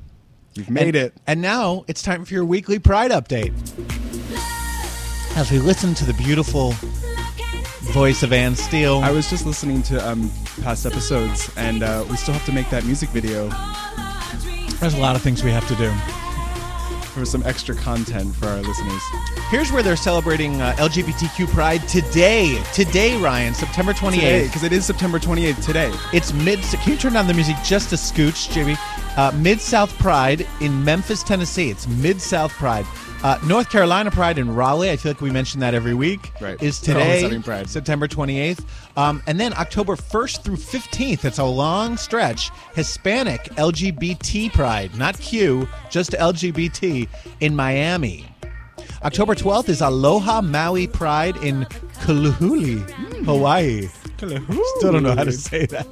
You've 0.55 0.71
made 0.71 0.97
and, 0.97 1.07
it. 1.07 1.15
And 1.27 1.43
now 1.43 1.85
it's 1.87 2.03
time 2.03 2.25
for 2.25 2.33
your 2.33 2.45
weekly 2.45 2.79
Pride 2.79 3.11
update. 3.11 3.53
As 5.37 5.51
we 5.51 5.59
listen 5.59 5.95
to 5.95 6.05
the 6.05 6.15
beautiful 6.15 6.75
voice 7.93 8.23
of 8.23 8.33
Anne 8.33 8.57
Steele. 8.57 9.01
I 9.05 9.11
was 9.11 9.29
just 9.29 9.47
listening 9.47 9.83
to 9.85 10.09
um, 10.09 10.31
past 10.63 10.87
episodes, 10.87 11.51
and 11.57 11.83
uh, 11.83 12.05
we 12.11 12.17
still 12.17 12.35
have 12.35 12.45
to 12.47 12.53
make 12.53 12.69
that 12.71 12.85
music 12.85 13.11
video 13.11 13.49
There's 14.81 14.95
a 14.95 15.01
lot 15.01 15.15
of 15.15 15.23
things 15.23 15.45
we 15.45 15.51
have 15.51 15.67
to 15.69 15.77
do. 15.77 15.93
For 17.14 17.24
some 17.24 17.42
extra 17.44 17.74
content 17.74 18.35
for 18.35 18.46
our 18.46 18.61
listeners. 18.61 19.00
Here's 19.50 19.70
where 19.70 19.83
they're 19.83 19.96
celebrating 19.96 20.61
uh, 20.61 20.74
LGBTQ 20.79 21.48
Pride 21.48 21.87
today. 21.88 22.61
Today, 22.72 23.16
Ryan, 23.16 23.55
September 23.55 23.92
28th. 23.92 24.46
because 24.46 24.64
it 24.64 24.72
is 24.72 24.85
September 24.85 25.18
28th 25.18 25.64
today. 25.64 25.92
It's 26.12 26.33
mid. 26.33 26.61
Can 26.62 26.92
you 26.92 26.98
turn 26.98 27.12
down 27.12 27.27
the 27.27 27.35
music 27.35 27.57
just 27.64 27.92
a 27.92 27.96
scooch, 27.96 28.50
Jimmy? 28.53 28.77
Uh, 29.16 29.33
mid 29.37 29.61
South 29.61 29.96
Pride 29.98 30.46
in 30.61 30.85
Memphis, 30.85 31.22
Tennessee. 31.22 31.70
It's 31.70 31.87
Mid 31.87 32.20
South 32.20 32.53
Pride. 32.53 32.87
Uh, 33.22 33.38
North 33.46 33.70
Carolina 33.70 34.11
Pride 34.11 34.38
in 34.38 34.55
Raleigh. 34.55 34.90
I 34.90 34.96
feel 34.96 35.12
like 35.12 35.20
we 35.20 35.31
mention 35.31 35.61
that 35.61 35.72
every 35.72 35.94
week. 35.94 36.33
Right. 36.42 36.62
Is 36.62 36.79
today, 36.79 37.40
Pride. 37.42 37.70
September 37.70 38.07
28th. 38.07 38.66
Um, 38.96 39.22
and 39.27 39.40
then 39.40 39.55
October 39.55 39.96
1st 39.96 40.42
through 40.42 40.57
15th. 40.57 41.24
It's 41.24 41.38
a 41.38 41.44
long 41.44 41.96
stretch. 41.96 42.50
Hispanic 42.74 43.44
LGBT 43.55 44.53
Pride, 44.53 44.94
not 44.96 45.18
Q, 45.18 45.66
just 45.90 46.11
LGBT 46.11 47.09
in 47.40 47.57
Miami. 47.57 48.27
October 49.05 49.35
12th 49.35 49.68
is 49.68 49.81
Aloha 49.81 50.42
Maui 50.42 50.87
Pride 50.87 51.37
in 51.38 51.64
Kalahuli, 52.00 52.81
Hawaii. 53.24 53.88
Still 54.16 54.92
don't 54.92 55.03
know 55.03 55.14
how 55.14 55.24
to 55.24 55.33
say 55.33 55.66
that. 55.66 55.87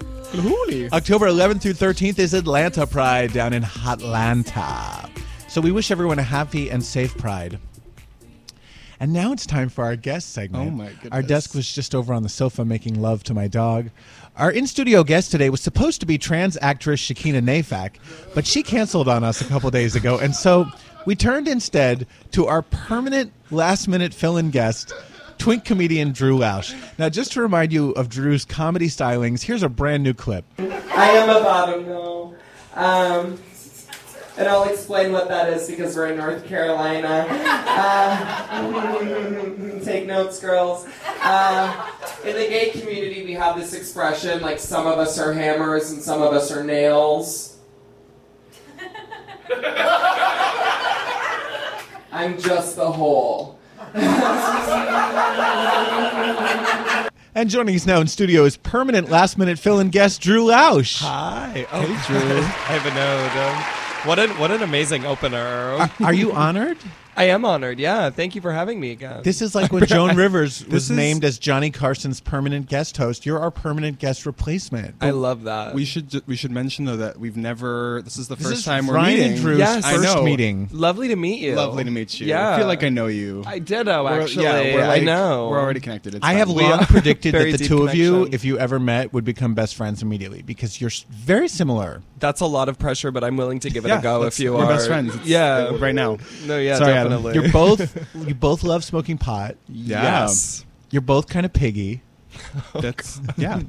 October 0.92 1.26
11th 1.26 1.60
through 1.60 1.74
13th 1.74 2.18
is 2.18 2.34
Atlanta 2.34 2.86
Pride 2.86 3.32
down 3.32 3.52
in 3.52 3.62
Hotlanta. 3.62 5.10
So 5.48 5.60
we 5.60 5.72
wish 5.72 5.90
everyone 5.90 6.18
a 6.18 6.22
happy 6.22 6.70
and 6.70 6.82
safe 6.82 7.16
Pride. 7.18 7.58
And 9.00 9.12
now 9.12 9.32
it's 9.32 9.46
time 9.46 9.68
for 9.68 9.84
our 9.84 9.96
guest 9.96 10.32
segment. 10.32 10.68
Oh, 10.68 10.70
my 10.70 10.92
Our 11.10 11.22
desk 11.22 11.54
was 11.54 11.70
just 11.70 11.92
over 11.92 12.14
on 12.14 12.22
the 12.22 12.28
sofa 12.28 12.64
making 12.64 13.02
love 13.02 13.24
to 13.24 13.34
my 13.34 13.48
dog. 13.48 13.90
Our 14.36 14.52
in 14.52 14.66
studio 14.66 15.02
guest 15.02 15.32
today 15.32 15.50
was 15.50 15.60
supposed 15.60 15.98
to 16.00 16.06
be 16.06 16.18
trans 16.18 16.56
actress 16.62 17.00
Shakina 17.00 17.42
Nayfack, 17.42 17.96
but 18.32 18.46
she 18.46 18.62
canceled 18.62 19.08
on 19.08 19.24
us 19.24 19.40
a 19.40 19.44
couple 19.44 19.68
days 19.72 19.96
ago. 19.96 20.18
And 20.18 20.34
so 20.34 20.66
we 21.04 21.16
turned 21.16 21.48
instead 21.48 22.06
to 22.30 22.46
our 22.46 22.62
permanent 22.62 23.32
last 23.50 23.88
minute 23.88 24.14
fill 24.14 24.36
in 24.36 24.50
guest, 24.50 24.94
twink 25.38 25.64
comedian 25.64 26.12
Drew 26.12 26.38
Lausch. 26.38 26.74
Now, 26.98 27.08
just 27.08 27.32
to 27.32 27.42
remind 27.42 27.72
you 27.72 27.90
of 27.92 28.08
Drew's 28.08 28.44
comedy 28.44 28.88
stylings, 28.88 29.42
here's 29.42 29.62
a 29.62 29.68
brand 29.68 30.02
new 30.02 30.14
clip. 30.14 30.44
I 30.58 31.10
am 31.10 31.28
a 31.30 31.42
bottom 31.42 31.86
no. 31.86 32.34
Um, 32.74 33.38
and 34.38 34.48
I'll 34.48 34.64
explain 34.64 35.12
what 35.12 35.28
that 35.28 35.52
is 35.52 35.68
because 35.68 35.94
we're 35.94 36.06
in 36.06 36.16
North 36.16 36.46
Carolina. 36.46 37.26
Uh, 37.28 38.22
take 39.84 40.06
notes, 40.06 40.40
girls. 40.40 40.86
Uh, 41.22 41.90
in 42.24 42.34
the 42.34 42.48
gay 42.48 42.70
community, 42.70 43.24
we 43.24 43.34
have 43.34 43.56
this 43.56 43.74
expression 43.74 44.40
like 44.40 44.58
some 44.58 44.86
of 44.86 44.98
us 44.98 45.18
are 45.18 45.34
hammers 45.34 45.90
and 45.90 46.00
some 46.02 46.22
of 46.22 46.32
us 46.32 46.50
are 46.50 46.64
nails. 46.64 47.58
I'm 52.12 52.38
just 52.38 52.76
the 52.76 52.90
whole. 52.90 53.58
And 57.34 57.48
joining 57.48 57.74
us 57.74 57.86
now 57.86 57.98
in 57.98 58.08
studio 58.08 58.44
is 58.44 58.58
permanent 58.58 59.08
last 59.08 59.38
minute 59.38 59.58
fill 59.58 59.80
in 59.80 59.88
guest 59.88 60.20
Drew 60.20 60.44
Lausch. 60.44 61.00
Hi. 61.00 61.66
Oh, 61.72 61.80
Hey, 61.80 62.06
Drew. 62.06 62.18
I 62.38 62.76
haven't 62.76 62.94
known. 62.94 63.30
Um, 63.38 63.56
what 64.06 64.18
an 64.18 64.28
what 64.38 64.50
an 64.50 64.62
amazing 64.62 65.06
opener. 65.06 65.38
Are, 65.38 65.90
are 66.02 66.12
you 66.12 66.32
honored? 66.32 66.76
I 67.14 67.24
am 67.24 67.44
honored. 67.44 67.78
Yeah, 67.78 68.08
thank 68.10 68.34
you 68.34 68.40
for 68.40 68.52
having 68.52 68.80
me 68.80 68.90
again. 68.90 69.20
This 69.22 69.42
is 69.42 69.54
like 69.54 69.70
when 69.72 69.84
Joan 69.86 70.16
Rivers 70.16 70.66
was 70.66 70.84
is- 70.84 70.90
named 70.90 71.24
as 71.24 71.38
Johnny 71.38 71.70
Carson's 71.70 72.20
permanent 72.20 72.68
guest 72.68 72.96
host. 72.96 73.26
You're 73.26 73.38
our 73.38 73.50
permanent 73.50 73.98
guest 73.98 74.24
replacement. 74.24 74.94
I 75.00 75.10
love 75.10 75.42
that. 75.44 75.74
We 75.74 75.84
should 75.84 76.08
ju- 76.08 76.22
we 76.26 76.36
should 76.36 76.50
mention 76.52 76.86
though 76.86 76.96
that 76.96 77.18
we've 77.20 77.36
never. 77.36 78.00
This 78.02 78.16
is 78.16 78.28
the 78.28 78.36
This 78.36 78.46
first 78.46 78.58
is 78.60 78.64
time 78.64 78.86
we're 78.86 78.94
Ryan 78.94 79.14
meeting. 79.18 79.32
and 79.32 79.40
Drew's 79.42 79.58
Yes. 79.58 79.84
I 79.84 79.92
first 79.96 80.16
know. 80.16 80.22
meeting. 80.22 80.68
Lovely 80.72 81.08
to 81.08 81.16
meet 81.16 81.40
you. 81.40 81.54
Lovely 81.54 81.84
to 81.84 81.90
meet 81.90 82.18
you. 82.18 82.26
Yeah. 82.28 82.54
I 82.54 82.58
feel 82.58 82.66
like 82.66 82.82
I 82.82 82.88
know 82.88 83.08
you. 83.08 83.42
I 83.46 83.58
ditto. 83.58 84.04
We're- 84.04 84.22
Actually, 84.22 84.44
yeah, 84.44 84.74
we're 84.74 84.86
like, 84.86 85.02
I 85.02 85.04
know. 85.04 85.48
We're 85.50 85.60
already 85.60 85.80
connected. 85.80 86.14
It's 86.14 86.24
I 86.24 86.28
fine. 86.30 86.36
have 86.38 86.48
We 86.50 86.62
long 86.62 86.80
are 86.80 86.86
predicted 86.86 87.34
that 87.34 87.38
very 87.38 87.52
the 87.52 87.58
deep 87.58 87.68
two 87.68 87.86
of 87.86 87.94
you, 87.94 88.12
connection. 88.12 88.34
if 88.34 88.44
you 88.44 88.58
ever 88.58 88.78
met, 88.80 89.12
would 89.12 89.24
become 89.24 89.52
best 89.54 89.74
friends 89.74 90.02
immediately 90.02 90.40
because 90.40 90.80
you're 90.80 90.88
s- 90.90 91.04
very 91.10 91.48
similar. 91.48 92.00
That's 92.20 92.40
a 92.40 92.46
lot 92.46 92.68
of 92.70 92.78
pressure, 92.78 93.10
but 93.10 93.22
I'm 93.22 93.36
willing 93.36 93.58
to 93.60 93.70
give 93.70 93.84
it 93.84 93.88
Yeah, 93.88 93.98
a 93.98 94.02
go 94.02 94.20
let's- 94.20 94.38
if 94.38 94.44
you 94.44 94.54
we're 94.54 94.64
are. 94.64 94.68
best 94.68 94.86
friends. 94.86 95.10
It's- 95.14 95.26
Yeah, 95.26 95.76
right 95.78 95.94
now. 95.94 96.16
No, 96.46 96.58
yeah, 96.58 96.78
Sorry, 96.78 96.92
Adam. 97.06 97.34
You're 97.34 97.52
both 97.52 98.14
you 98.28 98.34
both 98.34 98.62
love 98.62 98.84
smoking 98.84 99.18
pot. 99.18 99.56
Yeah. 99.68 100.02
Yes. 100.02 100.64
You're 100.90 101.02
both 101.02 101.28
kind 101.28 101.46
of 101.46 101.52
piggy. 101.52 102.02
That's 102.74 103.20
yeah. 103.36 103.62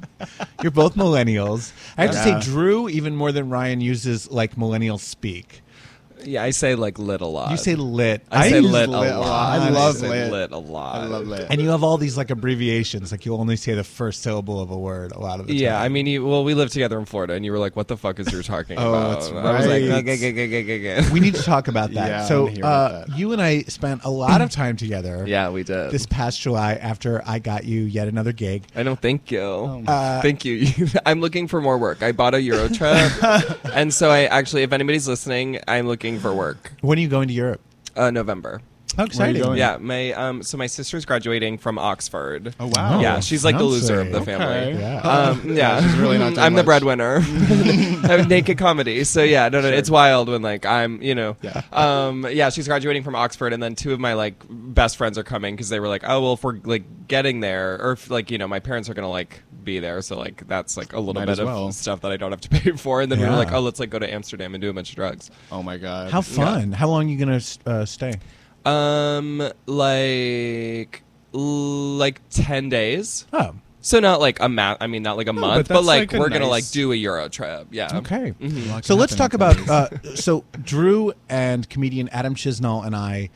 You're 0.62 0.72
both 0.72 0.94
millennials. 0.94 1.72
I 1.96 2.02
have 2.02 2.12
to 2.12 2.22
say, 2.22 2.40
Drew, 2.40 2.88
even 2.88 3.14
more 3.16 3.32
than 3.32 3.50
Ryan, 3.50 3.80
uses 3.80 4.30
like 4.30 4.56
millennial 4.56 4.98
speak. 4.98 5.62
Yeah, 6.26 6.42
I 6.42 6.50
say 6.50 6.74
like 6.74 6.98
lit 6.98 7.20
a 7.20 7.26
lot. 7.26 7.50
You 7.50 7.56
say 7.56 7.74
lit. 7.74 8.22
I, 8.30 8.46
I 8.46 8.50
say 8.50 8.60
use 8.60 8.70
lit, 8.70 8.88
lit 8.88 9.10
a 9.10 9.16
a 9.16 9.18
lot. 9.18 9.28
lot. 9.28 9.58
I 9.60 9.68
love 9.70 9.96
say 9.96 10.08
lit. 10.08 10.32
lit 10.32 10.52
a 10.52 10.58
lot. 10.58 10.96
I 11.02 11.04
love 11.06 11.26
lit. 11.26 11.46
And 11.50 11.60
you 11.60 11.68
have 11.70 11.82
all 11.84 11.98
these 11.98 12.16
like 12.16 12.30
abbreviations. 12.30 13.10
Like 13.12 13.26
you 13.26 13.34
only 13.34 13.56
say 13.56 13.74
the 13.74 13.84
first 13.84 14.22
syllable 14.22 14.60
of 14.60 14.70
a 14.70 14.78
word 14.78 15.12
a 15.12 15.18
lot 15.20 15.40
of 15.40 15.46
the 15.46 15.54
time. 15.54 15.62
Yeah, 15.62 15.80
I 15.80 15.88
mean, 15.88 16.06
you, 16.06 16.24
well, 16.26 16.44
we 16.44 16.54
live 16.54 16.70
together 16.70 16.98
in 16.98 17.04
Florida, 17.04 17.34
and 17.34 17.44
you 17.44 17.52
were 17.52 17.58
like, 17.58 17.76
"What 17.76 17.88
the 17.88 17.96
fuck 17.96 18.18
is 18.18 18.32
you're 18.32 18.42
talking 18.42 18.78
Oh, 18.80 18.88
about?" 18.88 19.20
that's 19.20 19.28
I 19.30 19.56
was 19.58 19.66
like, 19.66 19.82
right. 19.82 19.90
"Okay, 20.02 20.14
okay, 20.14 20.32
okay, 20.32 20.62
okay, 20.62 20.98
okay." 21.00 21.10
we 21.12 21.20
need 21.20 21.34
to 21.34 21.42
talk 21.42 21.68
about 21.68 21.90
that. 21.92 22.08
Yeah, 22.08 22.24
so 22.24 22.42
wanna 22.44 22.50
hear 22.52 22.60
about 22.60 22.92
uh, 22.92 23.04
that. 23.06 23.18
you 23.18 23.32
and 23.32 23.42
I 23.42 23.62
spent 23.62 24.04
a 24.04 24.10
lot 24.10 24.40
of 24.40 24.50
time 24.50 24.76
together. 24.76 25.24
Yeah, 25.34 25.50
we 25.50 25.64
did. 25.64 25.90
This 25.90 26.06
past 26.06 26.40
July, 26.40 26.74
after 26.74 27.22
I 27.26 27.38
got 27.38 27.64
you 27.64 27.82
yet 27.82 28.08
another 28.08 28.32
gig. 28.32 28.64
I 28.76 28.82
know. 28.84 28.94
Thank 28.94 29.30
you. 29.30 29.84
Uh, 29.86 30.20
thank 30.22 30.44
you. 30.44 30.66
I'm 31.06 31.20
looking 31.20 31.48
for 31.48 31.60
more 31.60 31.76
work. 31.78 32.02
I 32.02 32.12
bought 32.12 32.34
a 32.34 32.40
Euro 32.42 32.68
trip, 32.68 33.10
and 33.74 33.92
so 33.92 34.10
I 34.10 34.24
actually, 34.24 34.62
if 34.62 34.72
anybody's 34.72 35.08
listening, 35.08 35.58
I'm 35.66 35.86
looking 35.88 36.13
for 36.18 36.34
work. 36.34 36.72
When 36.80 36.98
are 36.98 37.00
you 37.02 37.08
going 37.08 37.28
to 37.28 37.34
Europe? 37.34 37.60
Uh, 37.96 38.10
November. 38.10 38.60
How 38.96 39.04
exciting! 39.04 39.56
Yeah, 39.56 39.78
my 39.80 40.12
um, 40.12 40.42
so 40.42 40.56
my 40.56 40.66
sister's 40.66 41.04
graduating 41.04 41.58
from 41.58 41.78
Oxford. 41.78 42.54
Oh 42.60 42.66
wow. 42.68 43.00
Yeah, 43.00 43.20
she's 43.20 43.44
like 43.44 43.56
the 43.58 43.64
loser 43.64 44.00
of 44.00 44.12
the 44.12 44.20
family. 44.22 44.46
Okay. 44.74 44.78
Yeah. 44.80 45.00
Um, 45.00 45.42
yeah, 45.56 45.80
she's 45.80 45.96
really 45.96 46.18
not 46.18 46.30
doing 46.34 46.38
I'm 46.40 46.54
the 46.54 46.62
breadwinner. 46.64 47.16
I 47.18 47.20
have 48.16 48.28
naked 48.28 48.58
comedy, 48.58 49.02
so 49.04 49.22
yeah, 49.22 49.48
no, 49.48 49.60
no, 49.60 49.68
it's 49.68 49.90
wild 49.90 50.28
when 50.28 50.42
like 50.42 50.64
I'm, 50.66 51.02
you 51.02 51.14
know, 51.14 51.36
Yeah. 51.42 51.62
um, 51.72 52.26
yeah, 52.30 52.50
she's 52.50 52.68
graduating 52.68 53.02
from 53.02 53.14
Oxford, 53.16 53.52
and 53.52 53.62
then 53.62 53.74
two 53.74 53.92
of 53.92 54.00
my 54.00 54.14
like 54.14 54.34
best 54.48 54.96
friends 54.96 55.18
are 55.18 55.24
coming 55.24 55.54
because 55.54 55.68
they 55.68 55.80
were 55.80 55.88
like, 55.88 56.04
oh 56.06 56.20
well, 56.22 56.32
if 56.34 56.44
we're 56.44 56.58
like 56.64 57.08
getting 57.08 57.40
there, 57.40 57.80
or 57.82 57.92
if 57.92 58.10
like 58.10 58.30
you 58.30 58.38
know, 58.38 58.46
my 58.48 58.60
parents 58.60 58.88
are 58.88 58.94
gonna 58.94 59.10
like 59.10 59.42
be 59.64 59.80
there, 59.80 60.02
so 60.02 60.16
like 60.18 60.46
that's 60.46 60.76
like 60.76 60.92
a 60.92 60.98
little 61.00 61.14
Might 61.14 61.24
bit 61.26 61.32
as 61.32 61.38
of 61.40 61.46
well. 61.46 61.72
stuff 61.72 62.02
that 62.02 62.12
I 62.12 62.16
don't 62.16 62.30
have 62.30 62.40
to 62.42 62.48
pay 62.50 62.72
for, 62.72 63.00
and 63.00 63.10
then 63.10 63.18
we 63.18 63.24
were 63.24 63.30
Yeah. 63.32 63.38
like, 63.38 63.52
oh, 63.52 63.60
let's 63.60 63.80
like 63.80 63.90
go 63.90 63.98
to 63.98 64.12
Amsterdam 64.12 64.54
and 64.54 64.60
do 64.62 64.70
a 64.70 64.72
bunch 64.72 64.90
of 64.90 64.96
drugs. 64.96 65.30
Oh 65.50 65.62
my 65.62 65.78
god. 65.78 66.10
How 66.12 66.20
fun! 66.20 66.70
How 66.72 66.88
long 66.88 67.06
are 67.06 67.10
you 67.10 67.18
gonna 67.18 67.40
uh, 67.66 67.84
stay? 67.84 68.14
Um, 68.64 69.50
like 69.66 71.02
like 71.32 72.20
ten 72.30 72.68
days. 72.68 73.26
Oh, 73.32 73.54
So 73.80 74.00
not 74.00 74.20
like 74.20 74.40
a 74.40 74.48
month. 74.48 74.78
I 74.80 74.86
mean, 74.86 75.02
not 75.02 75.16
like 75.16 75.26
a 75.26 75.32
month, 75.32 75.68
but, 75.68 75.74
that's 75.74 75.86
like, 75.86 76.12
like 76.12 76.20
we're 76.20 76.28
gonna 76.30 76.48
like 76.48 76.68
do 76.70 76.92
a 76.92 76.96
Euro 76.96 77.28
trip. 77.28 77.68
Yeah. 77.70 77.90
okay. 77.98 78.32
Mhm. 78.40 78.84
So 78.84 78.94
let's 78.94 79.14
talk 79.14 79.34
about. 79.34 79.56
Uh, 79.68 79.88
so 80.14 80.44
Drew 80.62 81.12
and 81.28 81.68
comedian 81.68 82.08
Adam 82.10 82.34
Chisnall 82.34 82.86
and 82.86 82.94
I 82.96 83.30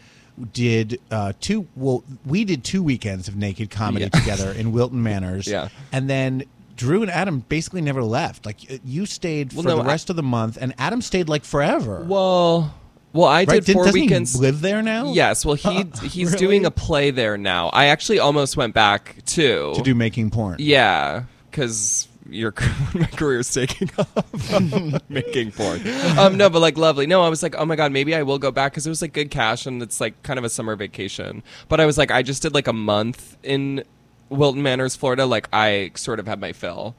did 0.52 1.00
uh, 1.10 1.32
two. 1.40 1.66
Well, 1.74 2.04
we 2.24 2.44
did 2.44 2.62
two 2.64 2.82
weekends 2.82 3.26
of 3.28 3.36
naked 3.36 3.70
comedy 3.70 4.04
Yeah. 4.12 4.18
together 4.20 4.52
in 4.52 4.72
Wilton 4.72 5.02
Manors. 5.08 5.46
Yeah. 5.46 5.68
and 5.92 6.08
then. 6.08 6.44
Drew 6.76 7.02
and 7.02 7.10
Adam 7.10 7.40
basically 7.48 7.80
never 7.80 8.04
left. 8.04 8.46
Like 8.46 8.58
uh, 8.70 8.76
you 8.84 9.04
stayed 9.04 9.52
Well, 9.52 9.64
for 9.64 9.68
no, 9.70 9.76
the 9.78 9.82
I- 9.82 9.86
rest 9.88 10.10
of 10.10 10.14
the 10.16 10.22
month, 10.22 10.56
and 10.60 10.72
Adam 10.78 11.02
stayed 11.02 11.28
like 11.28 11.42
forever. 11.44 12.04
Well, 12.06 12.72
well, 13.12 13.26
I 13.26 13.38
right? 13.40 13.48
did 13.48 13.64
Didn't- 13.64 13.74
four 13.76 13.84
doesn't 13.86 14.00
weekends. 14.00 14.34
He 14.34 14.38
live 14.40 14.60
there 14.60 14.82
now? 14.82 15.12
Yes. 15.12 15.44
Well, 15.44 15.54
he 15.54 15.84
he's 16.02 16.32
Really? 16.32 16.38
doing 16.38 16.64
a 16.66 16.70
play 16.70 17.10
there 17.10 17.36
now. 17.38 17.68
I 17.70 17.86
actually 17.86 18.18
almost 18.18 18.56
went 18.56 18.74
back 18.74 19.16
too 19.26 19.72
to 19.76 19.82
do 19.82 19.94
making 19.94 20.30
porn. 20.30 20.56
Yeah, 20.58 21.24
because 21.50 22.06
your 22.30 22.52
my 22.94 23.06
career's 23.06 23.50
taking 23.52 23.90
off 23.98 25.08
making 25.08 25.50
porn. 25.52 25.80
Um, 26.18 26.36
no, 26.36 26.50
but 26.50 26.60
like 26.60 26.76
lovely. 26.76 27.06
No, 27.06 27.22
I 27.22 27.28
was 27.30 27.42
like, 27.42 27.54
oh 27.56 27.64
my 27.64 27.74
god, 27.76 27.90
maybe 27.92 28.14
I 28.14 28.22
will 28.22 28.38
go 28.38 28.50
back 28.50 28.72
because 28.72 28.86
it 28.86 28.90
was 28.90 29.00
like 29.00 29.12
good 29.14 29.30
cash 29.30 29.64
and 29.66 29.82
it's 29.82 30.00
like 30.00 30.22
kind 30.22 30.38
of 30.38 30.44
a 30.44 30.50
summer 30.50 30.76
vacation. 30.76 31.42
But 31.68 31.80
I 31.80 31.86
was 31.86 31.96
like, 31.96 32.10
I 32.10 32.22
just 32.22 32.42
did 32.42 32.52
like 32.54 32.68
a 32.68 32.72
month 32.74 33.36
in 33.42 33.82
Wilton 34.28 34.62
Manors, 34.62 34.94
Florida. 34.94 35.24
Like 35.24 35.48
I 35.54 35.92
sort 35.94 36.20
of 36.20 36.26
had 36.26 36.38
my 36.40 36.52
fill. 36.52 36.94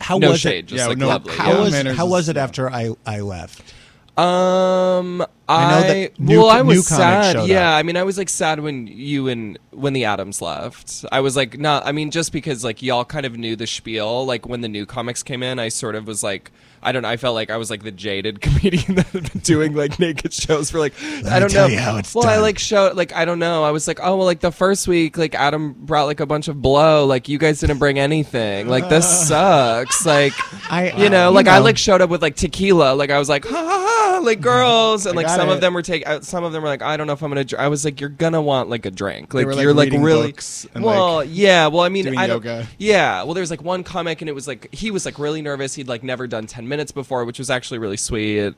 How 0.00 0.16
no 0.18 0.30
was 0.30 0.40
shade, 0.40 0.60
it? 0.60 0.66
just 0.68 0.78
Yeah, 0.78 0.86
like 0.86 0.96
no, 0.98 1.08
lovely. 1.08 1.34
How 1.34 1.52
yeah. 1.52 1.60
was 1.60 1.72
Manners 1.72 1.96
how 1.98 2.06
is- 2.06 2.10
was 2.12 2.28
it 2.30 2.36
after 2.38 2.70
I 2.70 2.92
I 3.04 3.20
left? 3.20 3.74
Um, 4.16 5.24
I 5.48 5.70
know 5.70 5.86
that 5.86 6.20
new 6.20 6.38
well, 6.38 6.50
I 6.50 6.62
was 6.62 6.86
sad. 6.86 7.46
Yeah, 7.46 7.70
up. 7.70 7.78
I 7.78 7.82
mean, 7.82 7.96
I 7.96 8.02
was 8.02 8.18
like 8.18 8.28
sad 8.28 8.60
when 8.60 8.86
you 8.86 9.28
and 9.28 9.58
when 9.70 9.92
the 9.92 10.04
Adams 10.04 10.42
left. 10.42 11.04
I 11.10 11.20
was 11.20 11.36
like, 11.36 11.58
not. 11.58 11.86
I 11.86 11.92
mean, 11.92 12.10
just 12.10 12.32
because 12.32 12.62
like 12.64 12.82
y'all 12.82 13.04
kind 13.04 13.24
of 13.24 13.36
knew 13.38 13.56
the 13.56 13.66
spiel. 13.66 14.26
Like 14.26 14.46
when 14.46 14.60
the 14.60 14.68
new 14.68 14.84
comics 14.84 15.22
came 15.22 15.42
in, 15.42 15.58
I 15.58 15.68
sort 15.68 15.94
of 15.94 16.06
was 16.06 16.22
like, 16.22 16.50
I 16.82 16.92
don't 16.92 17.02
know. 17.02 17.08
I 17.08 17.16
felt 17.18 17.34
like 17.34 17.50
I 17.50 17.56
was 17.58 17.70
like 17.70 17.82
the 17.82 17.90
jaded 17.90 18.40
comedian 18.42 18.94
that 18.94 19.06
had 19.08 19.32
been 19.32 19.42
doing 19.42 19.74
like 19.74 19.98
naked 19.98 20.32
shows 20.32 20.70
for 20.70 20.78
like 20.78 20.94
I 21.26 21.38
don't 21.38 21.50
tell 21.50 21.68
know. 21.68 21.74
you 21.74 21.78
how 21.80 21.96
it's 21.98 22.14
well, 22.14 22.26
I 22.26 22.38
like 22.38 22.58
showed 22.58 22.96
like 22.96 23.14
I 23.14 23.24
don't 23.24 23.38
know. 23.38 23.64
I 23.64 23.70
was 23.70 23.86
like, 23.86 24.00
oh 24.02 24.16
well, 24.16 24.26
like 24.26 24.40
the 24.40 24.52
first 24.52 24.88
week, 24.88 25.18
like 25.18 25.34
Adam 25.34 25.74
brought 25.78 26.04
like 26.06 26.20
a 26.20 26.26
bunch 26.26 26.48
of 26.48 26.60
blow. 26.62 27.04
Like 27.06 27.28
you 27.28 27.38
guys 27.38 27.60
didn't 27.60 27.78
bring 27.78 27.98
anything. 27.98 28.68
Like 28.68 28.88
this 28.88 29.06
sucks. 29.28 30.06
Like 30.06 30.32
I 30.72 30.92
you 30.96 31.10
know, 31.10 31.28
you 31.28 31.34
like 31.34 31.48
I 31.48 31.58
know. 31.58 31.64
like 31.64 31.76
showed 31.78 32.00
up 32.00 32.10
with 32.10 32.22
like 32.22 32.36
tequila. 32.36 32.94
Like 32.94 33.10
I 33.10 33.18
was 33.18 33.28
like, 33.28 33.44
ha 33.44 33.54
ha 33.54 33.86
ha, 34.14 34.20
like 34.24 34.40
girls, 34.40 35.06
and 35.06 35.18
I 35.18 35.22
like 35.22 35.28
some 35.34 35.48
it. 35.48 35.52
of 35.54 35.60
them 35.60 35.74
were 35.74 35.82
take. 35.82 36.08
uh, 36.08 36.20
Some 36.20 36.44
of 36.44 36.52
them 36.52 36.62
were 36.62 36.68
like, 36.68 36.82
I 36.82 36.96
don't 36.96 37.06
know 37.06 37.12
if 37.12 37.22
I'm 37.22 37.30
gonna. 37.30 37.44
Dr-. 37.44 37.60
I 37.60 37.68
was 37.68 37.84
like, 37.84 38.00
you're 38.00 38.08
gonna 38.10 38.40
want 38.42 38.68
like 38.70 38.86
a 38.86 38.90
drink. 38.90 39.34
Like 39.34 39.46
were, 39.46 39.54
like, 39.54 39.62
you're 39.62 39.74
like 39.74 39.92
really. 39.92 40.28
books 40.28 40.66
and, 40.74 40.82
well, 40.84 41.16
like, 41.16 41.28
yeah. 41.30 41.66
Well, 41.66 41.80
I 41.82 41.88
mean, 41.90 42.04
doing 42.06 42.18
I 42.18 42.26
don't. 42.26 42.36
yoga. 42.44 42.66
Yeah. 42.78 43.22
Well, 43.24 43.34
there's 43.34 43.50
like 43.50 43.62
one 43.62 43.84
comic, 43.84 44.22
and 44.22 44.28
it 44.28 44.34
was 44.34 44.46
like 44.48 44.72
he 44.72 44.90
was 44.90 45.04
like 45.04 45.18
really 45.18 45.42
nervous. 45.42 45.74
He'd 45.74 45.88
like 45.88 46.02
never 46.02 46.26
done 46.26 46.46
ten 46.46 46.68
minutes 46.70 46.90
before, 46.92 47.26
which 47.26 47.38
was 47.38 47.50
actually 47.50 47.78
really 47.78 47.98
sweet. 47.98 48.54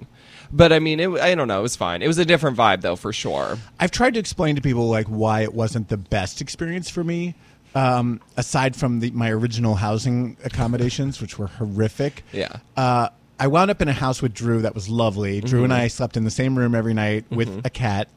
But 0.53 0.73
I 0.73 0.79
mean, 0.79 1.01
it, 1.01 1.11
I 1.11 1.35
don't 1.35 1.49
know. 1.49 1.59
It 1.59 1.63
was 1.63 1.75
fine. 1.75 2.01
It 2.03 2.07
was 2.07 2.19
a 2.19 2.25
different 2.25 2.57
vibe 2.57 2.83
though, 2.83 2.95
for 2.95 3.13
sure. 3.13 3.59
I've 3.81 3.91
tried 3.91 4.15
to 4.15 4.21
explain 4.21 4.55
to 4.55 4.63
people 4.63 4.89
like 4.89 5.07
why 5.09 5.41
it 5.43 5.53
wasn't 5.55 5.89
the 5.89 5.97
best 5.97 6.41
experience 6.41 6.89
for 6.89 7.03
me. 7.03 7.35
Um, 7.75 8.21
aside 8.37 8.77
from 8.77 9.01
the, 9.01 9.11
my 9.13 9.31
original 9.31 9.75
housing 9.77 10.37
accommodations, 10.45 11.23
which 11.23 11.39
were 11.39 11.47
horrific. 11.47 12.23
Yeah. 12.31 12.57
Uh, 12.77 13.09
I 13.41 13.47
wound 13.47 13.71
up 13.71 13.81
in 13.81 13.89
a 13.89 13.95
house 13.95 14.21
with 14.21 14.35
Drew 14.35 14.61
that 14.61 14.75
was 14.75 14.89
lovely. 14.91 15.41
Drew 15.41 15.61
Mm-hmm. 15.61 15.65
and 15.65 15.73
I 15.73 15.89
slept 15.89 16.19
in 16.19 16.25
the 16.25 16.31
same 16.31 16.57
room 16.57 16.75
every 16.75 16.93
night 16.95 17.25
with 17.31 17.65
a 17.65 17.71
cat, 17.71 18.09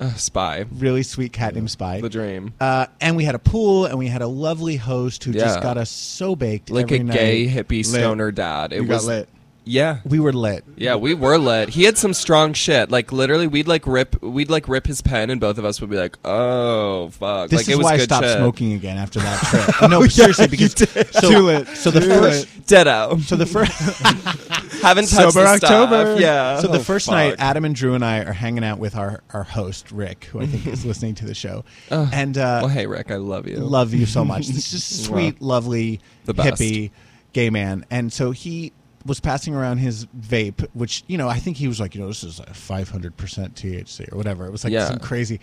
Uh, 0.00 0.12
spy. 0.14 0.64
really 0.72 1.02
sweet 1.02 1.32
cat 1.32 1.54
named 1.54 1.70
Spy. 1.70 2.00
The 2.00 2.08
dream. 2.08 2.54
Uh, 2.60 2.86
and 3.00 3.16
we 3.16 3.24
had 3.24 3.34
a 3.34 3.38
pool, 3.38 3.86
and 3.86 3.98
we 3.98 4.08
had 4.08 4.22
a 4.22 4.26
lovely 4.26 4.76
host 4.76 5.22
who 5.24 5.32
just 5.32 5.62
got 5.62 5.76
us 5.76 5.90
so 5.90 6.34
baked. 6.34 6.70
Like 6.70 6.84
every 6.86 6.98
a 6.98 7.04
night. 7.04 7.14
gay 7.14 7.46
hippie 7.46 7.84
stoner 7.84 8.32
dad. 8.32 8.72
It 8.72 8.82
You 8.82 8.86
got 8.86 8.94
was 8.94 9.06
lit. 9.06 9.28
Yeah. 9.64 9.98
We 10.04 10.18
were 10.18 10.32
lit. 10.32 10.64
Yeah, 10.76 10.96
we 10.96 11.14
were 11.14 11.38
lit. 11.38 11.68
He 11.68 11.84
had 11.84 11.96
some 11.96 12.14
strong 12.14 12.52
shit. 12.52 12.90
Like 12.90 13.12
literally, 13.12 13.46
we'd 13.46 13.68
like 13.68 13.86
rip, 13.86 14.20
we'd 14.22 14.50
like 14.50 14.68
rip 14.68 14.86
his 14.86 15.00
pen, 15.02 15.30
and 15.30 15.40
both 15.40 15.56
of 15.58 15.64
us 15.64 15.80
would 15.80 15.88
be 15.90 15.96
like, 15.96 16.18
"Oh 16.24 17.10
fuck!" 17.10 17.48
This 17.50 17.60
like 17.60 17.68
is 17.68 17.74
it 17.74 17.76
was 17.78 17.84
why 17.84 17.92
I 17.92 17.96
good 17.98 18.02
stopped 18.04 18.26
shit. 18.26 18.36
smoking 18.38 18.72
again 18.72 18.96
after 18.96 19.20
that 19.20 19.40
trip. 19.78 19.90
no, 19.90 20.04
seriously, 20.08 20.48
because 20.48 20.72
so, 20.72 21.30
Too 21.30 21.38
lit. 21.40 21.68
so 21.68 21.90
the 21.92 22.00
first. 22.00 22.48
Dead 22.66 22.88
out. 22.88 23.20
so 23.20 23.36
the 23.36 23.46
first 23.46 23.72
Haven't 24.82 25.08
touched 25.08 25.32
Sober 25.32 25.44
the 25.44 25.56
stuff. 25.58 25.70
October. 25.70 26.20
Yeah. 26.20 26.58
so 26.60 26.68
the 26.68 26.78
Oh, 26.78 26.82
first 26.82 27.06
fuck. 27.06 27.14
night, 27.14 27.34
Adam 27.38 27.64
and 27.64 27.74
Drew 27.74 27.94
and 27.94 28.04
I 28.04 28.20
are 28.20 28.32
hanging 28.32 28.64
out 28.64 28.78
with 28.78 28.96
our, 28.96 29.22
our 29.32 29.42
host 29.44 29.90
Rick, 29.92 30.24
who 30.26 30.40
I 30.40 30.46
think 30.46 30.66
is 30.66 30.84
listening 30.84 31.14
to 31.16 31.24
the 31.24 31.34
show, 31.34 31.64
and 31.90 32.36
uh, 32.38 32.60
Well, 32.62 32.68
hey 32.68 32.86
Rick, 32.86 33.10
I 33.10 33.16
love 33.16 33.46
you. 33.46 33.56
love 33.58 33.94
you 33.94 34.06
so 34.06 34.24
much. 34.24 34.48
This 34.48 34.70
just 34.70 35.04
sweet, 35.04 35.40
lovely, 35.42 36.00
The 36.24 36.34
best. 36.34 36.60
hippie 36.60 36.90
gay 37.32 37.50
man, 37.50 37.84
and 37.90 38.12
so 38.12 38.30
he 38.32 38.72
was 39.06 39.20
passing 39.20 39.54
around 39.54 39.78
his 39.78 40.06
vape, 40.06 40.66
which 40.74 41.04
you 41.06 41.18
know 41.18 41.28
I 41.28 41.38
think 41.38 41.56
he 41.56 41.68
was 41.68 41.80
like, 41.80 41.94
you 41.94 42.00
know, 42.00 42.08
this 42.08 42.22
is 42.24 42.38
like 42.38 42.54
500 42.54 43.16
percent 43.16 43.54
THC 43.54 44.12
or 44.12 44.16
whatever. 44.16 44.46
It 44.46 44.50
was 44.52 44.64
like 44.64 44.72
Yeah. 44.72 44.86
some 44.88 44.98
crazy. 44.98 45.40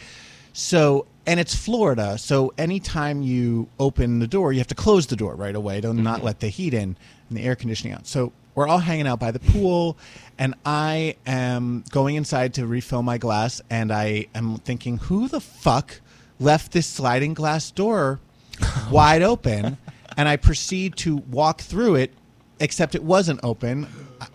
So 0.53 1.05
and 1.25 1.39
it's 1.39 1.53
Florida, 1.55 2.17
so 2.17 2.53
anytime 2.57 3.21
you 3.21 3.67
open 3.79 4.19
the 4.19 4.27
door, 4.27 4.51
you 4.51 4.59
have 4.59 4.67
to 4.67 4.75
close 4.75 5.05
the 5.07 5.15
door 5.15 5.35
right 5.35 5.55
away 5.55 5.79
to 5.81 5.89
Mm-hmm. 5.89 6.03
not 6.03 6.23
let 6.23 6.39
the 6.39 6.47
heat 6.47 6.73
in 6.73 6.95
and 7.29 7.37
the 7.37 7.43
air 7.43 7.55
conditioning 7.55 7.93
out. 7.93 8.07
So 8.07 8.31
we're 8.55 8.67
all 8.67 8.79
hanging 8.79 9.07
out 9.07 9.19
by 9.19 9.31
the 9.31 9.39
pool, 9.39 9.95
and 10.37 10.55
I 10.65 11.15
am 11.25 11.83
going 11.91 12.15
inside 12.15 12.55
to 12.55 12.65
refill 12.65 13.03
my 13.03 13.17
glass, 13.17 13.61
and 13.69 13.91
I 13.91 14.25
am 14.35 14.57
thinking, 14.57 14.97
who 14.97 15.27
the 15.27 15.39
fuck 15.39 16.01
left 16.39 16.71
this 16.71 16.87
sliding 16.87 17.35
glass 17.35 17.69
door 17.71 18.19
wide 18.91 19.21
open? 19.21 19.77
And 20.17 20.27
I 20.27 20.35
proceed 20.35 20.97
to 20.97 21.17
walk 21.17 21.61
through 21.61 21.95
it, 21.95 22.11
except 22.59 22.95
it 22.95 23.03
wasn't 23.03 23.39
open. 23.43 23.87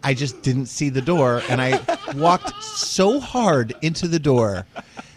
I 0.02 0.14
just 0.14 0.42
didn't 0.42 0.66
see 0.66 0.88
the 0.88 1.02
door, 1.02 1.42
and 1.48 1.60
I 1.60 1.80
walked 2.16 2.62
so 2.62 3.20
hard 3.20 3.74
into 3.82 4.08
the 4.08 4.18
door 4.18 4.66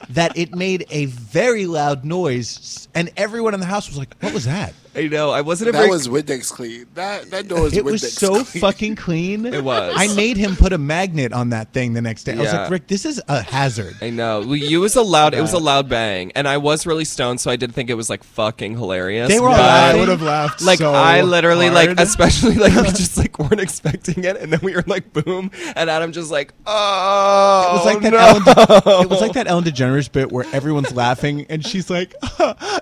that 0.09 0.37
it 0.37 0.53
made 0.53 0.85
a 0.89 1.05
very 1.05 1.65
loud 1.65 2.03
noise, 2.05 2.87
and 2.93 3.09
everyone 3.17 3.53
in 3.53 3.59
the 3.59 3.65
house 3.65 3.87
was 3.87 3.97
like, 3.97 4.13
"What 4.21 4.33
was 4.33 4.45
that?" 4.45 4.73
I 4.97 5.07
know. 5.07 5.31
I 5.31 5.41
wasn't 5.41 5.69
a 5.69 5.71
That 5.73 5.77
very 5.79 5.89
was 5.89 6.07
Windex 6.07 6.51
clean. 6.51 6.87
That 6.95 7.29
that 7.31 7.47
door 7.47 7.61
was 7.63 7.73
it 7.77 7.83
Windex 7.85 7.91
was 7.91 8.13
so 8.13 8.43
clean. 8.43 8.61
fucking 8.61 8.95
clean. 8.95 9.45
It 9.45 9.63
was. 9.63 9.93
I 9.95 10.13
made 10.15 10.37
him 10.37 10.55
put 10.55 10.73
a 10.73 10.77
magnet 10.77 11.33
on 11.33 11.49
that 11.51 11.71
thing 11.73 11.93
the 11.93 12.01
next 12.01 12.23
day. 12.23 12.33
I 12.33 12.37
was 12.37 12.51
like, 12.53 12.69
Rick, 12.69 12.87
this 12.87 13.05
is 13.05 13.21
a 13.27 13.41
hazard. 13.41 13.95
I 14.01 14.09
know. 14.09 14.39
Well, 14.39 14.55
You 14.55 14.81
was 14.81 14.95
a 14.95 15.01
loud. 15.01 15.33
It 15.33 15.41
was 15.41 15.53
a 15.53 15.59
loud 15.59 15.87
bang, 15.89 16.31
and 16.35 16.47
I 16.47 16.57
was 16.57 16.85
really 16.85 17.05
stoned, 17.05 17.39
so 17.41 17.51
I 17.51 17.55
did 17.55 17.73
think 17.73 17.89
it 17.89 17.93
was 17.95 18.09
like 18.09 18.23
fucking 18.23 18.73
hilarious. 18.77 19.29
They 19.29 19.39
were 19.39 19.47
all 19.49 19.53
but- 19.55 19.61
laughing. 19.61 19.97
I 19.97 19.99
would 19.99 20.09
have 20.09 20.21
laughed. 20.21 20.61
Like 20.61 20.79
so 20.79 20.93
I 20.93 21.21
literally 21.21 21.69
like, 21.69 21.99
especially 21.99 22.55
like 22.55 22.73
we 22.75 22.83
just 22.89 23.17
like 23.17 23.37
weren't 23.39 23.59
expecting 23.61 24.23
it, 24.23 24.37
and 24.37 24.51
then 24.51 24.59
we 24.63 24.73
were 24.75 24.83
like, 24.87 25.13
boom, 25.13 25.51
and 25.75 25.89
Adam 25.89 26.11
just 26.11 26.31
like, 26.31 26.53
oh, 26.65 27.69
It 27.69 27.73
was 27.77 27.85
like 27.85 28.01
that. 28.01 28.11
no. 28.11 28.17
Ellen 28.17 28.43
De- 28.43 29.01
it 29.03 29.09
was 29.09 29.21
like 29.21 29.33
that 29.33 29.47
Ellen 29.47 29.63
DeGeneres 29.63 30.11
bit 30.11 30.31
where 30.31 30.45
everyone's 30.53 30.93
laughing 30.93 31.45
and 31.49 31.65
she's 31.65 31.89
like, 31.89 32.13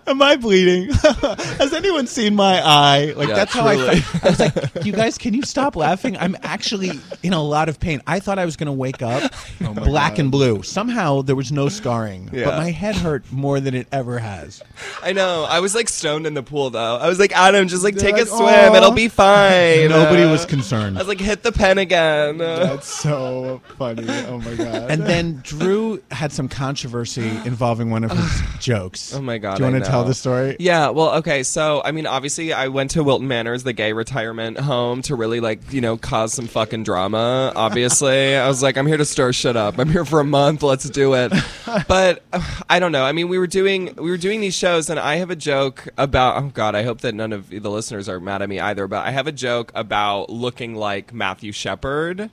"Am 0.08 0.22
I 0.22 0.36
bleeding? 0.38 0.90
Has 0.94 1.74
anyone 1.74 2.05
seen 2.08 2.36
my 2.36 2.62
eye?" 2.66 3.14
Like 3.16 3.30
Yeah, 3.30 3.36
that's 3.36 3.54
how. 3.54 3.68
I 3.68 3.78
felt. 4.00 4.24
I 4.26 4.30
was 4.30 4.40
like, 4.40 4.86
"You 4.86 4.92
guys, 4.94 5.18
can 5.18 5.34
you 5.34 5.42
stop 5.44 5.76
laughing? 5.76 6.18
I'm 6.18 6.36
actually 6.44 6.92
in 7.24 7.34
a 7.34 7.42
lot 7.42 7.70
of 7.70 7.80
pain. 7.80 8.02
I 8.08 8.20
thought 8.20 8.40
I 8.40 8.46
was 8.46 8.56
going 8.56 8.68
to 8.68 8.72
wake 8.74 9.02
up 9.02 9.32
black 9.76 10.18
and 10.20 10.32
blue. 10.32 10.64
Somehow 10.64 11.22
there 11.22 11.36
was 11.36 11.52
no 11.52 11.70
scarring, 11.70 12.30
Yeah. 12.32 12.46
but 12.46 12.58
my 12.58 12.72
head 12.72 12.96
hurt 12.96 13.32
more 13.32 13.60
than 13.60 13.74
it 13.76 13.88
ever 13.92 14.20
has. 14.20 14.62
I 15.04 15.14
know. 15.14 15.46
I 15.50 15.60
was 15.60 15.76
like 15.76 15.90
stoned 15.90 16.26
in 16.28 16.34
the 16.34 16.44
pool 16.44 16.70
though. 16.70 16.98
I 16.98 17.08
was 17.08 17.20
like, 17.20 17.32
Adam, 17.34 17.68
just 17.68 17.84
like 17.84 17.96
They're 17.96 18.12
take 18.12 18.22
a 18.22 18.26
swim. 18.26 18.40
"Aw." 18.44 18.76
It'll 18.76 18.92
be 18.92 19.08
fine. 19.08 19.90
Nobody 19.90 20.24
Uh, 20.24 20.32
was 20.32 20.46
concerned. 20.46 20.98
I 20.98 21.02
was 21.02 21.08
like, 21.08 21.20
hit 21.20 21.44
the 21.44 21.52
pen 21.52 21.78
again. 21.78 22.42
Uh, 22.42 22.58
That's 22.66 22.88
so 22.88 23.62
funny. 23.78 24.06
Oh 24.28 24.40
my 24.40 24.56
god. 24.56 24.92
And 24.92 25.04
then 25.04 25.42
Drew 25.44 26.02
had 26.12 26.32
some 26.32 26.48
controversy 26.50 27.28
involving 27.46 27.90
one 27.90 28.04
of 28.04 28.12
his 28.12 28.42
jokes. 28.60 29.14
Oh 29.14 29.22
my 29.22 29.38
god! 29.38 29.58
Do 29.58 29.64
you 29.66 29.72
want 29.72 29.84
to 29.84 29.90
tell 29.90 30.04
the 30.04 30.14
story? 30.14 30.56
Yeah. 30.60 30.90
Well, 30.90 31.12
okay. 31.16 31.44
So, 31.44 31.82
I 31.84 31.92
mean, 31.96 32.06
obviously, 32.06 32.54
I 32.54 32.68
went 32.68 32.92
to 32.92 33.04
Wilton 33.04 33.28
Manors, 33.28 33.64
the 33.64 33.74
gay 33.74 33.94
retirement 33.94 34.60
home, 34.60 35.02
to 35.04 35.16
really 35.16 35.40
like 35.40 35.74
you 35.74 35.82
know 35.82 35.98
cause 35.98 36.34
some 36.34 36.46
fucking 36.48 36.84
drama. 36.84 37.52
Obviously, 37.56 38.36
I 38.38 38.48
was 38.48 38.62
like, 38.62 38.78
I'm 38.78 38.86
here 38.86 38.98
to 38.98 39.06
stir 39.06 39.34
shit 39.34 39.56
up. 39.56 39.80
I'm 39.80 39.90
here 39.90 40.06
for 40.06 40.20
a 40.20 40.24
month. 40.24 40.62
Let's 40.62 40.88
do 40.90 41.16
it. 41.16 41.34
But 41.88 42.24
uh, 42.32 42.42
I 42.70 42.80
don't 42.80 42.92
know. 42.92 43.04
I 43.04 43.12
mean, 43.12 43.28
we 43.28 43.38
were 43.40 43.48
doing 43.48 43.96
we 43.96 44.10
were 44.10 44.18
doing 44.18 44.40
these 44.40 44.54
shows, 44.54 44.90
and 44.90 45.00
I 45.00 45.16
have 45.16 45.30
a 45.32 45.36
joke 45.36 45.88
about. 45.98 46.42
Oh 46.42 46.52
God, 46.54 46.76
I 46.76 46.84
hope 46.84 47.02
that 47.02 47.16
none 47.16 47.34
of 47.34 47.50
the 47.50 47.70
listeners 47.72 48.08
are 48.08 48.20
mad 48.20 48.42
at 48.42 48.50
me 48.50 48.60
either. 48.60 48.88
But 48.88 49.06
I 49.06 49.12
have 49.12 49.26
a 49.28 49.32
joke 49.32 49.72
about 49.76 50.30
looking 50.30 50.76
like 50.76 51.14
Matthew 51.14 51.52
Shepard. 51.52 52.30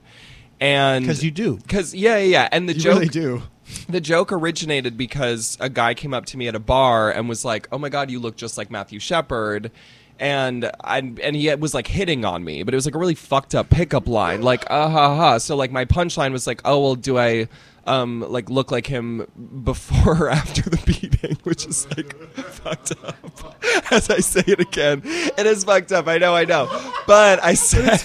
and 0.59 1.03
because 1.03 1.23
you 1.23 1.31
do. 1.31 1.57
because 1.57 1.93
yeah, 1.95 2.17
yeah, 2.17 2.23
yeah, 2.25 2.49
and 2.51 2.69
the 2.69 2.73
you 2.73 2.79
joke 2.79 2.93
really 2.95 3.07
do. 3.07 3.43
The 3.87 4.01
joke 4.01 4.31
originated 4.31 4.97
because 4.97 5.57
a 5.59 5.69
guy 5.69 5.93
came 5.93 6.13
up 6.13 6.25
to 6.27 6.37
me 6.37 6.47
at 6.47 6.55
a 6.55 6.59
bar 6.59 7.11
and 7.11 7.27
was 7.29 7.43
like, 7.45 7.67
"Oh 7.71 7.77
my 7.77 7.89
god, 7.89 8.09
you 8.11 8.19
look 8.19 8.35
just 8.35 8.57
like 8.57 8.71
Matthew 8.71 8.99
Shepard." 8.99 9.71
And 10.19 10.71
I, 10.83 10.99
and 10.99 11.35
he 11.35 11.53
was 11.55 11.73
like 11.73 11.87
hitting 11.87 12.23
on 12.23 12.43
me, 12.43 12.63
but 12.63 12.73
it 12.73 12.77
was 12.77 12.85
like 12.85 12.95
a 12.95 12.99
really 12.99 13.15
fucked 13.15 13.55
up 13.55 13.69
pickup 13.69 14.07
line, 14.07 14.41
like 14.41 14.63
ah 14.69 14.87
ha 14.89 15.15
ha. 15.15 15.37
So 15.39 15.55
like 15.55 15.71
my 15.71 15.85
punchline 15.85 16.31
was 16.31 16.45
like, 16.47 16.61
"Oh 16.65 16.79
well, 16.79 16.95
do 16.95 17.17
I 17.17 17.47
um 17.85 18.21
like 18.29 18.49
look 18.49 18.71
like 18.71 18.87
him 18.87 19.27
before 19.63 20.25
or 20.25 20.29
after 20.41 20.69
the 20.69 20.77
beating?" 20.85 21.37
Which 21.43 21.65
is 21.65 21.87
like 21.97 22.15
fucked 22.35 22.93
up. 23.03 23.55
As 23.91 24.09
I 24.09 24.19
say 24.19 24.43
it 24.47 24.59
again, 24.59 25.01
it 25.03 25.45
is 25.45 25.63
fucked 25.63 25.91
up. 25.91 26.07
I 26.07 26.19
know, 26.19 26.35
I 26.35 26.45
know, 26.45 26.67
but 27.07 27.43
I 27.43 27.55
said, 27.55 27.99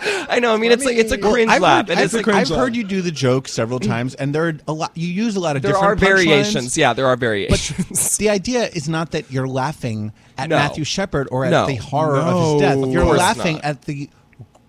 I 0.28 0.38
know. 0.40 0.54
I 0.54 0.56
mean, 0.58 0.72
it's 0.72 0.84
like 0.84 0.96
it's 0.96 1.12
a 1.12 1.18
cringe 1.18 1.50
I've 1.50 1.62
lap, 1.62 1.86
heard, 1.86 1.90
and 1.92 1.98
I've, 2.00 2.04
it's 2.06 2.14
like 2.14 2.28
I've 2.28 2.48
heard 2.48 2.76
you 2.76 2.84
do 2.84 3.02
the 3.02 3.10
joke 3.10 3.48
several 3.48 3.80
times, 3.80 4.14
and 4.14 4.34
there 4.34 4.48
are 4.48 4.54
a 4.66 4.72
lot. 4.72 4.92
You 4.96 5.08
use 5.08 5.36
a 5.36 5.40
lot 5.40 5.56
of 5.56 5.62
there 5.62 5.76
are 5.76 5.94
different 5.94 6.00
punchlines. 6.20 6.24
variations. 6.24 6.76
Yeah, 6.78 6.92
there 6.92 7.06
are 7.06 7.16
But 7.16 7.20
variations. 7.20 8.16
the 8.18 8.28
idea 8.30 8.68
is 8.68 8.88
not 8.88 9.10
that 9.12 9.30
you're 9.30 9.48
laughing 9.48 10.12
at 10.36 10.48
No. 10.48 10.56
Matthew 10.56 10.84
Shepard 10.84 11.28
or 11.30 11.44
at 11.44 11.50
No. 11.50 11.66
the 11.66 11.76
horror 11.76 12.18
of 12.18 12.52
his 12.52 12.60
death. 12.62 12.78
You're 12.92 13.04
laughing 13.04 13.56
not. 13.56 13.64
at 13.64 13.82
the 13.82 14.08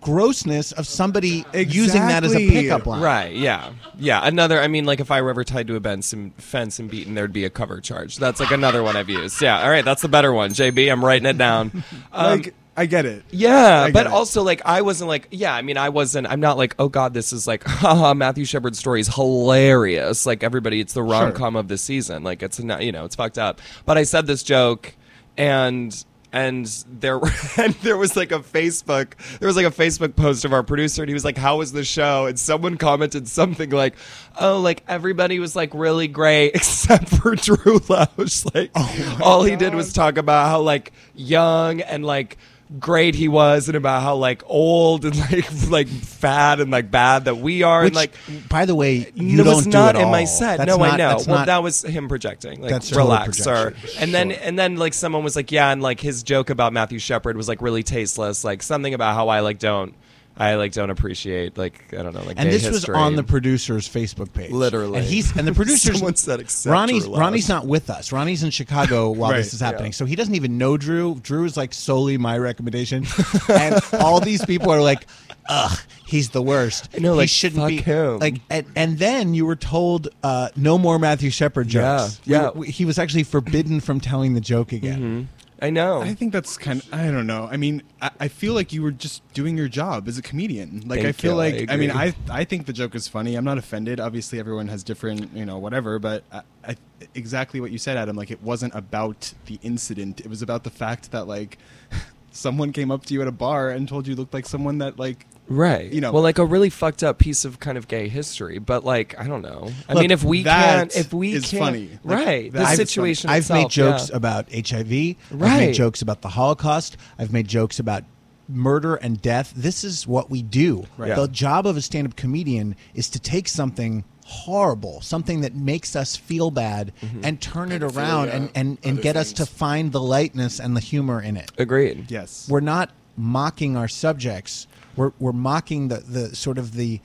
grossness 0.01 0.71
of 0.71 0.88
somebody 0.88 1.45
using 1.53 2.01
that 2.07 2.23
as 2.23 2.34
a 2.34 2.49
pickup 2.49 2.86
line. 2.86 3.01
Right. 3.01 3.36
Yeah. 3.36 3.71
Yeah. 3.97 4.21
Another. 4.25 4.59
I 4.59 4.67
mean, 4.67 4.86
like 4.86 4.99
if 4.99 5.11
I 5.11 5.21
were 5.21 5.30
ever 5.30 5.43
tied 5.43 5.67
to 5.67 5.75
a 5.75 5.80
fence 5.82 6.13
and, 6.13 6.34
fence 6.36 6.80
and 6.80 6.89
beaten, 6.89 7.15
there'd 7.15 7.34
be 7.34 7.45
a 7.45 7.49
cover 7.49 7.82
charge. 7.82 8.17
That's 8.17 8.39
like 8.39 8.51
another 8.51 8.82
one 8.82 8.95
I've 8.95 9.09
used. 9.09 9.41
Yeah. 9.41 9.61
All 9.61 9.69
right. 9.69 9.84
That's 9.84 10.01
the 10.01 10.07
better 10.07 10.32
one. 10.34 10.51
JB, 10.51 10.91
I'm 10.91 11.03
writing 11.03 11.25
it 11.27 11.38
down. 11.38 11.84
Um, 12.13 12.39
like 12.39 12.53
I 12.80 12.86
get 12.86 13.05
it. 13.05 13.25
yeah, 13.30 13.88
get 13.88 13.93
but 13.93 14.05
it. 14.05 14.13
also 14.13 14.41
like 14.41 14.61
I 14.63 14.84
wasn't 14.84 15.09
like 15.09 15.27
yeah, 15.32 15.53
I 15.53 15.61
mean 15.61 15.75
I 15.75 15.89
wasn't 15.89 16.27
I'm 16.27 16.39
not 16.39 16.57
like 16.57 16.75
oh 16.80 16.88
god 16.88 17.13
this 17.13 17.34
is 17.34 17.45
like 17.45 17.63
haha 17.67 18.13
Matthew 18.13 18.45
Shepard's 18.45 18.80
story 18.80 19.01
is 19.01 19.13
hilarious. 19.13 20.25
Like 20.25 20.43
everybody 20.43 20.80
it's 20.80 20.93
the 20.93 21.03
rom 21.03 21.34
com 21.34 21.57
of 21.57 21.67
the 21.67 21.77
season. 21.77 22.23
Like 22.23 22.41
it's 22.41 22.57
not 22.57 22.86
you 22.86 22.93
know 22.93 23.03
it's 23.03 23.17
fucked 23.17 23.38
up. 23.38 23.59
But 23.86 23.97
I 23.97 24.03
said 24.03 24.27
this 24.27 24.43
joke 24.43 24.95
and 25.38 25.93
and 26.32 26.65
there 26.88 27.19
and 27.57 27.73
there 27.82 27.97
was 27.97 28.15
like 28.15 28.32
a 28.32 28.39
Facebook 28.39 29.15
there 29.39 29.47
was 29.47 29.57
like 29.57 29.65
a 29.65 29.71
Facebook 29.71 30.15
post 30.15 30.45
of 30.45 30.53
our 30.53 30.63
producer 30.63 31.01
and 31.01 31.09
he 31.09 31.13
was 31.13 31.25
like 31.25 31.38
how 31.38 31.57
was 31.57 31.73
the 31.73 31.84
show? 31.84 32.27
And 32.27 32.39
someone 32.39 32.77
commented 32.77 33.27
something 33.27 33.71
like 33.71 33.95
oh 34.39 34.61
like 34.61 34.84
everybody 34.88 35.39
was 35.39 35.53
like 35.53 35.73
really 35.73 36.07
great 36.07 36.51
except 36.55 37.09
for 37.09 37.36
Drew 37.36 37.80
Lausch 37.80 38.55
like 38.55 38.71
oh 38.73 39.19
all 39.21 39.43
he 39.43 39.57
did 39.57 39.75
was 39.75 39.91
talk 39.91 40.17
about 40.17 40.47
how 40.47 40.61
like 40.61 40.93
young 41.13 41.82
and 41.82 42.05
like 42.05 42.38
great 42.78 43.15
he 43.15 43.28
was 43.28 43.67
and 43.67 43.76
about 43.76 44.03
how 44.03 44.15
like 44.15 44.43
old 44.45 45.03
and 45.03 45.17
like 45.32 45.70
like 45.70 45.88
fat 45.88 46.59
and 46.59 46.70
like 46.70 46.91
bad 46.91 47.26
that 47.26 47.38
we 47.38 47.63
are 47.63 47.82
Which, 47.82 47.88
and 47.89 47.95
like 47.95 48.13
by 48.47 48.65
the 48.65 48.76
way, 48.76 49.11
you 49.15 49.39
it 49.39 49.45
was 49.45 49.63
don't 49.63 49.74
not 49.74 49.93
do 49.95 49.99
it 49.99 50.03
in 50.03 50.11
my 50.11 50.22
all. 50.22 50.28
set. 50.28 50.57
That's 50.57 50.67
no, 50.67 50.84
I 50.84 50.95
know. 50.97 51.15
Well, 51.26 51.38
not- 51.39 51.45
that 51.47 51.63
was 51.63 51.82
him 51.82 52.07
projecting. 52.07 52.61
Like, 52.61 52.84
relax, 52.91 53.38
sir. 53.39 53.72
projection. 53.72 54.03
And 54.03 54.13
then 54.13 54.32
and 54.32 54.59
then 54.59 54.76
like 54.76 54.93
someone 54.93 55.24
was 55.24 55.36
like, 55.36 55.51
yeah, 55.51 55.72
and 55.72 55.82
like 55.82 55.99
his 55.99 56.22
joke 56.22 56.49
about 56.49 56.72
Matthew 56.74 56.99
Shepard 56.99 57.36
was 57.38 57.47
like 57.47 57.61
really 57.61 57.82
tasteless. 57.84 58.43
Like 58.43 58.61
something 58.61 58.93
about 58.93 59.15
how 59.15 59.30
I 59.30 59.39
like 59.39 59.57
don't. 59.59 59.95
I 60.40 60.56
like 60.56 60.72
don't 60.72 60.90
appreciate 60.90 61.58
like 61.58 61.94
I 61.94 62.02
don't 62.02 62.14
know 62.14 62.22
like 62.22 62.38
and 62.40 62.48
gay 62.48 62.52
this 62.52 62.66
history. 62.66 62.94
was 62.94 63.02
on 63.02 63.16
the 63.18 63.24
producer's 63.24 63.90
Facebook 63.90 64.32
page, 64.34 64.52
Literally. 64.52 65.00
And 65.00 65.06
he's 65.06 65.36
and 65.36 65.46
the 65.48 65.54
producers. 65.62 65.98
Someone 65.98 66.16
said 66.16 66.40
Ronnie's 66.66 67.04
Drew 67.06 67.16
Ronnie's 67.18 67.50
not 67.50 67.68
with 67.68 67.90
us. 67.90 68.12
Ronnie's 68.14 68.42
in 68.44 68.50
Chicago 68.52 69.10
while 69.12 69.32
Right, 69.32 69.38
this 69.38 69.54
is 69.54 69.60
happening, 69.60 69.88
yeah. 69.92 69.96
so 69.98 70.06
he 70.06 70.16
doesn't 70.16 70.36
even 70.36 70.58
know 70.58 70.78
Drew. 70.78 71.16
Drew 71.16 71.44
is 71.44 71.58
like 71.58 71.74
solely 71.74 72.18
my 72.18 72.38
recommendation, 72.38 73.06
and 73.50 73.80
all 74.00 74.22
these 74.22 74.46
people 74.46 74.72
are 74.72 74.82
like, 74.82 75.06
"Ugh, 75.50 75.78
he's 76.06 76.30
the 76.30 76.42
worst. 76.42 76.88
I 76.96 77.00
know, 77.00 77.12
he 77.14 77.18
like, 77.20 77.30
shouldn't 77.30 77.62
fuck 77.62 77.70
be 77.70 77.82
him. 77.82 78.20
like." 78.20 78.40
And, 78.50 78.66
and 78.78 78.98
then 78.98 79.34
you 79.34 79.46
were 79.46 79.58
told 79.58 80.08
uh, 80.24 80.50
no 80.56 80.78
more 80.78 80.98
Matthew 81.00 81.32
Shepard 81.32 81.68
jokes. 81.68 82.22
Yeah, 82.26 82.38
We- 82.40 82.44
yeah. 82.46 82.50
we- 82.52 82.68
he 82.72 82.86
was 82.86 82.98
actually 82.98 83.24
forbidden 83.24 83.82
from 83.82 84.00
telling 84.00 84.36
the 84.36 84.42
joke 84.42 84.72
again. 84.72 85.28
I 85.62 85.70
know. 85.70 86.01
I 86.01 86.14
think 86.14 86.32
that's 86.34 86.57
kind 86.57 86.82
of, 86.82 86.93
I 86.93 87.12
don't 87.12 87.28
know. 87.28 87.47
I 87.51 87.57
mean, 87.57 87.84
I, 88.01 88.12
I 88.20 88.28
feel 88.28 88.53
like 88.53 88.72
you 88.72 88.82
were 88.82 88.91
just 88.91 89.22
doing 89.34 89.57
your 89.57 89.68
job 89.68 90.07
as 90.07 90.18
a 90.18 90.22
comedian. 90.22 90.84
Like, 90.88 91.01
I 91.01 91.12
feel 91.12 91.32
you, 91.32 91.38
like, 91.38 91.72
I, 91.72 91.76
mean. 91.76 91.91
I, 91.91 92.14
I 92.30 92.43
think 92.43 92.66
the 92.66 92.74
joke 92.74 92.95
is 92.95 93.07
funny. 93.07 93.36
I'm 93.36 93.43
not 93.43 93.57
offended. 93.57 93.99
Obviously, 93.99 94.39
everyone 94.39 94.68
has 94.70 94.84
different, 94.84 95.34
you 95.36 95.45
know, 95.45 95.57
whatever, 95.57 95.99
but 95.99 96.24
I, 96.32 96.41
I, 96.68 96.76
exactly 97.14 97.60
what 97.60 97.72
you 97.72 97.78
said, 97.78 97.97
Adam. 97.97 98.16
Like, 98.16 98.32
it 98.32 98.41
wasn't 98.41 98.74
about 98.76 99.34
the 99.45 99.60
incident. 99.62 100.22
It 100.22 100.28
was 100.28 100.41
about 100.41 100.64
the 100.64 100.70
fact 100.70 101.12
that, 101.12 101.28
like, 101.28 101.57
someone 102.32 102.72
came 102.72 102.91
up 102.91 103.05
to 103.05 103.14
you 103.14 103.22
at 103.22 103.28
a 103.28 103.34
bar 103.34 103.70
and 103.70 103.88
told 103.88 104.07
you 104.07 104.16
looked 104.16 104.34
like 104.34 104.45
someone 104.45 104.78
that, 104.78 104.97
like, 104.97 105.26
Right. 105.50 105.91
You 105.91 106.00
know- 106.02 106.12
well, 106.12 106.24
like 106.24 106.38
a 106.38 106.45
really 106.45 106.70
fucked 106.70 107.04
up 107.04 107.18
piece 107.18 107.43
of 107.43 107.60
kind 107.60 107.78
of 107.78 107.88
gay 107.88 108.08
history, 108.08 108.60
but 108.60 108.86
like 108.86 109.20
I 109.20 109.28
don't 109.28 109.41
know. 109.41 109.72
I 109.89 109.93
Look, 109.93 110.02
mean, 110.02 110.12
if 110.12 110.24
we 110.24 110.43
can't, 110.43 110.95
if 110.95 111.12
we 111.14 111.34
is 111.34 111.50
can't, 111.50 111.64
funny. 111.64 111.89
Like, 112.04 112.26
right? 112.26 112.54
that 112.54 112.66
The 112.66 112.72
is 112.72 112.78
situation. 112.78 113.30
I've 113.30 113.50
made 113.50 113.70
jokes 113.70 114.10
yeah. 114.10 114.16
about 114.18 114.47
HIV. 114.54 114.91
I've 114.91 115.16
Right. 115.32 115.58
made 115.58 115.74
jokes 115.74 116.02
about 116.02 116.22
the 116.22 116.30
Holocaust. 116.30 116.97
I've 117.18 117.34
made 117.34 117.47
jokes 117.47 117.80
about 117.80 118.04
murder 118.47 118.95
and 118.95 119.22
death. 119.22 119.54
This 119.56 119.84
is 119.84 120.08
what 120.08 120.30
we 120.30 120.41
do. 120.41 120.86
Right. 120.97 121.16
The 121.16 121.28
job 121.28 121.68
of 121.68 121.78
a 121.78 121.82
stand-up 121.82 122.16
comedian 122.16 122.76
is 122.95 123.10
to 123.12 123.20
take 123.20 123.47
something 123.47 124.04
horrible, 124.26 125.02
something 125.02 125.41
that 125.41 125.56
makes 125.56 125.95
us 125.95 126.16
feel 126.16 126.52
bad, 126.52 126.91
Mm-hmm. 127.02 127.22
and 127.24 127.41
turn 127.41 127.72
it 127.72 127.82
around 127.84 128.30
and, 128.30 128.50
and, 128.56 128.78
and 128.84 128.93
other 128.93 129.02
get 129.02 129.16
us 129.18 129.34
to 129.34 129.45
find 129.45 129.91
the 129.91 130.02
lightness 130.02 130.60
and 130.60 130.76
the 130.76 130.80
humor 130.82 131.22
in 131.22 131.38
it. 131.38 131.52
Agreed. 131.58 132.10
yes. 132.12 132.47
We're 132.50 132.60
not 132.60 132.91
mocking 133.18 133.76
our 133.76 133.88
subjects. 133.88 134.66
We're, 135.00 135.14
we're 135.18 135.32
mocking 135.32 135.88
the, 135.88 135.97
the 136.00 136.36
sort 136.36 136.58
of 136.58 136.74
the 136.74 137.00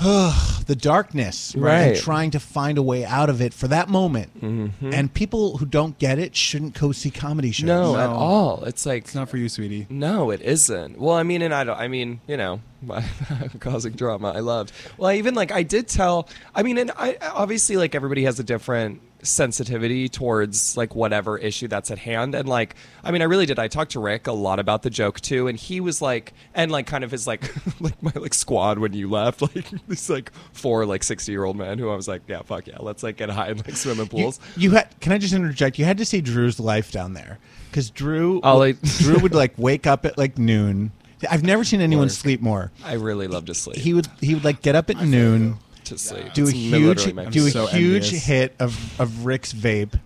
the 0.00 0.76
darkness, 0.80 1.54
right? 1.54 1.88
And 1.88 1.96
trying 1.96 2.30
to 2.30 2.40
find 2.40 2.78
a 2.78 2.82
way 2.82 3.04
out 3.04 3.28
of 3.28 3.42
it 3.42 3.52
for 3.52 3.68
that 3.68 3.88
moment. 3.88 4.40
Mm-hmm. 4.40 4.94
And 4.94 5.12
people 5.12 5.58
who 5.58 5.66
don't 5.66 5.98
get 5.98 6.18
it 6.18 6.34
shouldn't 6.34 6.78
go 6.80 6.90
see 6.92 7.10
comedy 7.10 7.52
shows. 7.52 7.66
No, 7.66 7.96
at 7.98 8.08
all. 8.08 8.64
It's 8.64 8.86
like 8.86 9.04
It's 9.04 9.14
not 9.14 9.28
for 9.28 9.36
you, 9.36 9.48
sweetie. 9.48 9.86
No, 9.90 10.30
it 10.30 10.40
isn't. 10.40 10.98
Well, 10.98 11.14
I 11.16 11.22
mean, 11.22 11.42
and 11.42 11.52
I 11.52 11.64
don't. 11.64 11.78
I 11.78 11.88
mean, 11.88 12.20
you 12.26 12.38
know, 12.38 12.60
I'm 12.90 13.50
causing 13.60 13.92
drama. 13.92 14.32
I 14.34 14.40
loved. 14.40 14.72
Well, 14.96 15.10
I 15.10 15.16
even 15.16 15.34
like 15.34 15.52
I 15.52 15.62
did 15.62 15.86
tell. 15.86 16.28
I 16.54 16.62
mean, 16.62 16.78
and 16.78 16.90
I 16.96 17.18
obviously 17.20 17.76
like 17.76 17.94
everybody 17.94 18.24
has 18.24 18.40
a 18.40 18.44
different 18.44 19.02
sensitivity 19.22 20.08
towards 20.08 20.76
like 20.76 20.94
whatever 20.94 21.38
issue 21.38 21.68
that's 21.68 21.90
at 21.90 21.98
hand 21.98 22.34
and 22.34 22.48
like 22.48 22.74
i 23.04 23.10
mean 23.10 23.22
i 23.22 23.24
really 23.24 23.46
did 23.46 23.58
i 23.58 23.68
talked 23.68 23.92
to 23.92 24.00
rick 24.00 24.26
a 24.26 24.32
lot 24.32 24.58
about 24.58 24.82
the 24.82 24.90
joke 24.90 25.20
too 25.20 25.48
and 25.48 25.58
he 25.58 25.80
was 25.80 26.00
like 26.02 26.32
and 26.54 26.70
like 26.72 26.86
kind 26.86 27.04
of 27.04 27.10
his 27.10 27.26
like 27.26 27.42
like 27.80 28.02
my 28.02 28.12
like 28.16 28.34
squad 28.34 28.78
when 28.78 28.92
you 28.92 29.08
left 29.08 29.40
like 29.54 29.70
these 29.88 30.08
like 30.10 30.32
four 30.52 30.84
like 30.86 31.02
60 31.02 31.30
year 31.32 31.44
old 31.44 31.56
men 31.56 31.78
who 31.78 31.90
i 31.90 31.96
was 31.96 32.08
like 32.08 32.22
yeah 32.28 32.42
fuck 32.42 32.66
yeah 32.66 32.76
let's 32.80 33.02
like 33.02 33.16
get 33.16 33.30
high 33.30 33.48
and 33.48 33.58
like 33.66 33.76
swim 33.76 33.98
in 34.00 34.04
You, 34.04 34.10
pools 34.10 34.40
you 34.56 34.70
had. 34.72 34.88
Can 35.00 35.12
I 35.12 35.18
just 35.18 35.32
interject? 35.32 35.78
You 35.78 35.84
had 35.84 35.98
to 35.98 36.04
see 36.04 36.20
Drew's 36.20 36.58
life 36.60 36.90
down 36.92 37.14
there 37.14 37.38
because 37.70 37.90
Drew. 37.90 38.40
Oh, 38.42 38.58
like- 38.58 38.80
Drew 38.98 39.18
would 39.20 39.34
like 39.34 39.54
wake 39.56 39.86
up 39.86 40.04
at 40.04 40.18
like 40.18 40.38
noon. 40.38 40.92
I've 41.30 41.42
never 41.42 41.64
seen 41.64 41.80
anyone 41.80 42.06
Work. 42.06 42.12
sleep 42.12 42.40
more. 42.40 42.70
i 42.84 42.94
really 42.94 43.26
love 43.28 43.44
to 43.46 43.54
sleep 43.54 43.76
He 43.76 43.94
would. 43.94 44.08
He 44.20 44.34
would 44.34 44.44
like 44.44 44.62
get 44.62 44.74
up 44.74 44.90
at 44.90 45.00
noon. 45.02 45.58
To 45.90 45.98
sleep 45.98 46.32
do 46.34 46.46
a 46.48 46.50
huge 46.50 47.04
do 47.32 47.46
a 47.46 47.50
so 47.50 47.66
huge 47.66 48.04
envious. 48.04 48.24
hit 48.24 48.54
of, 48.58 49.00
of 49.00 49.24
Rick's 49.26 49.52
vape. 49.52 49.98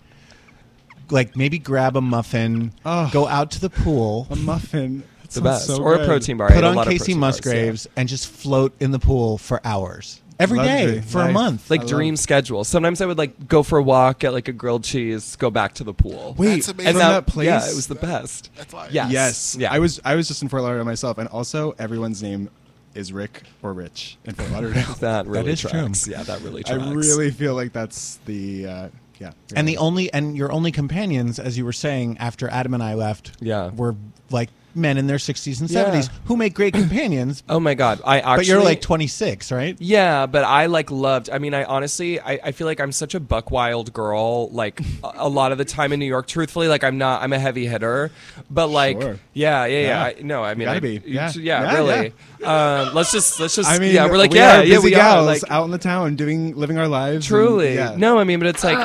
Like 1.09 1.35
maybe 1.35 1.59
grab 1.59 1.95
a 1.97 2.01
muffin, 2.01 2.71
Oh. 2.85 3.09
go 3.13 3.27
out 3.27 3.51
to 3.51 3.61
the 3.61 3.69
pool, 3.69 4.27
A 4.31 4.35
muffin. 4.35 5.03
That 5.21 5.31
the 5.31 5.41
best 5.41 5.67
so 5.67 5.81
or 5.81 5.95
a 5.95 6.05
protein 6.05 6.37
bar 6.37 6.47
put 6.47 6.57
ate 6.57 6.63
a 6.63 6.67
on 6.67 6.75
lot 6.75 6.87
of 6.87 6.93
Kacey 6.93 6.97
protein 6.99 7.19
bars, 7.19 7.35
yeah. 7.45 7.51
Musgraves, 7.51 7.87
and 7.95 8.07
just 8.09 8.27
float 8.27 8.73
in 8.79 8.91
the 8.91 8.99
pool 8.99 9.37
for 9.37 9.59
hours 9.65 10.21
every 10.39 10.59
day 10.59 10.85
Luxury. 10.85 11.01
for 11.01 11.21
a 11.21 11.31
month. 11.31 11.69
like 11.69 11.81
I 11.81 11.85
dream 11.85 12.15
schedule. 12.15 12.63
Sometimes 12.63 13.01
I 13.01 13.05
would 13.05 13.17
like 13.17 13.47
go 13.47 13.61
for 13.63 13.77
a 13.77 13.83
walk, 13.83 14.19
get 14.19 14.33
like 14.33 14.47
a 14.47 14.51
grilled 14.53 14.83
cheese, 14.83 15.35
go 15.35 15.49
back 15.51 15.73
to 15.75 15.83
the 15.83 15.93
pool. 15.93 16.35
Wait, 16.37 16.55
That's 16.55 16.69
amazing. 16.69 16.87
and 16.87 16.97
from 16.97 16.99
that, 16.99 17.25
that 17.25 17.31
place? 17.31 17.45
yeah, 17.45 17.69
it 17.69 17.75
was 17.75 17.87
the 17.87 17.95
best. 17.95 18.49
That's 18.55 18.73
life. 18.73 18.91
Yes, 18.91 19.11
Yes. 19.11 19.57
yeah. 19.59 19.71
I 19.73 19.79
was 19.79 19.99
I 20.05 20.15
was 20.15 20.27
just 20.27 20.41
in 20.41 20.49
Fort 20.49 20.61
Lauderdale 20.63 20.85
myself, 20.85 21.17
and 21.19 21.27
also 21.29 21.75
everyone's 21.79 22.21
name 22.23 22.49
is 22.95 23.13
Rick 23.13 23.43
or 23.61 23.73
Rich 23.73 24.17
in 24.25 24.33
Fort 24.33 24.51
Lauderdale. 24.51 24.95
That 24.99 25.27
really 25.27 25.51
is 25.51 25.61
true. 25.61 25.91
Yeah, 26.07 26.23
that 26.23 26.41
really 26.41 26.65
I 26.65 26.73
really 26.75 27.29
feel 27.31 27.53
like 27.53 27.73
that's 27.73 28.17
the 28.25 28.65
uh, 28.67 28.89
yeah. 29.19 29.31
and 29.55 29.67
the 29.67 29.77
only 29.77 30.11
and 30.13 30.35
your 30.35 30.51
only 30.51 30.71
companions, 30.71 31.37
as 31.39 31.57
you 31.57 31.65
were 31.65 31.73
saying, 31.73 32.17
after 32.19 32.49
Adam 32.49 32.73
and 32.73 32.81
I 32.81 32.93
left, 32.95 33.33
Yeah. 33.39 33.69
were 33.75 33.95
like 34.31 34.49
men 34.75 34.97
in 34.97 35.07
their 35.07 35.19
sixties 35.19 35.61
and 35.61 35.69
Yeah. 35.69 35.83
seventies 35.83 36.09
who 36.25 36.35
make 36.37 36.53
great 36.53 36.73
companions. 36.73 37.43
Oh 37.49 37.59
my 37.59 37.73
god, 37.73 38.01
I 38.05 38.19
actually. 38.19 38.35
but 38.37 38.45
you're 38.47 38.63
like 38.63 38.81
twenty 38.81 39.07
six, 39.07 39.51
right? 39.51 39.75
Yeah, 39.79 40.25
but 40.25 40.43
I 40.43 40.65
like 40.67 40.91
loved. 40.91 41.29
I 41.29 41.37
mean, 41.39 41.53
I 41.53 41.63
honestly, 41.63 42.19
I, 42.19 42.39
I 42.43 42.51
feel 42.51 42.67
like 42.67 42.79
I'm 42.79 42.91
such 42.91 43.15
a 43.15 43.19
buck 43.19 43.51
wild 43.51 43.93
girl. 43.93 44.49
Like 44.49 44.79
a, 45.03 45.11
a 45.15 45.29
lot 45.29 45.51
of 45.51 45.57
the 45.57 45.65
time 45.65 45.93
in 45.93 45.99
New 45.99 46.05
York, 46.05 46.27
truthfully, 46.27 46.67
like 46.67 46.83
I'm 46.83 46.97
not. 46.97 47.21
I'm 47.23 47.33
a 47.33 47.39
heavy 47.39 47.65
hitter, 47.67 48.11
but 48.49 48.67
like, 48.67 49.01
Sure. 49.01 49.19
yeah, 49.33 49.65
yeah, 49.65 49.79
yeah. 49.79 49.87
Yeah. 49.87 50.03
I, 50.03 50.15
no, 50.21 50.43
I 50.43 50.53
mean, 50.55 50.65
gotta 50.65 50.77
I, 50.77 50.79
be. 50.79 51.01
Yeah. 51.05 51.31
yeah, 51.35 51.63
Yeah, 51.63 51.73
really. 51.75 52.13
Um, 52.43 52.93
let's 52.93 53.11
just, 53.11 53.39
let's 53.39 53.55
just. 53.55 53.69
I 53.69 53.79
mean, 53.79 53.93
yeah, 53.95 54.05
we're 54.07 54.17
like, 54.17 54.31
we 54.31 54.37
yeah, 54.37 54.59
are 54.59 54.63
yeah, 54.63 54.75
busy 54.75 54.85
we 54.85 54.91
gals 54.91 55.23
are. 55.23 55.25
Like, 55.25 55.41
out 55.49 55.65
in 55.65 55.71
the 55.71 55.77
town 55.77 56.15
doing 56.15 56.55
living 56.55 56.77
our 56.77 56.87
lives. 56.87 57.15
and- 57.15 57.23
Truly. 57.25 57.75
yeah. 57.75 57.95
No, 57.97 58.19
I 58.19 58.23
mean, 58.23 58.39
but 58.39 58.47
it's 58.47 58.63
like. 58.63 58.77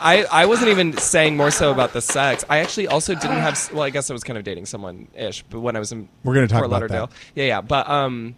I, 0.00 0.24
I 0.30 0.46
wasn't 0.46 0.70
even 0.70 0.96
saying 0.96 1.36
more 1.36 1.50
so 1.50 1.70
about 1.70 1.92
the 1.92 2.00
sex. 2.00 2.44
I 2.48 2.58
actually 2.58 2.86
also 2.88 3.14
didn't 3.14 3.38
have. 3.38 3.70
Well, 3.72 3.82
I 3.82 3.90
guess 3.90 4.10
I 4.10 4.12
was 4.12 4.24
kind 4.24 4.38
of 4.38 4.44
dating 4.44 4.66
someone 4.66 5.08
ish, 5.14 5.42
but 5.50 5.60
when 5.60 5.76
I 5.76 5.78
was 5.78 5.92
in 5.92 6.08
We're 6.24 6.34
gonna 6.34 6.46
talk 6.48 6.58
Fort 6.60 6.66
about 6.66 6.82
Lauderdale. 6.82 7.06
that. 7.06 7.14
Yeah, 7.34 7.44
yeah. 7.46 7.60
But 7.60 7.88
um, 7.88 8.34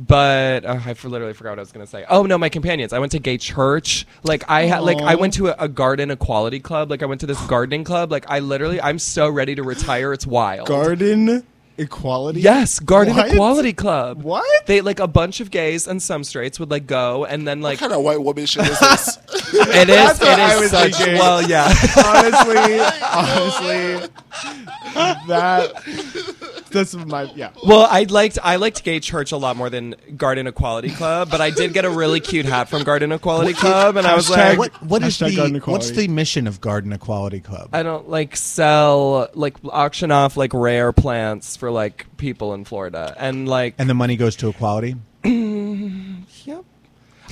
but 0.00 0.64
uh, 0.64 0.80
I 0.84 0.94
for- 0.94 1.08
literally 1.08 1.34
forgot 1.34 1.50
what 1.50 1.58
I 1.58 1.62
was 1.62 1.72
gonna 1.72 1.86
say. 1.86 2.04
Oh 2.08 2.24
no, 2.24 2.36
my 2.38 2.48
companions. 2.48 2.92
I 2.92 2.98
went 2.98 3.12
to 3.12 3.18
gay 3.18 3.38
church. 3.38 4.06
Like 4.22 4.48
I 4.50 4.62
had 4.62 4.80
like 4.80 4.98
I 5.00 5.14
went 5.14 5.34
to 5.34 5.48
a, 5.48 5.54
a 5.58 5.68
garden 5.68 6.10
equality 6.10 6.60
club. 6.60 6.90
Like 6.90 7.02
I 7.02 7.06
went 7.06 7.20
to 7.20 7.26
this 7.26 7.40
gardening 7.46 7.84
club. 7.84 8.10
Like 8.10 8.24
I 8.28 8.40
literally 8.40 8.80
I'm 8.80 8.98
so 8.98 9.28
ready 9.28 9.54
to 9.54 9.62
retire. 9.62 10.12
It's 10.12 10.26
wild. 10.26 10.66
Garden 10.68 11.44
equality. 11.78 12.40
Yes, 12.40 12.78
Garden 12.78 13.16
What? 13.16 13.30
Equality 13.32 13.72
Club. 13.72 14.22
What? 14.22 14.66
They 14.66 14.80
like 14.80 15.00
a 15.00 15.06
bunch 15.06 15.40
of 15.40 15.50
gays 15.50 15.86
and 15.88 16.02
some 16.02 16.24
straights 16.24 16.58
would 16.60 16.70
like 16.70 16.86
go 16.86 17.24
and 17.24 17.46
then 17.46 17.60
like 17.60 17.80
What 17.80 17.90
kind 17.90 17.92
of 17.98 18.04
white 18.04 18.22
woman 18.22 18.46
shit 18.46 18.68
is 18.68 18.78
this? 18.78 19.18
it 19.54 19.88
is. 19.88 19.88
it 19.88 19.88
is 19.90 20.20
it 20.20 20.28
I 20.38 20.54
is 20.54 20.60
was 20.60 20.70
such 20.70 20.94
thinking. 20.94 21.14
well 21.18 21.42
yeah. 21.42 21.66
honestly, 22.06 22.80
honestly, 23.12 24.08
that 25.28 26.64
that's 26.70 26.94
my 26.94 27.22
yeah. 27.34 27.50
Well, 27.64 27.86
I 27.88 28.02
liked 28.04 28.38
I 28.42 28.56
liked 28.56 28.82
gay 28.84 28.98
church 29.00 29.30
a 29.32 29.36
lot 29.36 29.56
more 29.56 29.70
than 29.70 29.94
Garden 30.16 30.46
Equality 30.46 30.90
Club, 30.90 31.30
but 31.30 31.40
I 31.40 31.50
did 31.50 31.72
get 31.72 31.84
a 31.84 31.90
really 31.90 32.20
cute 32.20 32.46
hat 32.46 32.68
from 32.68 32.82
Garden 32.82 33.12
Equality 33.12 33.52
Club, 33.52 33.96
and 33.96 34.06
I 34.06 34.14
was 34.16 34.28
like, 34.28 34.58
What 34.58 34.72
what 34.82 35.02
is 35.02 35.16
Hashtag 35.18 35.36
Garden 35.36 35.52
the 35.52 35.58
Equality. 35.58 35.86
what's 35.86 35.96
the 35.96 36.08
mission 36.08 36.46
of 36.46 36.60
Garden 36.60 36.92
Equality 36.92 37.40
Club? 37.40 37.68
I 37.72 37.82
don't 37.82 38.08
like 38.08 38.36
sell 38.36 39.28
like 39.34 39.56
auction 39.70 40.10
off 40.10 40.36
like 40.36 40.52
rare 40.52 40.92
plants 40.92 41.56
for 41.64 41.70
like 41.70 42.04
people 42.18 42.52
in 42.52 42.62
Florida, 42.66 43.14
and 43.18 43.48
like 43.48 43.74
and 43.78 43.88
the 43.88 43.94
money 43.94 44.16
goes 44.16 44.36
to 44.36 44.50
equality. 44.50 44.96
yep. 45.24 46.62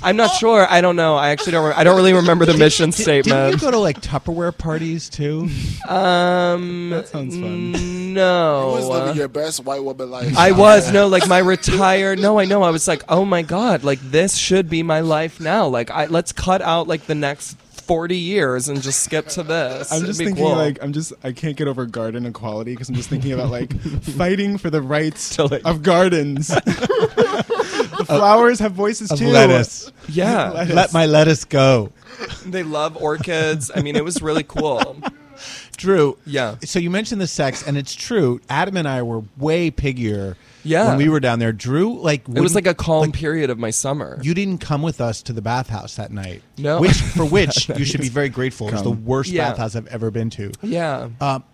I'm 0.03 0.16
not 0.16 0.35
sure. 0.37 0.66
I 0.68 0.80
don't 0.80 0.97
know. 0.97 1.16
I 1.16 1.28
actually 1.28 1.53
don't. 1.53 1.66
Re- 1.68 1.74
I 1.76 1.85
don't 1.85 1.97
really 1.97 2.14
remember 2.14 2.47
the 2.47 2.57
mission 2.57 2.89
Did- 2.89 2.97
Didn't 3.05 3.16
you 3.16 3.22
statement. 3.26 3.61
go 3.61 3.70
to 3.70 3.78
like 3.78 4.01
Tupperware 4.01 4.57
parties 4.57 5.11
too? 5.11 5.51
Um, 5.87 6.89
That 6.91 7.09
sounds 7.09 7.35
fun. 7.35 8.14
no. 8.14 8.70
You 8.70 8.76
was 8.76 8.89
living 8.89 9.16
your 9.16 9.28
best 9.28 9.62
white 9.66 9.85
woman 9.85 10.11
life. 10.11 10.35
I 10.39 10.53
was 10.53 10.91
no 10.91 11.09
like 11.09 11.28
my 11.28 11.39
retired. 11.39 12.18
No, 12.18 12.39
I 12.39 12.47
know. 12.47 12.62
I 12.62 12.70
was 12.70 12.89
like, 12.89 13.03
oh 13.11 13.26
my 13.26 13.43
god, 13.43 13.85
like 13.85 14.01
this 14.01 14.39
should 14.39 14.70
be 14.70 14.83
my 14.83 15.01
life 15.01 15.41
now. 15.41 15.66
Like, 15.66 15.91
I 15.91 16.07
let's 16.07 16.33
cut 16.33 16.62
out 16.62 16.89
like 16.89 17.05
the 17.05 17.14
next 17.14 17.59
forty 17.93 18.16
years 18.16 18.68
and 18.70 18.80
just 18.82 19.03
skip 19.03 19.26
to 19.28 19.43
this. 19.43 19.93
I'm 19.93 20.07
just 20.07 20.18
thinking 20.18 20.36
cool. 20.45 20.55
like 20.57 20.82
I'm 20.82 20.93
just 20.95 21.12
I 21.22 21.32
can't 21.32 21.57
get 21.57 21.68
over 21.68 21.84
garden 21.84 22.24
equality 22.24 22.72
because 22.72 22.88
I'm 22.88 22.95
just 22.95 23.11
thinking 23.11 23.32
about 23.32 23.51
like 23.51 23.78
fighting 24.16 24.57
for 24.57 24.70
the 24.70 24.80
rights 24.80 25.36
To, 25.36 25.45
like- 25.47 25.62
of 25.66 25.82
gardens. 25.82 26.49
the 27.28 28.05
flowers 28.07 28.59
have 28.61 28.72
voices 28.72 29.11
Of 29.11 29.18
too. 29.18 29.28
lettuce. 29.28 29.93
yeah, 30.09 30.51
Lettuce. 30.51 30.74
Let 30.74 30.93
my 30.93 31.07
lettuce 31.07 31.45
go. 31.45 31.93
they 32.47 32.62
love 32.62 32.97
orchids. 32.97 33.70
I 33.74 33.82
mean, 33.82 33.97
it 33.97 34.05
was 34.05 34.22
really 34.22 34.43
cool. 34.45 34.97
Drew. 35.76 36.16
Yeah. 36.26 36.57
So 36.64 36.78
you 36.78 36.90
mentioned 36.90 37.20
the 37.20 37.26
sex, 37.26 37.66
and 37.66 37.76
it's 37.76 37.95
true. 37.95 38.40
Adam 38.49 38.76
and 38.76 38.86
I 38.88 39.03
were 39.03 39.22
way 39.36 39.70
piggier. 39.70 40.36
Yeah. 40.65 40.89
When 40.89 40.99
we 40.99 41.09
were 41.09 41.21
down 41.21 41.39
there, 41.39 41.53
Drew 41.53 41.99
like 42.01 42.29
It 42.29 42.41
was 42.41 42.55
like 42.55 42.67
a 42.67 42.75
calm 42.75 43.01
like, 43.03 43.13
period 43.15 43.51
of 43.51 43.59
my 43.59 43.71
summer. 43.71 44.19
You 44.23 44.35
didn't 44.35 44.59
come 44.59 44.83
with 44.83 45.01
us 45.01 45.23
to 45.23 45.33
the 45.33 45.43
bathhouse 45.43 45.97
that 45.97 46.11
night. 46.13 46.43
No. 46.59 46.81
Which 46.81 47.01
for 47.01 47.25
which 47.39 47.69
you 47.71 47.85
should 47.85 48.01
be 48.01 48.09
very 48.09 48.29
grateful. 48.29 48.69
It 48.69 48.73
was 48.75 48.83
the 48.83 48.91
worst 48.91 49.31
Yeah. 49.31 49.51
bathhouse 49.51 49.75
I've 49.77 49.87
ever 49.89 50.11
been 50.11 50.31
to. 50.31 50.53
yeah. 50.63 51.09
Um, 51.21 51.45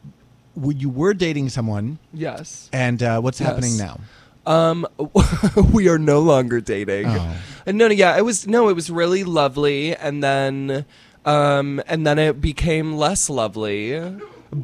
w- 0.56 0.76
you 0.78 0.88
were 0.90 1.14
dating 1.14 1.48
someone, 1.50 1.98
yes. 2.12 2.68
and 2.72 3.02
uh, 3.02 3.20
what's 3.20 3.38
happening 3.38 3.76
now? 3.76 4.00
Um, 4.46 4.86
we 5.72 5.88
are 5.88 5.98
no 5.98 6.20
longer 6.20 6.60
dating. 6.60 7.06
Oh. 7.06 7.36
Uh, 7.66 7.72
No, 7.72 7.88
no, 7.88 7.94
yeah, 7.94 8.16
it 8.16 8.22
was 8.24 8.46
no, 8.46 8.68
it 8.70 8.74
was 8.74 8.88
really 8.90 9.22
lovely, 9.24 9.94
and 9.94 10.22
then, 10.24 10.86
um, 11.26 11.82
and 11.86 12.06
then 12.06 12.18
it 12.18 12.40
became 12.40 12.96
less 12.96 13.28
lovely. 13.28 14.00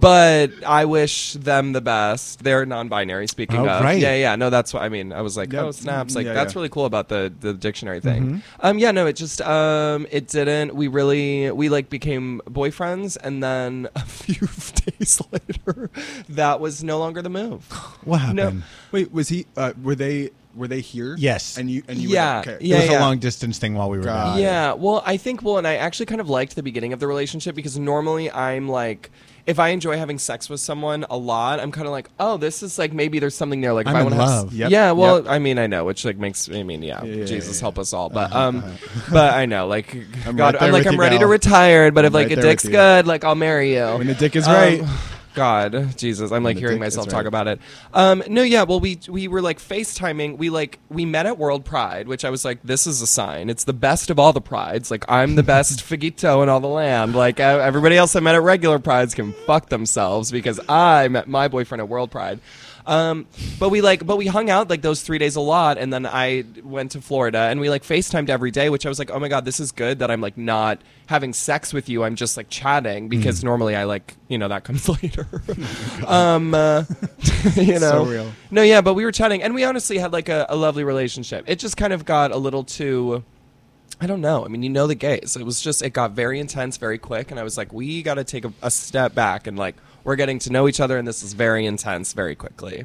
But 0.01 0.51
I 0.67 0.85
wish 0.85 1.35
them 1.35 1.73
the 1.73 1.81
best. 1.81 2.43
They're 2.43 2.67
non-binary. 2.67 3.29
Speaking 3.29 3.61
Oh, 3.61 3.69
of, 3.69 3.83
right. 3.83 3.99
yeah, 4.01 4.15
yeah, 4.15 4.37
no, 4.37 4.51
that's 4.51 4.75
what 4.75 4.83
I 4.83 4.89
mean. 4.89 5.13
I 5.13 5.21
was 5.23 5.37
like, 5.37 5.53
Yep. 5.53 5.63
oh 5.65 5.71
snaps, 5.71 6.15
like 6.17 6.27
Yeah, 6.27 6.33
that's 6.33 6.55
yeah. 6.55 6.59
really 6.59 6.69
cool 6.69 6.85
about 6.85 7.09
the 7.09 7.33
the 7.41 7.55
dictionary 7.55 8.01
thing. 8.01 8.23
Mm-hmm. 8.25 8.39
Um, 8.61 8.79
yeah, 8.79 8.91
no, 8.91 9.07
it 9.07 9.15
just 9.15 9.41
um, 9.43 10.07
it 10.11 10.29
didn't. 10.29 10.75
We 10.75 10.89
really 10.89 11.51
we 11.53 11.69
like 11.69 11.89
became 11.91 12.41
boyfriends, 12.49 13.17
and 13.23 13.43
then 13.43 13.89
a 13.95 14.05
few 14.05 14.49
days 14.85 15.21
later, 15.31 15.91
that 16.29 16.61
was 16.61 16.83
no 16.83 16.99
longer 16.99 17.23
the 17.23 17.31
move. 17.31 17.67
What 18.05 18.21
happened? 18.21 18.65
Wait, 18.93 19.13
was 19.13 19.29
he? 19.29 19.47
Uh, 19.57 19.73
were 19.83 19.95
they? 19.95 20.31
Were 20.55 20.69
they 20.69 20.81
here? 20.81 21.17
Yes. 21.19 21.57
And 21.59 21.69
you? 21.71 21.83
And 21.89 21.99
you? 21.99 22.11
Yeah, 22.11 22.37
Were, 22.37 22.41
okay. 22.53 22.59
yeah. 22.61 22.77
it 22.77 22.91
was 22.91 22.97
a 22.99 23.01
long 23.01 23.19
distance 23.19 23.59
thing 23.59 23.75
while 23.75 23.91
we 23.91 23.99
were 23.99 24.05
Got 24.05 24.39
Yeah, 24.39 24.75
well, 24.75 25.03
I 25.05 25.17
think 25.17 25.43
well, 25.43 25.59
and 25.59 25.67
I 25.67 25.77
actually 25.77 26.07
kind 26.07 26.21
of 26.21 26.29
liked 26.29 26.55
the 26.55 26.63
beginning 26.63 26.93
of 26.93 27.01
the 27.01 27.07
relationship 27.09 27.57
because 27.57 27.77
normally 27.79 28.31
I'm 28.31 28.69
like, 28.69 29.11
if 29.47 29.59
I 29.59 29.69
enjoy 29.69 29.99
having 29.99 30.19
sex 30.19 30.49
with 30.49 30.61
someone 30.61 31.05
a 31.11 31.17
lot, 31.17 31.61
I'm 31.61 31.71
kind 31.71 31.87
of 31.87 31.93
like, 31.93 32.09
oh, 32.19 32.37
this 32.39 32.63
is 32.63 32.79
like 32.79 32.93
maybe 32.93 33.19
there's 33.19 33.35
something 33.35 33.61
there. 33.61 33.73
Like, 33.75 33.87
I'm 33.87 33.95
if 33.97 34.01
I 34.01 34.03
want 34.03 34.15
to 34.15 34.21
have. 34.23 34.53
Yep, 34.53 34.71
yeah, 34.71 34.93
well, 34.93 35.19
yep. 35.19 35.31
I 35.31 35.39
mean, 35.39 35.59
I 35.59 35.67
know, 35.67 35.85
which 35.85 36.05
like 36.05 36.17
makes, 36.17 36.49
I 36.49 36.63
mean, 36.63 36.83
yeah, 36.83 37.05
Yeah, 37.05 37.15
yeah, 37.15 37.25
Jesus 37.27 37.59
yeah, 37.59 37.65
help 37.65 37.79
us 37.79 37.93
all, 37.93 38.07
Uh-huh, 38.07 38.29
but 38.29 38.33
um, 38.35 38.65
but 39.11 39.35
I 39.35 39.47
know, 39.47 39.67
like, 39.67 39.95
I'm 40.27 40.37
God, 40.37 40.55
right 40.55 40.63
I'm 40.63 40.73
like, 40.73 40.87
I'm 40.87 40.99
ready 40.99 41.19
to 41.19 41.27
retire, 41.27 41.91
but 41.93 42.05
if 42.05 42.11
I'm 42.11 42.15
like 42.15 42.29
right 42.29 42.39
a 42.39 42.41
dick's 42.41 42.67
good, 42.67 43.07
like 43.07 43.25
I'll 43.25 43.35
marry 43.35 43.75
you. 43.75 43.85
When 43.85 44.07
the 44.07 44.15
dick 44.15 44.35
is 44.37 44.47
Um, 44.49 44.55
right. 44.55 44.83
God, 45.35 45.97
Jesus, 45.97 46.30
I'm 46.30 46.45
like 46.45 46.57
hearing 46.57 46.76
dick 46.76 46.80
myself 46.80 47.09
talk 47.09 47.18
right. 47.18 47.26
about 47.26 47.49
it. 47.49 47.61
Um, 47.93 48.22
no, 48.28 48.43
yeah, 48.43 48.62
well, 48.62 48.80
we 48.80 49.01
we 49.09 49.28
were 49.28 49.43
like 49.43 49.59
FaceTiming. 49.59 50.39
We 50.39 50.49
like 50.49 50.78
we 50.89 51.05
met 51.05 51.26
at 51.26 51.39
World 51.39 51.64
Pride, 51.64 52.07
which 52.07 52.24
I 52.24 52.30
was 52.30 52.45
like, 52.45 52.62
this 52.62 52.87
is 52.87 53.03
a 53.03 53.07
sign. 53.07 53.51
It's 53.51 53.64
the 53.64 53.72
best 53.72 54.11
of 54.11 54.18
all 54.18 54.32
the 54.32 54.41
prides. 54.41 54.91
Like 54.91 55.05
I'm 55.09 55.35
the 55.35 55.43
best 55.43 55.80
fagito 55.85 56.43
in 56.43 56.49
all 56.49 56.61
the 56.61 56.68
land. 56.68 57.14
Like 57.14 57.41
uh, 57.41 57.61
everybody 57.62 57.97
else 57.97 58.14
I 58.14 58.20
met 58.20 58.35
at 58.35 58.43
regular 58.43 58.78
prides 58.78 59.14
can 59.14 59.32
fuck 59.47 59.68
themselves 59.68 60.30
because 60.30 60.61
I 60.68 61.09
met 61.09 61.28
my 61.28 61.49
boyfriend 61.49 61.80
at 61.80 61.89
World 61.89 62.11
Pride. 62.11 62.41
Um, 62.87 63.26
but 63.59 63.70
we 63.70 63.80
like, 63.80 64.05
but 64.05 64.16
we 64.18 64.26
hung 64.26 64.51
out 64.51 64.68
like 64.68 64.82
those 64.82 65.01
three 65.03 65.16
days 65.18 65.37
a 65.37 65.41
lot, 65.41 65.78
and 65.78 65.93
then 65.93 66.05
I 66.07 66.45
went 66.62 66.93
to 66.93 67.01
Florida, 67.01 67.39
and 67.39 67.59
we 67.59 67.70
like 67.70 67.82
FaceTimed 67.82 68.28
every 68.28 68.51
day, 68.51 68.68
which 68.68 68.85
I 68.85 68.91
was 68.91 68.99
like, 68.99 69.11
oh 69.11 69.18
my 69.18 69.28
god, 69.28 69.45
this 69.47 69.59
is 69.59 69.72
good 69.72 70.01
that 70.01 70.11
I'm 70.11 70.20
like 70.20 70.37
not 70.37 70.82
having 71.07 71.32
sex 71.32 71.72
with 71.72 71.89
you. 71.89 72.05
I'm 72.05 72.14
just 72.14 72.37
like 72.37 72.49
chatting 72.51 73.09
because 73.09 73.43
normally 73.43 73.74
I 73.74 73.85
like, 73.85 74.14
you 74.28 74.37
know, 74.37 74.49
that 74.49 74.64
comes 74.64 74.87
later. 75.03 75.26
um, 76.07 76.53
uh, 76.55 76.85
you 77.57 77.74
know, 77.74 77.78
So 77.78 78.05
real. 78.05 78.32
no, 78.51 78.62
yeah, 78.62 78.80
but 78.82 78.95
we 78.95 79.05
were 79.05 79.12
chatting, 79.12 79.43
and 79.43 79.55
we 79.55 79.64
honestly 79.64 79.97
had 79.99 80.12
like 80.12 80.28
a, 80.28 80.47
a 80.49 80.57
lovely 80.57 80.85
relationship. 80.85 81.45
It 81.47 81.59
just 81.59 81.76
kind 81.76 81.93
of 81.93 82.05
got 82.05 82.32
a 82.32 82.37
little 82.37 82.64
too 82.64 83.24
I 84.01 84.07
don't 84.07 84.20
know. 84.20 84.45
I 84.45 84.49
mean, 84.49 84.62
you 84.64 84.70
know 84.70 84.89
the 84.89 84.97
gays. 84.97 85.37
It 85.37 85.45
was 85.45 85.61
just 85.62 85.80
it 85.80 85.91
got 85.91 86.11
very 86.12 86.41
intense 86.41 86.76
very 86.76 86.99
quick, 86.99 87.30
and 87.30 87.39
I 87.39 87.45
was 87.45 87.57
like, 87.57 87.72
we 87.72 88.03
got 88.03 88.14
to 88.14 88.24
take 88.24 88.45
a, 88.45 88.53
a 88.61 88.70
step 88.70 89.14
back 89.14 89.47
and 89.47 89.57
like 89.57 89.76
we're 90.05 90.17
getting 90.17 90.39
to 90.41 90.51
know 90.53 90.69
each 90.69 90.81
other, 90.81 90.97
and 90.99 91.07
this 91.09 91.23
is 91.23 91.33
very 91.33 91.67
intense 91.67 92.13
very 92.13 92.35
quickly. 92.35 92.85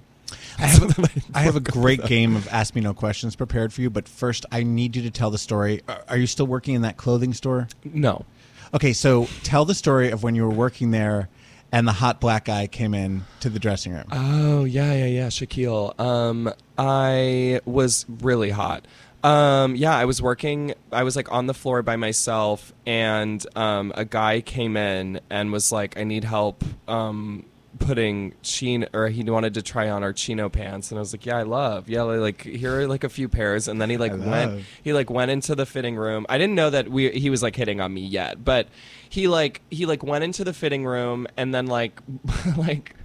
I 0.57 0.63
have, 0.67 1.11
I 1.34 1.39
have 1.41 1.55
a 1.55 1.59
great 1.61 2.05
game 2.05 2.36
of 2.36 2.47
Ask 2.49 2.76
Me 2.76 2.82
No 2.82 2.93
Questions 2.93 3.36
prepared 3.36 3.72
for 3.74 3.82
you, 3.82 3.89
but 3.89 4.07
first 4.07 4.45
I 4.51 4.63
need 4.63 4.95
you 4.95 5.01
to 5.03 5.11
tell 5.11 5.32
the 5.32 5.38
story. 5.38 5.82
Are- 5.88 6.03
Are 6.09 6.17
you 6.17 6.28
still 6.28 6.47
working 6.47 6.76
in 6.76 6.82
that 6.84 6.97
clothing 6.97 7.34
store? 7.34 7.67
No. 7.84 8.26
Okay, 8.74 8.93
so 8.93 9.28
tell 9.43 9.65
the 9.65 9.74
story 9.76 10.11
of 10.11 10.22
when 10.24 10.36
you 10.36 10.43
were 10.43 10.53
working 10.53 10.91
there 10.91 11.30
and 11.72 11.88
the 11.88 11.91
hot 11.91 12.20
black 12.22 12.45
guy 12.45 12.67
came 12.67 12.93
in 12.93 13.24
to 13.39 13.49
the 13.49 13.59
dressing 13.59 13.93
room. 13.93 14.05
Oh 14.11 14.63
yeah, 14.65 14.93
yeah, 14.93 15.05
yeah, 15.05 15.28
Shaquille. 15.28 15.99
Um, 15.99 16.51
I 16.78 17.61
was 17.65 18.05
really 18.22 18.49
hot. 18.51 18.86
Um, 19.24 19.76
yeah, 19.76 19.95
I 19.95 20.05
was 20.05 20.22
working. 20.22 20.74
I 20.91 21.03
was 21.03 21.15
like 21.15 21.32
on 21.32 21.47
the 21.47 21.53
floor 21.53 21.82
by 21.82 21.95
myself, 21.95 22.74
and 22.86 23.45
um, 23.55 23.91
a 23.95 24.05
guy 24.05 24.41
came 24.41 24.78
in 24.78 25.20
and 25.30 25.51
was 25.51 25.72
like, 25.72 25.97
"I 25.97 26.03
need 26.03 26.24
help." 26.24 26.63
Um, 26.88 27.45
putting 27.78 28.34
chino 28.41 28.88
or 28.93 29.07
he 29.07 29.24
wanted 29.24 29.53
to 29.53 29.61
try 29.61 29.89
on 29.89 30.03
our 30.03 30.11
chino 30.11 30.49
pants 30.49 30.91
and 30.91 30.97
I 30.97 31.01
was 31.01 31.13
like 31.13 31.26
yeah 31.26 31.38
I 31.38 31.43
love 31.43 31.88
yeah 31.88 32.01
like 32.01 32.41
here 32.41 32.82
are 32.82 32.88
like 32.88 33.03
a 33.03 33.09
few 33.09 33.30
pairs 33.30 33.67
and 33.67 33.80
then 33.82 33.89
he 33.89 33.97
like 33.97 34.11
I 34.11 34.15
went 34.15 34.51
love. 34.51 34.65
he 34.82 34.91
like 34.91 35.09
went 35.09 35.32
into 35.32 35.55
the 35.55 35.65
fitting 35.65 35.95
room 35.95 36.26
I 36.28 36.38
didn't 36.38 36.55
know 36.55 36.70
that 36.72 36.89
we 36.89 37.11
he 37.11 37.30
was 37.30 37.41
like 37.41 37.55
hitting 37.55 37.80
on 37.80 37.93
me 37.93 38.01
yet 38.01 38.43
but 38.43 38.67
he 39.07 39.28
like 39.28 39.61
he 39.70 39.86
like 39.86 40.03
went 40.03 40.24
into 40.24 40.43
the 40.43 40.51
fitting 40.51 40.86
room 40.86 41.28
and 41.38 41.53
then 41.53 41.67
like 41.67 42.01
like 42.57 42.95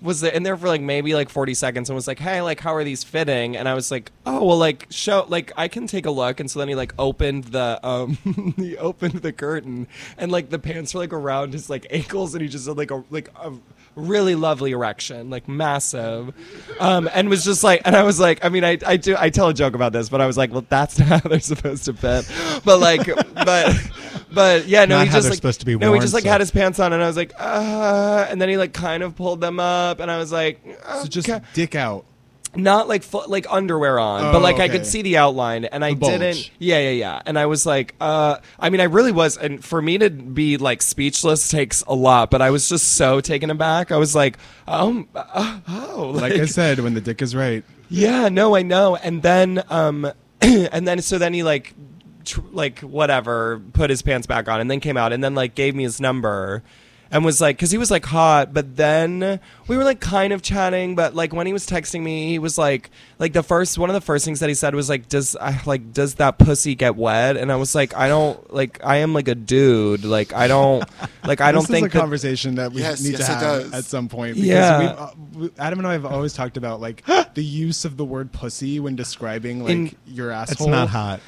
was 0.00 0.22
in 0.22 0.42
there 0.42 0.56
for 0.56 0.68
like 0.68 0.80
maybe 0.80 1.14
like 1.14 1.28
40 1.28 1.54
seconds 1.54 1.90
and 1.90 1.94
was 1.94 2.06
like 2.06 2.18
hey 2.18 2.40
like 2.40 2.60
how 2.60 2.74
are 2.74 2.84
these 2.84 3.04
fitting? 3.04 3.56
And 3.56 3.68
i 3.68 3.74
was 3.74 3.90
like 3.90 4.12
oh 4.26 4.44
well 4.44 4.58
like 4.58 4.86
show 4.90 5.24
like 5.28 5.52
i 5.56 5.68
can 5.68 5.86
take 5.86 6.06
a 6.06 6.10
look. 6.10 6.40
And 6.40 6.50
so 6.50 6.58
then 6.58 6.68
he 6.68 6.74
like 6.74 6.94
opened 6.98 7.44
the 7.44 7.80
um 7.82 8.18
he 8.56 8.76
opened 8.76 9.14
the 9.14 9.32
curtain 9.32 9.88
and 10.16 10.30
like 10.30 10.50
the 10.50 10.58
pants 10.58 10.94
were 10.94 11.00
like 11.00 11.12
around 11.12 11.52
his 11.52 11.68
like 11.68 11.86
ankles 11.90 12.34
and 12.34 12.42
he 12.42 12.48
just 12.48 12.68
like 12.68 12.90
a 12.90 13.04
like 13.10 13.30
a 13.36 13.52
really 13.96 14.34
lovely 14.34 14.72
erection 14.72 15.30
like 15.30 15.48
massive. 15.48 16.32
Um 16.80 17.08
and 17.12 17.28
was 17.28 17.44
just 17.44 17.64
like 17.64 17.82
and 17.84 17.96
i 17.96 18.02
was 18.02 18.20
like 18.20 18.44
i 18.44 18.48
mean 18.48 18.64
i 18.64 18.78
i 18.86 18.96
do 18.96 19.16
i 19.18 19.28
tell 19.30 19.48
a 19.48 19.54
joke 19.54 19.74
about 19.74 19.92
this 19.92 20.08
but 20.08 20.20
i 20.20 20.26
was 20.26 20.36
like 20.36 20.52
well 20.52 20.64
that's 20.68 20.98
not 20.98 21.08
how 21.22 21.28
they're 21.28 21.40
supposed 21.40 21.84
to 21.86 21.92
fit. 21.94 22.30
But 22.64 22.78
like 22.80 23.06
but 23.34 23.76
but 24.32 24.66
yeah 24.66 24.84
no 24.84 24.98
Not 24.98 25.04
he 25.04 25.08
how 25.10 25.16
just 25.18 25.28
like 25.30 25.36
supposed 25.36 25.60
to 25.60 25.66
be 25.66 25.74
no 25.76 25.86
he 25.86 25.90
worn, 25.90 26.00
just 26.02 26.14
like 26.14 26.22
so- 26.24 26.30
had 26.30 26.40
his 26.40 26.50
pants 26.50 26.78
on 26.78 26.92
and 26.92 27.02
i 27.02 27.06
was 27.06 27.16
like 27.16 27.32
uh 27.38 28.26
and 28.28 28.40
then 28.40 28.48
he 28.48 28.56
like 28.56 28.72
kind 28.72 29.02
of 29.02 29.16
pulled 29.16 29.40
them 29.40 29.58
up 29.58 30.00
and 30.00 30.10
i 30.10 30.18
was 30.18 30.30
like 30.30 30.60
So 31.00 31.06
just 31.06 31.28
dick 31.54 31.74
out. 31.74 32.04
Not 32.56 32.88
like 32.88 33.04
like 33.28 33.46
underwear 33.50 33.98
on 33.98 34.24
Oh, 34.24 34.32
but 34.32 34.42
like 34.42 34.58
i 34.58 34.68
could 34.68 34.86
see 34.86 35.02
the 35.02 35.18
outline 35.18 35.64
and 35.66 35.84
i 35.84 35.92
didn't 35.92 36.50
yeah 36.58 36.78
yeah 36.78 36.90
yeah 36.90 37.22
and 37.26 37.38
i 37.38 37.46
was 37.46 37.66
like 37.66 37.94
uh 38.00 38.38
i 38.58 38.70
mean 38.70 38.80
i 38.80 38.84
really 38.84 39.12
was 39.12 39.36
and 39.36 39.62
for 39.64 39.82
me 39.82 39.98
to 39.98 40.08
be 40.10 40.56
like 40.56 40.80
speechless 40.82 41.48
takes 41.50 41.82
a 41.82 41.94
lot 41.94 42.30
but 42.30 42.40
i 42.40 42.50
was 42.50 42.68
just 42.68 42.94
so 42.94 43.20
taken 43.20 43.50
aback 43.50 43.92
i 43.92 43.96
was 43.96 44.14
like 44.14 44.38
um 44.66 45.06
uh, 45.14 45.60
oh 45.68 46.12
Like 46.14 46.32
I 46.32 46.46
said, 46.46 46.78
when 46.80 46.94
the 46.94 47.00
dick 47.00 47.20
is 47.22 47.34
right. 47.36 47.64
yeah, 47.90 48.28
no, 48.28 48.54
I 48.56 48.62
know. 48.62 48.96
And 48.96 49.22
then, 49.22 49.62
um, 49.70 50.10
and 50.40 50.86
then 50.86 51.00
so 51.02 51.16
then 51.18 51.32
he 51.34 51.42
like, 51.42 51.74
tr- 52.24 52.40
like 52.52 52.80
whatever, 52.80 53.60
put 53.72 53.88
his 53.90 54.02
pants 54.02 54.26
back 54.26 54.46
on, 54.48 54.60
and 54.60 54.70
then 54.70 54.80
came 54.80 54.96
out, 54.96 55.12
and 55.12 55.22
then 55.24 55.34
like 55.34 55.54
gave 55.54 55.74
me 55.74 55.84
his 55.84 56.00
number, 56.00 56.62
and 57.10 57.24
was 57.24 57.40
like, 57.40 57.56
because 57.56 57.70
he 57.70 57.78
was 57.78 57.90
like 57.90 58.04
hot, 58.04 58.52
but 58.52 58.76
then 58.76 59.40
we 59.66 59.76
were 59.76 59.84
like 59.84 60.00
kind 60.00 60.32
of 60.32 60.42
chatting, 60.42 60.94
but 60.94 61.14
like 61.14 61.32
when 61.32 61.46
he 61.46 61.52
was 61.52 61.66
texting 61.66 62.02
me, 62.02 62.28
he 62.28 62.38
was 62.38 62.58
like, 62.58 62.90
like 63.18 63.32
the 63.32 63.42
first 63.42 63.78
one 63.78 63.88
of 63.90 63.94
the 63.94 64.00
first 64.00 64.24
things 64.24 64.40
that 64.40 64.48
he 64.48 64.54
said 64.54 64.74
was 64.74 64.88
like, 64.88 65.08
does 65.08 65.34
I 65.36 65.58
like 65.66 65.92
does 65.92 66.16
that 66.16 66.38
pussy 66.38 66.74
get 66.74 66.96
wet? 66.96 67.36
And 67.36 67.50
I 67.50 67.56
was 67.56 67.74
like, 67.74 67.94
I 67.96 68.08
don't 68.08 68.52
like 68.52 68.80
I 68.84 68.96
am 68.98 69.14
like 69.14 69.28
a 69.28 69.34
dude, 69.34 70.04
like 70.04 70.32
I 70.32 70.48
don't 70.48 70.84
like 71.24 71.40
I 71.40 71.50
don't 71.52 71.62
this 71.62 71.70
think 71.70 71.86
is 71.88 71.92
a 71.92 71.94
that- 71.94 72.00
conversation 72.00 72.54
that 72.56 72.72
we 72.72 72.80
Yes, 72.82 73.02
need 73.02 73.12
yes, 73.12 73.20
to 73.20 73.26
have 73.26 73.40
does. 73.40 73.72
at 73.74 73.84
some 73.84 74.08
point. 74.08 74.34
Because 74.34 74.48
Yeah. 74.48 74.78
we've, 74.80 74.88
uh, 74.90 75.10
we- 75.34 75.50
Adam 75.58 75.78
and 75.80 75.88
I 75.88 75.92
have 75.92 76.06
always 76.06 76.32
talked 76.34 76.56
about 76.56 76.80
like 76.80 77.04
the 77.34 77.44
use 77.44 77.84
of 77.84 77.96
the 77.96 78.04
word 78.04 78.32
pussy 78.32 78.80
when 78.80 78.96
describing 78.96 79.62
like 79.62 79.70
In- 79.72 79.96
your 80.06 80.30
It's 80.32 80.66
not 80.66 80.88
hot. 80.88 81.20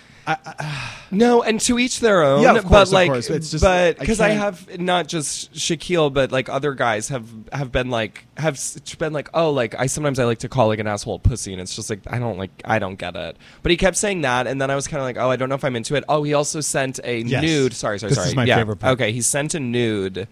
No, 1.13 1.43
and 1.43 1.61
to 1.63 1.79
each 1.79 1.99
their 2.01 2.23
own. 2.23 2.43
Yeah, 2.43 2.55
of 2.55 2.65
course, 2.65 2.71
but 2.71 2.83
of 2.83 2.93
like, 2.93 3.11
course. 3.11 3.31
It's 3.31 3.51
just- 3.51 3.65
but 3.65 3.99
because 3.99 4.21
I, 4.21 4.29
can't- 4.29 4.41
have 4.41 4.79
not 4.81 5.09
just 5.09 5.53
Shaquille, 5.53 6.13
but 6.13 6.31
like 6.31 6.49
other 6.49 6.75
guys 6.75 7.09
have 7.09 7.27
have 7.53 7.73
been 7.73 7.91
like 7.91 8.27
have 8.37 8.61
been 8.99 9.13
like, 9.13 9.29
oh, 9.35 9.51
like 9.51 9.75
I 9.79 9.87
sometimes 9.87 10.19
I 10.21 10.25
like 10.25 10.39
to 10.39 10.49
call 10.49 10.69
like 10.69 10.79
an 10.79 10.87
asshole 10.87 11.17
a 11.17 11.19
pussy, 11.19 11.53
and 11.53 11.61
it's 11.61 11.75
just 11.75 11.91
like 11.91 12.01
I 12.07 12.19
don't 12.21 12.39
like 12.39 12.51
I 12.65 12.79
don't 12.79 12.97
get 12.97 13.17
it. 13.17 13.37
But 13.63 13.71
he 13.71 13.77
kept 13.77 13.97
saying 13.97 14.21
that, 14.21 14.47
and 14.47 14.61
then 14.61 14.71
I 14.71 14.77
was 14.77 14.87
kind 14.87 15.01
of 15.01 15.05
like, 15.05 15.17
oh, 15.17 15.31
I 15.31 15.37
don't 15.37 15.49
know 15.49 15.57
if 15.57 15.65
I'm 15.65 15.75
into 15.77 15.97
it. 15.97 16.05
Oh, 16.09 16.23
he 16.23 16.33
also 16.35 16.61
sent 16.61 17.01
a 17.03 17.23
Yes. 17.23 17.43
nude. 17.43 17.73
Sorry, 17.75 17.99
sorry, 17.99 18.11
This 18.11 18.19
sorry. 18.19 18.29
is 18.29 18.37
my 18.37 18.45
yeah. 18.45 18.57
favorite 18.57 18.77
part. 18.77 18.93
Okay, 18.95 19.11
he 19.13 19.21
sent 19.23 19.55
a 19.55 19.61
nude. 19.61 20.29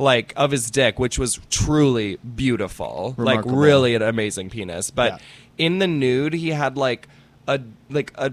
Like 0.00 0.32
of 0.36 0.52
his 0.52 0.70
dick, 0.70 1.00
which 1.00 1.18
was 1.18 1.40
truly 1.50 2.18
beautiful, 2.36 3.14
Remarkable. 3.16 3.50
like 3.50 3.60
really 3.60 3.94
an 3.96 4.02
amazing 4.02 4.48
penis. 4.48 4.90
But 4.92 5.14
Yeah. 5.14 5.18
in 5.66 5.78
the 5.80 5.88
nude, 5.88 6.34
he 6.34 6.50
had 6.50 6.76
like 6.76 7.08
a 7.48 7.58
like 7.90 8.12
a 8.14 8.32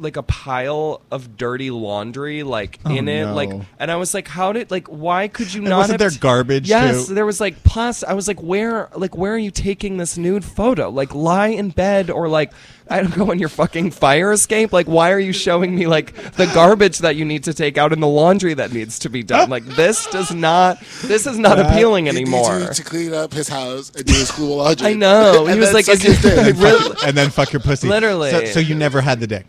like 0.00 0.16
a 0.16 0.22
pile 0.22 1.02
of 1.10 1.36
dirty 1.36 1.70
laundry 1.70 2.42
like 2.42 2.78
Oh, 2.84 2.94
in 2.94 3.08
it 3.08 3.26
no. 3.26 3.34
like 3.34 3.50
and 3.78 3.90
i 3.90 3.96
was 3.96 4.14
like 4.14 4.26
how 4.28 4.52
did 4.52 4.70
like 4.70 4.88
why 4.88 5.28
could 5.28 5.52
you 5.52 5.60
And 5.60 5.70
not 5.70 5.78
wasn't 5.78 6.00
have 6.00 6.12
there 6.12 6.20
garbage, 6.20 6.68
yes 6.68 7.08
too? 7.08 7.14
there 7.14 7.26
was 7.26 7.40
like 7.40 7.62
plastic 7.64 8.08
i 8.08 8.14
was 8.14 8.26
like 8.26 8.42
where 8.42 8.88
like 8.96 9.16
where 9.16 9.34
are 9.34 9.38
you 9.38 9.50
taking 9.50 9.96
this 9.98 10.16
nude 10.16 10.44
photo 10.44 10.88
like 10.90 11.14
lie 11.14 11.48
in 11.48 11.68
bed 11.70 12.08
or 12.10 12.28
like 12.28 12.52
i 12.88 13.00
don't 13.02 13.14
go 13.14 13.30
on 13.30 13.38
your 13.38 13.48
fucking 13.50 13.90
fire 13.90 14.32
escape 14.32 14.72
like 14.72 14.86
why 14.86 15.12
are 15.12 15.20
you 15.20 15.32
showing 15.32 15.74
me 15.76 15.86
like 15.86 16.14
the 16.32 16.46
garbage 16.54 16.98
that 16.98 17.14
you 17.16 17.24
need 17.24 17.44
to 17.44 17.52
take 17.54 17.76
out 17.78 17.92
in 17.92 18.00
the 18.00 18.08
laundry 18.08 18.54
that 18.54 18.72
needs 18.72 18.98
to 18.98 19.08
be 19.08 19.22
done 19.22 19.50
like 19.50 19.64
this 19.64 20.06
does 20.06 20.32
not 20.34 20.80
this 21.04 21.26
is 21.26 21.38
not 21.38 21.58
appealing 21.60 22.08
anymore 22.08 22.58
you 22.60 22.72
to 22.72 22.82
clean 22.82 23.12
up 23.14 23.32
his 23.32 23.48
house 23.48 23.90
and 23.94 24.04
do 24.06 24.12
his 24.12 24.28
school 24.28 24.56
laundry. 24.56 24.86
I 24.90 24.94
know. 24.94 25.46
He 25.50 25.58
was 25.58 25.68
then 25.68 25.74
like, 25.74 25.84
suck 25.84 25.94
is 25.96 26.02
his 26.04 26.56
really- 26.58 26.96
and 27.04 27.16
then 27.16 27.30
fuck 27.30 27.52
your 27.52 27.60
pussy. 27.60 27.88
Literally. 27.88 28.30
So, 28.30 28.44
so 28.46 28.60
you 28.60 28.74
never 28.74 29.00
had 29.00 29.20
the 29.20 29.26
dick. 29.26 29.46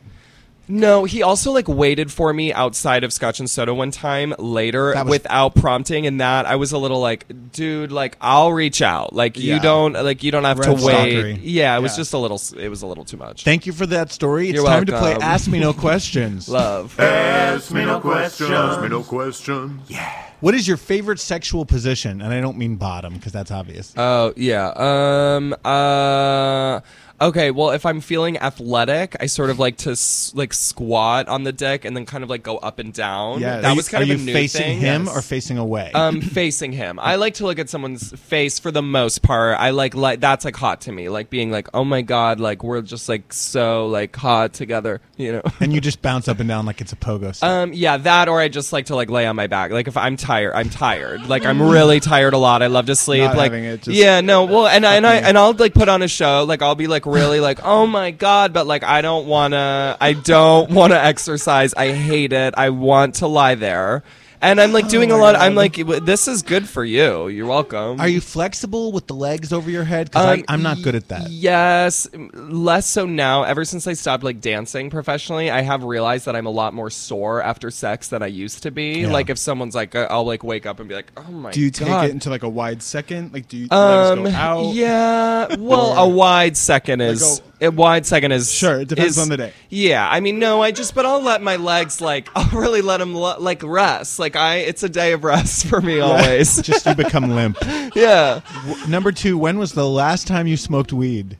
No, 0.67 1.03
he 1.03 1.21
also 1.21 1.51
like 1.51 1.67
waited 1.67 2.11
for 2.11 2.31
me 2.33 2.53
outside 2.53 3.03
of 3.03 3.11
Scotch 3.11 3.39
and 3.39 3.49
Soda 3.49 3.73
one 3.73 3.91
time 3.91 4.33
later 4.39 4.93
was- 4.95 5.05
without 5.05 5.53
prompting, 5.55 6.07
and 6.07 6.21
that 6.21 6.45
I 6.45 6.55
was 6.55 6.71
a 6.71 6.77
little 6.77 6.99
like, 7.01 7.25
dude, 7.51 7.91
like 7.91 8.15
I'll 8.21 8.53
reach 8.53 8.81
out. 8.81 9.13
Like 9.13 9.37
you 9.37 9.59
don't, 9.59 9.93
like 9.93 10.23
you 10.23 10.31
don't 10.31 10.45
have 10.45 10.59
Red 10.59 10.77
to 10.77 10.85
wait. 10.85 11.15
stalkery. 11.15 11.39
Yeah, 11.43 11.77
it 11.77 11.81
was 11.81 11.95
just 11.97 12.13
a 12.13 12.17
little. 12.17 12.41
It 12.57 12.69
was 12.69 12.81
a 12.83 12.87
little 12.87 13.03
too 13.03 13.17
much. 13.17 13.43
Thank 13.43 13.65
you 13.65 13.73
for 13.73 13.85
that 13.87 14.11
story. 14.11 14.49
It's 14.49 14.55
You're 14.55 14.65
time 14.65 14.85
to 14.85 14.97
play. 14.97 15.13
Ask 15.15 15.49
Me 15.49 15.59
No 15.59 15.73
Questions. 15.81 16.47
Love. 16.47 16.97
Ask 16.99 17.73
me 17.73 17.83
no 17.83 17.99
questions. 17.99 18.49
Ask 18.49 18.81
me 18.81 18.87
no 18.87 19.03
questions. 19.03 19.81
Yeah. 19.89 20.09
What 20.39 20.55
is 20.55 20.67
your 20.67 20.77
favorite 20.77 21.19
sexual 21.19 21.65
position? 21.65 22.21
And 22.21 22.33
I 22.33 22.39
don't 22.39 22.57
mean 22.57 22.77
bottom 22.77 23.13
because 23.15 23.33
that's 23.33 23.51
obvious. 23.51 23.93
Oh 23.97 24.33
yeah. 24.37 24.71
Um. 24.77 25.53
Uh. 25.65 26.79
Okay. 27.21 27.51
Well, 27.51 27.69
if 27.71 27.85
I'm 27.85 28.01
feeling 28.01 28.37
athletic, 28.37 29.15
I 29.19 29.27
sort 29.27 29.49
of 29.49 29.59
like 29.59 29.77
to 29.77 29.91
s- 29.91 30.31
like 30.35 30.53
squat 30.53 31.27
on 31.27 31.43
the 31.43 31.51
dick 31.53 31.85
and 31.85 31.95
then 31.95 32.05
kind 32.05 32.23
of 32.23 32.29
like 32.29 32.43
go 32.43 32.57
up 32.57 32.79
and 32.79 32.91
down. 32.93 33.39
Yeah, 33.39 33.61
that 33.61 33.75
was 33.75 33.87
kind 33.87 34.03
of 34.03 34.09
a 34.09 34.13
you 34.13 34.25
new 34.25 34.33
facing 34.33 34.61
thing. 34.61 34.79
him 34.79 35.05
Yes. 35.05 35.15
or 35.17 35.21
facing 35.21 35.57
away? 35.57 35.91
um 35.93 36.21
facing 36.21 36.71
him 36.71 36.99
i 36.99 37.15
like 37.15 37.35
to 37.35 37.45
look 37.45 37.59
at 37.59 37.69
someone's 37.69 38.11
face 38.19 38.59
for 38.59 38.71
the 38.71 38.81
most 38.81 39.21
part 39.21 39.57
i 39.59 39.69
like 39.71 39.93
like 39.95 40.19
that's 40.19 40.45
like 40.45 40.55
hot 40.55 40.81
to 40.81 40.91
me 40.91 41.09
like 41.09 41.29
being 41.29 41.51
like 41.51 41.67
oh 41.73 41.83
my 41.83 42.01
god 42.01 42.39
like 42.39 42.63
we're 42.63 42.81
just 42.81 43.07
like 43.09 43.31
so 43.33 43.87
like 43.87 44.15
hot 44.15 44.53
together 44.53 45.01
you 45.17 45.31
know 45.31 45.41
and 45.59 45.73
you 45.73 45.81
just 45.81 46.01
bounce 46.01 46.27
up 46.27 46.39
and 46.39 46.47
down 46.49 46.65
like 46.65 46.81
it's 46.81 46.93
a 46.93 46.95
pogo 46.95 47.33
stick. 47.35 47.47
um 47.47 47.73
yeah 47.73 47.97
that 47.97 48.27
or 48.29 48.39
i 48.39 48.47
just 48.47 48.71
like 48.73 48.85
to 48.87 48.95
like 48.95 49.09
lay 49.09 49.25
on 49.25 49.35
my 49.35 49.47
back 49.47 49.71
like 49.71 49.87
if 49.87 49.97
i'm 49.97 50.15
tired 50.17 50.53
i'm 50.53 50.69
tired 50.69 51.25
like 51.27 51.45
i'm 51.45 51.61
really 51.61 51.99
tired 51.99 52.33
a 52.33 52.37
lot 52.37 52.61
i 52.63 52.67
love 52.67 52.85
to 52.85 52.95
sleep 52.95 53.21
Not 53.23 53.35
like 53.37 53.51
having 53.51 53.65
it, 53.65 53.81
just 53.83 53.97
yeah 53.97 54.21
no 54.21 54.45
well 54.45 54.67
and, 54.67 54.85
I- 54.85 54.95
and 54.95 55.05
i 55.05 55.13
fucking- 55.15 55.27
and 55.29 55.37
i'll 55.37 55.53
like 55.53 55.73
put 55.73 55.89
on 55.89 56.01
a 56.01 56.07
show 56.07 56.43
like 56.47 56.61
i'll 56.61 56.75
be 56.75 56.87
like 56.87 57.05
really 57.11 57.39
like 57.39 57.59
oh 57.63 57.85
my 57.85 58.11
god 58.11 58.53
but 58.53 58.65
like 58.65 58.83
i 58.83 59.01
don't 59.01 59.27
wanna 59.27 59.97
i 59.99 60.13
don't 60.13 60.71
wanna 60.71 60.95
exercise. 60.95 61.73
I 61.73 61.91
hate 61.91 62.33
it. 62.33 62.53
I 62.57 62.69
want 62.69 63.15
to 63.15 63.27
lie 63.27 63.55
there 63.55 64.03
and 64.41 64.59
I'm 64.59 64.71
like 64.73 64.87
doing 64.89 65.11
a 65.11 65.17
lot. 65.17 65.35
I'm 65.35 65.55
like, 65.55 65.75
this 65.75 66.27
is 66.27 66.41
good 66.41 66.67
for 66.67 66.83
you. 66.83 67.27
You're 67.27 67.45
welcome. 67.47 67.99
Are 68.01 68.07
you 68.07 68.21
flexible 68.21 68.91
with 68.91 69.07
the 69.07 69.13
legs 69.13 69.53
over 69.53 69.69
your 69.69 69.83
head? 69.83 70.09
Because 70.11 70.39
Um, 70.39 70.45
I'm 70.47 70.61
not 70.63 70.81
good 70.81 70.95
at 70.95 71.07
that. 71.09 71.29
Yes, 71.29 72.07
less 72.33 72.85
so 72.87 73.05
now. 73.05 73.43
Ever 73.43 73.65
since 73.65 73.87
I 73.87 73.93
stopped 73.93 74.23
like 74.23 74.41
dancing 74.41 74.89
professionally, 74.89 75.49
I 75.51 75.61
have 75.61 75.83
realized 75.83 76.25
that 76.25 76.35
I'm 76.35 76.45
a 76.47 76.51
lot 76.51 76.73
more 76.73 76.89
sore 76.89 77.41
after 77.41 77.69
sex 77.71 78.07
than 78.09 78.23
I 78.23 78.27
used 78.27 78.63
to 78.63 78.71
be. 78.71 79.01
Yeah. 79.01 79.11
Like 79.11 79.29
if 79.29 79.37
someone's 79.37 79.75
like, 79.75 79.95
uh, 79.95 80.07
I'll 80.09 80.25
like 80.25 80.43
wake 80.43 80.65
up 80.65 80.79
and 80.79 80.89
be 80.89 80.95
like, 80.95 81.11
oh 81.17 81.31
my. 81.31 81.51
Do 81.51 81.59
you 81.61 81.71
take 81.71 81.87
God. 81.87 82.05
it 82.05 82.11
into 82.11 82.29
like 82.29 82.43
a 82.43 82.49
wide 82.49 82.81
second? 82.81 83.33
Like 83.33 83.47
do 83.47 83.57
you 83.57 83.67
Um. 83.71 84.23
legs 84.23 84.31
go 84.35 84.37
out? 84.37 84.73
Yeah. 84.73 85.55
Well, 85.57 85.93
a 85.97 86.07
wide 86.07 86.57
second 86.57 86.99
Like 86.99 87.09
is 87.11 87.41
a 87.61 87.69
wide 87.71 88.05
second 88.05 88.31
is 88.31 88.51
Sure, 88.51 88.81
it 88.81 88.87
depends 88.87 89.17
is- 89.17 89.23
on 89.23 89.29
the 89.29 89.37
day. 89.37 89.53
Yeah. 89.69 90.07
I 90.09 90.19
mean, 90.19 90.39
no. 90.39 90.61
I 90.61 90.71
just, 90.71 90.95
but 90.95 91.05
I'll 91.05 91.21
let 91.21 91.41
my 91.41 91.55
legs 91.57 92.01
like. 92.01 92.27
I'll 92.35 92.49
really 92.59 92.81
let 92.81 92.97
them 92.97 93.13
like 93.13 93.61
rest. 93.63 94.19
Like 94.19 94.35
I, 94.35 94.57
it's 94.57 94.83
a 94.83 94.89
day 94.89 95.13
of 95.13 95.23
rest 95.23 95.65
for 95.67 95.79
me 95.81 95.99
always. 95.99 96.61
just 96.61 96.85
you 96.85 96.95
become 96.95 97.29
limp. 97.35 97.57
yeah. 97.95 98.41
W- 98.67 98.87
number 98.87 99.11
two, 99.11 99.37
when 99.37 99.57
was 99.59 99.73
the 99.73 99.87
last 99.87 100.27
time 100.27 100.47
you 100.47 100.57
smoked 100.57 100.91
weed? 100.91 101.37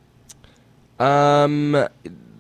Um, 0.99 1.88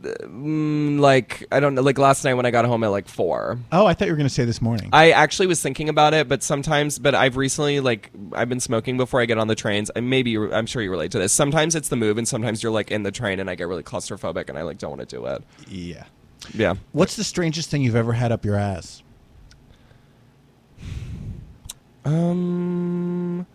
mm, 0.01 0.99
like 0.99 1.45
I 1.51 1.59
don't 1.59 1.75
know, 1.75 1.81
like 1.81 1.97
last 1.97 2.23
night 2.23 2.33
when 2.33 2.45
I 2.45 2.51
got 2.51 2.65
home 2.65 2.83
at 2.83 2.89
like 2.89 3.07
four. 3.07 3.59
Oh, 3.71 3.85
I 3.85 3.93
thought 3.93 4.07
you 4.07 4.13
were 4.13 4.17
going 4.17 4.27
to 4.27 4.33
say 4.33 4.45
this 4.45 4.61
morning. 4.61 4.89
I 4.93 5.11
actually 5.11 5.47
was 5.47 5.61
thinking 5.61 5.89
about 5.89 6.13
it, 6.13 6.27
but 6.27 6.43
sometimes, 6.43 6.99
but 6.99 7.15
I've 7.15 7.37
recently 7.37 7.79
like 7.79 8.11
I've 8.33 8.49
been 8.49 8.59
smoking 8.59 8.97
before 8.97 9.21
I 9.21 9.25
get 9.25 9.37
on 9.37 9.47
the 9.47 9.55
trains, 9.55 9.89
and 9.91 10.09
maybe 10.09 10.31
you, 10.31 10.53
I'm 10.53 10.65
sure 10.65 10.81
you 10.81 10.91
relate 10.91 11.11
to 11.11 11.19
this. 11.19 11.33
Sometimes 11.33 11.75
it's 11.75 11.89
the 11.89 11.95
move, 11.95 12.17
and 12.17 12.27
sometimes 12.27 12.63
you're 12.63 12.71
like 12.71 12.91
in 12.91 13.03
the 13.03 13.11
train, 13.11 13.39
and 13.39 13.49
I 13.49 13.55
get 13.55 13.67
really 13.67 13.83
claustrophobic, 13.83 14.49
and 14.49 14.57
I 14.57 14.63
like 14.63 14.77
don't 14.77 14.91
want 14.91 15.07
to 15.07 15.15
do 15.15 15.25
it. 15.25 15.43
Yeah. 15.67 16.05
Yeah. 16.53 16.75
What's 16.91 17.15
the 17.15 17.23
strangest 17.23 17.69
thing 17.69 17.83
you've 17.83 17.95
ever 17.95 18.13
had 18.13 18.31
up 18.31 18.45
your 18.45 18.55
ass? 18.55 19.03
Um. 22.03 23.45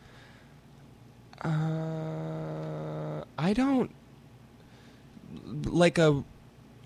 Uh, 1.43 3.23
I 3.39 3.53
don't 3.53 3.91
like 5.65 5.99
a 5.99 6.25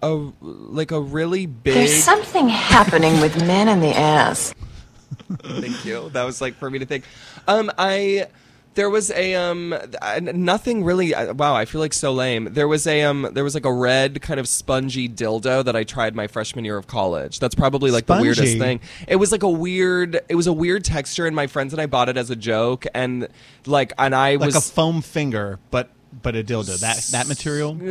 a 0.03 0.31
like 0.41 0.91
a 0.91 1.01
really 1.01 1.47
big. 1.47 1.75
There's 1.75 2.03
something 2.03 2.49
happening 2.49 3.21
with 3.21 3.37
men 3.47 3.69
in 3.69 3.81
the 3.81 3.97
ass. 3.97 4.55
Thank 5.43 5.85
you. 5.85 6.09
That 6.11 6.25
was 6.25 6.41
like 6.41 6.55
for 6.55 6.71
me 6.71 6.79
to 6.79 6.87
think. 6.87 7.05
Um, 7.47 7.71
I 7.79 8.27
there 8.75 8.89
was 8.89 9.11
a 9.11 9.35
um 9.35 9.75
nothing 10.21 10.85
really. 10.85 11.15
uh, 11.15 11.35
Wow, 11.35 11.55
I 11.55 11.65
feel 11.65 11.81
like 11.81 11.93
so 11.93 12.13
lame. 12.13 12.49
There 12.53 12.69
was 12.69 12.87
a 12.87 13.03
um 13.03 13.29
there 13.33 13.45
was 13.45 13.55
like 13.55 13.65
a 13.65 13.73
red 13.73 14.23
kind 14.23 14.39
of 14.41 14.49
spongy 14.49 15.09
dildo 15.09 15.65
that 15.65 15.75
I 15.75 15.85
tried 15.85 16.15
my 16.15 16.27
freshman 16.27 16.65
year 16.65 16.77
of 16.77 16.87
college. 16.87 17.41
That's 17.41 17.55
probably 17.55 17.91
like 17.91 18.07
the 18.07 18.21
weirdest 18.21 18.59
thing. 18.59 18.81
It 19.09 19.17
was 19.17 19.33
like 19.33 19.43
a 19.43 19.51
weird. 19.51 20.21
It 20.29 20.35
was 20.35 20.47
a 20.47 20.53
weird 20.53 20.85
texture, 20.85 21.27
and 21.27 21.35
my 21.35 21.47
friends 21.47 21.73
and 21.73 21.81
I 21.83 21.87
bought 21.87 22.09
it 22.09 22.17
as 22.17 22.31
a 22.31 22.37
joke, 22.37 22.87
and 22.95 23.29
like 23.67 23.93
and 23.99 24.15
I 24.15 24.37
Like 24.37 24.47
was 24.47 24.55
like 24.55 24.65
a 24.65 24.67
foam 24.67 25.03
finger, 25.03 25.59
but 25.71 25.91
but 26.23 26.37
a 26.37 26.43
dildo. 26.45 26.79
That 26.81 26.97
that 27.13 27.29
material. 27.29 27.71
uh, 27.81 27.85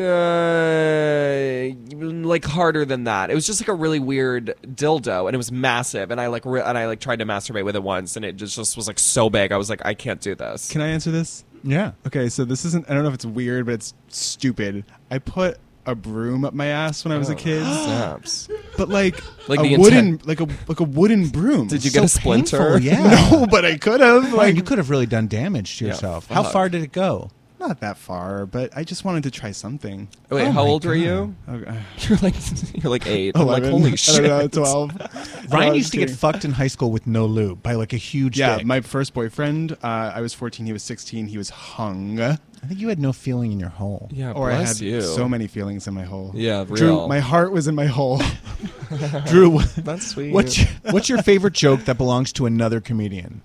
like 2.27 2.45
harder 2.45 2.85
than 2.85 3.05
that. 3.05 3.29
It 3.29 3.35
was 3.35 3.45
just 3.45 3.61
like 3.61 3.67
a 3.67 3.73
really 3.73 3.99
weird 3.99 4.55
dildo, 4.65 5.27
and 5.27 5.33
it 5.33 5.37
was 5.37 5.51
massive. 5.51 6.11
And 6.11 6.19
I 6.19 6.27
like 6.27 6.45
re- 6.45 6.61
and 6.61 6.77
I 6.77 6.87
like 6.87 6.99
tried 6.99 7.19
to 7.19 7.25
masturbate 7.25 7.65
with 7.65 7.75
it 7.75 7.83
once, 7.83 8.15
and 8.15 8.25
it 8.25 8.35
just, 8.35 8.55
just 8.55 8.77
was 8.77 8.87
like 8.87 8.99
so 8.99 9.29
big. 9.29 9.51
I 9.51 9.57
was 9.57 9.69
like, 9.69 9.85
I 9.85 9.93
can't 9.93 10.21
do 10.21 10.35
this. 10.35 10.71
Can 10.71 10.81
I 10.81 10.87
answer 10.87 11.11
this? 11.11 11.43
Yeah. 11.63 11.91
Okay, 12.07 12.29
so 12.29 12.45
this 12.45 12.65
isn't. 12.65 12.89
I 12.89 12.93
don't 12.93 13.03
know 13.03 13.09
if 13.09 13.15
it's 13.15 13.25
weird, 13.25 13.65
but 13.65 13.73
it's 13.75 13.93
stupid. 14.07 14.85
I 15.11 15.19
put 15.19 15.57
a 15.85 15.95
broom 15.95 16.45
up 16.45 16.53
my 16.53 16.67
ass 16.67 17.03
when 17.03 17.11
I 17.11 17.17
was 17.17 17.29
a 17.29 17.33
Oh, 17.33 17.35
kid. 17.35 17.63
snaps. 17.63 18.47
But 18.77 18.89
like, 18.89 19.19
Like 19.49 19.59
a 19.59 19.63
the 19.63 19.77
wooden, 19.77 19.97
intent- 20.07 20.27
like 20.27 20.39
a 20.41 20.47
like 20.67 20.79
a 20.79 20.83
wooden 20.83 21.29
broom. 21.29 21.67
Did 21.67 21.83
you 21.83 21.91
get 21.91 22.03
a 22.03 22.07
splinter? 22.07 22.79
painful, 22.79 22.81
yeah. 22.81 23.29
no, 23.31 23.47
but 23.47 23.65
I 23.65 23.77
could 23.77 23.99
have. 24.01 24.23
Like 24.25 24.33
Like, 24.33 24.55
you 24.55 24.61
could 24.61 24.77
have 24.77 24.89
really 24.89 25.05
done 25.07 25.27
damage 25.27 25.77
to 25.79 25.85
Yeah, 25.85 25.91
yourself. 25.91 26.27
How 26.27 26.43
far 26.43 26.69
did 26.69 26.83
it 26.83 26.91
go? 26.91 27.31
Not 27.59 27.79
that 27.81 27.97
far, 27.97 28.45
but 28.45 28.75
I 28.75 28.83
just 28.83 29.03
wanted 29.05 29.23
to 29.23 29.31
try 29.31 29.51
something. 29.51 30.07
Wait, 30.29 30.43
Oh 30.47 30.51
how 30.51 30.63
my 30.63 30.69
old 30.69 30.85
were 30.85 30.95
God. 30.95 31.01
you? 31.03 31.35
Okay. 31.49 31.79
You're 31.99 32.17
like 32.19 32.35
you're 32.83 32.89
like 32.91 33.07
eight. 33.07 33.35
I'm 33.35 33.45
like 33.47 33.63
11. 33.63 33.71
holy 33.71 33.91
I 33.91 33.95
shit. 33.95 34.23
don't 34.23 34.27
know, 34.39 34.47
Twelve. 34.47 34.91
Ryan 35.51 35.69
No, 35.69 35.73
used 35.75 35.91
to 35.91 35.97
get 35.97 36.09
fucked 36.09 36.45
in 36.45 36.51
high 36.51 36.67
school 36.67 36.91
with 36.91 37.05
no 37.07 37.25
lube 37.25 37.61
by 37.61 37.73
like 37.73 37.93
a 37.93 37.97
huge 37.97 38.39
Yeah, 38.39 38.57
dick. 38.57 38.65
my 38.65 38.81
first 38.81 39.13
boyfriend. 39.13 39.73
Uh, 39.83 40.11
I 40.15 40.21
was 40.21 40.33
fourteen. 40.33 40.65
He 40.65 40.73
was 40.73 40.83
sixteen. 40.83 41.27
He 41.27 41.37
was 41.37 41.49
hung. 41.49 42.19
I 42.21 42.37
think 42.67 42.81
you 42.81 42.89
had 42.89 42.99
no 42.99 43.13
feeling 43.13 43.53
in 43.53 43.59
your 43.59 43.69
hole. 43.69 44.09
Yeah, 44.11 44.33
or 44.33 44.51
I 44.51 44.57
bless 44.57 44.79
had 44.79 44.85
you. 44.87 45.01
so 45.01 45.29
many 45.29 45.47
feelings 45.47 45.87
in 45.87 45.93
my 45.93 46.03
hole. 46.03 46.31
Yeah, 46.35 46.65
Drew, 46.65 46.75
real. 46.87 47.07
my 47.07 47.19
heart 47.19 47.53
was 47.53 47.67
in 47.69 47.75
my 47.75 47.85
hole. 47.85 48.21
Drew, 49.27 49.59
That's 49.77 50.05
sweet. 50.07 50.33
What's 50.33 50.57
your, 50.57 50.67
what's 50.91 51.07
your 51.07 51.21
favorite 51.23 51.53
joke 51.53 51.85
that 51.85 51.97
belongs 51.97 52.33
to 52.33 52.45
another 52.45 52.81
comedian? 52.81 53.41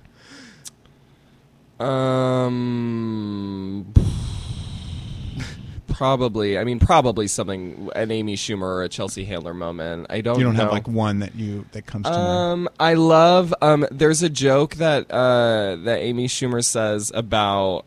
Um, 1.81 2.35
probably. 5.89 6.59
I 6.59 6.65
mean, 6.65 6.79
probably 6.79 7.27
something 7.27 7.91
an 7.95 8.11
Amy 8.11 8.37
Schumer 8.37 8.63
or 8.63 8.83
a 8.83 8.89
Chelsea 8.89 9.25
Handler 9.25 9.55
moment. 9.55 10.07
I 10.11 10.21
don't. 10.21 10.39
you 10.39 10.45
don't 10.45 10.55
know. 10.55 10.65
have 10.65 10.73
like 10.73 10.89
one 10.89 11.21
that 11.21 11.35
you 11.35 11.67
that 11.73 11.87
comes 11.87 12.05
to 12.05 12.11
mind. 12.13 12.21
Um, 12.29 12.69
I 12.79 12.95
love. 12.95 13.55
Um, 13.61 13.87
there's 13.91 14.23
a 14.23 14.29
joke 14.29 14.77
that 14.77 15.11
uh 15.11 15.77
that 15.85 16.01
Amy 16.01 16.29
Schumer 16.29 16.65
says 16.65 17.11
about. 17.15 17.87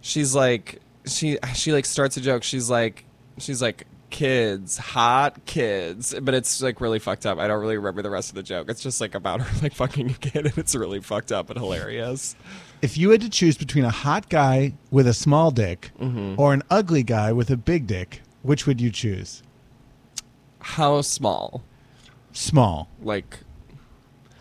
She's 0.00 0.34
like 0.34 0.80
she 1.06 1.38
she 1.54 1.72
like 1.72 1.86
starts 1.86 2.16
a 2.16 2.20
joke. 2.20 2.42
She's 2.42 2.70
like 2.70 3.04
she's 3.38 3.60
like 3.60 3.86
kids, 4.14 4.78
hot 4.78 5.44
kids, 5.44 6.14
but 6.22 6.34
it's 6.34 6.62
like 6.62 6.80
really 6.80 7.00
fucked 7.00 7.26
up. 7.26 7.38
I 7.38 7.48
don't 7.48 7.60
really 7.60 7.76
remember 7.76 8.00
the 8.00 8.10
rest 8.10 8.28
of 8.28 8.36
the 8.36 8.44
joke. 8.44 8.68
It's 8.70 8.80
just 8.80 9.00
like 9.00 9.16
about 9.16 9.40
her 9.42 9.60
like 9.62 9.74
fucking 9.74 10.10
a 10.10 10.14
kid, 10.14 10.46
and 10.46 10.56
it's 10.56 10.74
really 10.76 11.00
fucked 11.00 11.32
up 11.32 11.48
but 11.48 11.56
hilarious. 11.56 12.36
If 12.80 12.96
you 12.96 13.10
had 13.10 13.20
to 13.22 13.28
choose 13.28 13.58
between 13.58 13.84
a 13.84 13.90
hot 13.90 14.28
guy 14.28 14.74
with 14.92 15.08
a 15.08 15.14
small 15.14 15.50
dick 15.50 15.90
Mhm. 16.00 16.38
or 16.38 16.54
an 16.54 16.62
ugly 16.70 17.02
guy 17.02 17.32
with 17.32 17.50
a 17.50 17.56
big 17.56 17.86
dick, 17.88 18.22
which 18.42 18.66
would 18.68 18.80
you 18.80 18.90
choose? 18.90 19.42
How 20.60 21.00
small? 21.02 21.62
Small, 22.32 22.88
Like 23.02 23.40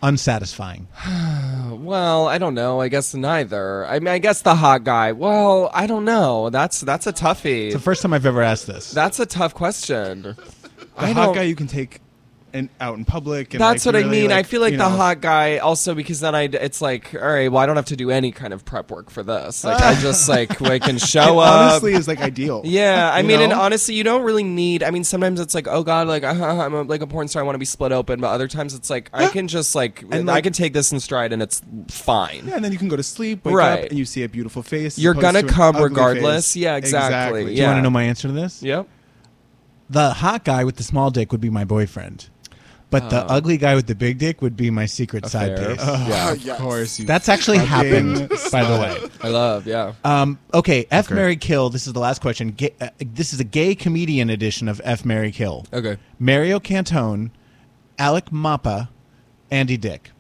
unsatisfying. 0.04 0.88
Well, 1.74 2.28
I 2.28 2.38
don't 2.38 2.54
know. 2.54 2.80
I 2.80 2.88
guess 2.88 3.14
neither. 3.14 3.86
I 3.88 4.00
mean, 4.00 4.08
I 4.10 4.20
guess 4.20 4.42
the 4.44 4.56
hot 4.56 4.84
guy. 4.84 5.12
Well, 5.12 5.70
I 5.74 5.86
don't 5.88 6.06
know. 6.06 6.50
That's 6.50 6.80
that's 6.82 7.08
a 7.08 7.12
toughie. 7.14 7.66
It's 7.68 7.74
the 7.76 7.82
first 7.82 8.02
time 8.04 8.14
I've 8.14 8.26
ever 8.28 8.42
asked 8.42 8.68
this. 8.68 8.92
That's 8.92 9.20
a 9.20 9.26
tough 9.26 9.54
question. 9.54 10.22
The 10.22 10.36
I 10.96 11.12
hot 11.12 11.26
don't- 11.26 11.36
guy 11.36 11.42
you 11.44 11.56
can 11.56 11.68
take 11.68 12.00
in, 12.54 12.70
out 12.80 12.98
in 12.98 13.04
public. 13.06 13.54
And 13.54 13.62
That's 13.62 13.86
like, 13.86 13.94
what 13.96 14.00
I 14.02 14.06
really, 14.06 14.22
mean. 14.22 14.32
I 14.32 14.44
feel 14.44 14.62
like 14.62 14.74
you 14.74 14.78
the 14.78 14.88
know. 14.90 14.96
hot 14.96 15.22
guy 15.22 15.58
also 15.58 15.96
because 15.96 16.20
then 16.20 16.36
I 16.36 16.44
it's 16.44 16.82
like 16.82 17.14
all 17.16 17.22
right. 17.22 17.52
Well, 17.52 17.62
I 17.62 17.66
don't 17.66 17.76
have 17.76 17.86
to 17.86 17.96
do 17.96 18.12
any 18.12 18.32
kind 18.32 18.54
of 18.54 18.64
prep 18.64 18.92
work 18.92 19.10
for 19.10 19.24
this. 19.24 19.64
Like 19.64 19.82
I 19.82 19.96
just 20.00 20.30
like 20.38 20.62
I 20.62 20.80
can 20.80 20.98
show 20.98 21.42
It 21.42 21.46
up. 21.46 21.54
honestly 21.72 21.94
is 21.94 22.08
like 22.08 22.20
ideal. 22.22 22.62
Yeah, 22.66 23.10
I 23.12 23.20
You 23.22 23.28
mean, 23.28 23.40
and 23.42 23.50
know? 23.52 23.60
honestly, 23.62 23.96
you 23.96 24.04
don't 24.04 24.24
really 24.24 24.44
need. 24.44 24.84
I 24.84 24.92
mean, 24.92 25.04
sometimes 25.04 25.40
it's 25.40 25.54
like, 25.56 25.68
oh 25.68 25.84
god, 25.84 26.08
like 26.08 26.24
uh, 26.24 26.28
I'm 26.62 26.74
a, 26.74 26.82
like 26.84 27.02
a 27.02 27.08
porn 27.08 27.28
star, 27.28 27.42
I 27.42 27.46
want 27.46 27.56
to 27.56 27.60
be 27.60 27.66
split 27.66 27.92
open. 27.92 28.22
But 28.22 28.28
other 28.28 28.48
times 28.48 28.74
it's 28.76 28.90
like 28.90 29.10
I 29.14 29.28
can 29.30 29.48
just 29.48 29.74
like, 29.76 30.04
And, 30.12 30.30
I 30.30 30.36
like- 30.36 30.44
can 30.44 30.54
take 30.54 30.74
this 30.74 30.92
in 30.92 31.00
stride, 31.00 31.34
and 31.34 31.42
it's 31.42 31.62
fine. 31.90 32.44
Yeah, 32.48 32.56
and 32.56 32.64
then 32.64 32.72
you 32.72 32.78
can 32.78 32.88
go 32.88 32.96
to 32.96 33.04
sleep, 33.04 33.46
wake 33.46 33.56
Right. 33.56 33.84
up, 33.86 33.90
and 33.90 33.98
you 34.00 34.06
see 34.06 34.24
a 34.24 34.30
beautiful 34.30 34.62
face. 34.64 34.98
You're 35.00 35.14
gonna 35.16 35.42
to 35.42 35.48
come 35.48 35.76
regardless. 35.78 36.54
face. 36.54 36.56
Yeah, 36.62 36.76
exactly. 36.76 37.46
Do 37.46 37.52
Yeah. 37.52 37.62
you 37.62 37.68
want 37.68 37.78
to 37.80 37.82
know 37.82 37.90
my 37.90 38.04
answer 38.04 38.28
to 38.28 38.34
this? 38.34 38.62
Yep. 38.64 38.88
The 39.90 40.14
hot 40.14 40.44
guy 40.46 40.64
with 40.64 40.78
the 40.78 40.84
small 40.84 41.12
dick 41.12 41.32
would 41.32 41.42
be 41.42 41.50
my 41.50 41.66
boyfriend. 41.66 42.30
But 42.94 43.10
the 43.10 43.24
Oh. 43.24 43.28
ugly 43.38 43.58
guy 43.58 43.76
with 43.76 43.88
the 43.88 43.96
big 43.96 44.20
dick 44.20 44.42
would 44.42 44.56
be 44.56 44.70
my 44.70 44.86
secret 44.86 45.26
side 45.26 45.52
Affair. 45.54 45.70
piece. 45.76 45.80
Oh, 45.86 46.06
Yeah, 46.08 46.32
of 46.34 46.46
Yes. 46.46 46.60
course. 46.60 47.00
You 47.00 47.06
That's 47.06 47.28
actually 47.28 47.58
fucking 47.60 48.16
happened, 48.16 48.30
by 48.52 48.64
the 48.64 48.80
way. 48.80 49.10
I 49.22 49.28
love. 49.30 49.66
Yeah. 49.68 49.94
Um, 50.06 50.38
okay, 50.54 50.86
F 50.92 51.08
Okay. 51.08 51.16
Mary 51.16 51.36
Kill. 51.36 51.70
This 51.70 51.88
is 51.88 51.94
the 51.94 52.00
last 52.00 52.22
question. 52.22 52.52
Ga- 52.56 52.74
uh, 52.80 52.90
this 53.00 53.34
is 53.34 53.40
a 53.40 53.44
gay 53.44 53.76
comedian 53.76 54.30
edition 54.30 54.68
of 54.70 54.80
F 54.86 55.04
Mary 55.04 55.32
Kill. 55.32 55.66
Okay. 55.74 55.98
Mario 56.20 56.60
Cantone, 56.60 57.32
Alec 58.00 58.32
Mapa, 58.32 58.90
Andy 59.52 59.76
Dick. 59.78 60.12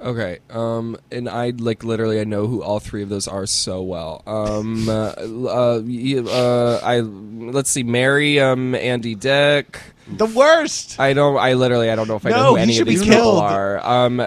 Okay. 0.00 0.38
Um, 0.50 0.96
and 1.10 1.28
I 1.28 1.50
like 1.50 1.82
literally 1.82 2.20
I 2.20 2.24
know 2.24 2.46
who 2.46 2.62
all 2.62 2.78
three 2.80 3.02
of 3.02 3.08
those 3.08 3.26
are 3.26 3.46
so 3.46 3.82
well. 3.82 4.22
Um, 4.26 4.88
uh, 4.88 5.12
uh, 5.16 5.80
uh, 5.80 6.80
I 6.82 7.00
let's 7.00 7.70
see, 7.70 7.82
Mary, 7.82 8.38
um, 8.40 8.74
Andy 8.74 9.14
Dick. 9.14 9.80
The 10.06 10.26
worst. 10.26 10.98
I 10.98 11.12
don't. 11.12 11.36
I 11.36 11.54
literally 11.54 11.90
I 11.90 11.96
don't 11.96 12.08
know 12.08 12.16
if 12.16 12.24
I 12.24 12.30
No, 12.30 12.36
know 12.36 12.50
who 12.50 12.56
any 12.56 12.78
of 12.78 12.86
these 12.86 13.02
people 13.02 13.38
are. 13.38 13.84
Um, 13.86 14.20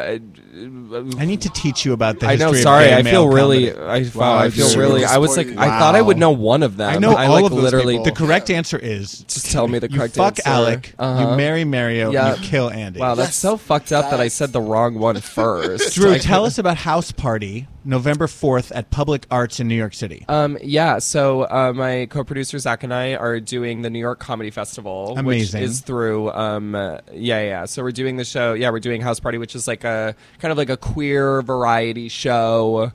I 1.19 1.25
need 1.25 1.41
to 1.41 1.49
teach 1.49 1.85
you 1.85 1.93
about 1.93 2.19
the 2.19 2.27
I 2.27 2.31
history 2.31 2.45
know. 2.51 2.57
of 2.57 2.57
Sorry, 2.63 2.85
gay 2.85 2.93
I 2.95 3.01
male 3.01 3.11
feel 3.25 3.29
really. 3.29 3.71
comedy. 3.71 3.85
I, 3.85 3.99
wow, 4.17 4.21
Wow, 4.21 4.37
I 4.37 4.49
feel 4.49 4.67
dude. 4.69 4.77
really. 4.77 5.05
I 5.05 5.17
was 5.17 5.35
like, 5.37 5.47
I 5.57 5.79
thought 5.79 5.95
I 5.95 6.01
would 6.01 6.17
know 6.17 6.31
one 6.31 6.63
of 6.63 6.77
them. 6.77 6.89
I 6.89 6.97
know 6.97 7.15
all 7.15 7.31
like 7.33 7.45
of 7.45 7.51
those 7.51 7.63
literally. 7.63 7.93
people. 7.95 8.05
The 8.05 8.11
correct 8.11 8.49
answer 8.49 8.77
is 8.77 9.19
Just 9.27 9.51
tell 9.51 9.67
me 9.67 9.79
the 9.79 9.89
you 9.89 9.97
correct 9.97 10.15
fuck 10.15 10.37
answer. 10.39 10.49
Alec, 10.49 10.93
Uh-huh. 10.99 11.31
you 11.31 11.37
marry 11.37 11.63
Mario, 11.63 12.11
Yeah. 12.11 12.33
and 12.33 12.41
you 12.43 12.47
kill 12.49 12.69
Andy. 12.69 12.99
Wow, 12.99 13.15
that's 13.15 13.29
Yes. 13.29 13.35
so 13.35 13.57
fucked 13.57 13.91
up 13.91 14.09
that 14.11 14.19
I 14.19 14.27
said 14.27 14.53
the 14.53 14.61
wrong 14.61 14.95
one 14.99 15.19
first. 15.21 15.95
Drew, 15.95 16.11
I 16.13 16.17
tell 16.17 16.45
us 16.45 16.57
about 16.57 16.77
House 16.77 17.11
Party, 17.11 17.67
November 17.83 18.27
4th 18.27 18.71
at 18.75 18.91
Public 18.91 19.25
Arts 19.31 19.59
in 19.59 19.67
New 19.67 19.75
York 19.75 19.93
City. 19.95 20.23
Um, 20.29 20.57
yeah, 20.61 20.99
so 20.99 21.43
uh, 21.43 21.73
my 21.75 22.05
co-producer 22.11 22.59
Zach 22.59 22.83
and 22.83 22.93
I 22.93 23.15
are 23.15 23.39
doing 23.39 23.81
the 23.81 23.89
New 23.89 23.97
York 23.99 24.19
Comedy 24.19 24.51
Festival, 24.51 25.15
Amazing. 25.17 25.61
which 25.61 25.69
is 25.69 25.81
through. 25.81 26.31
Um, 26.31 26.75
uh, 26.75 26.99
yeah, 27.11 27.41
yeah. 27.41 27.65
So 27.65 27.81
we're 27.81 27.91
doing 27.91 28.17
the 28.17 28.25
show. 28.25 28.53
Yeah, 28.53 28.69
we're 28.69 28.79
doing 28.79 29.01
House 29.01 29.19
Party, 29.19 29.37
which 29.39 29.55
is 29.55 29.67
like 29.67 29.83
a 29.83 30.15
kind 30.39 30.50
of 30.50 30.50
like 30.57 30.69
a 30.69 30.77
queer 30.77 31.41
variety 31.41 32.09
show. 32.09 32.91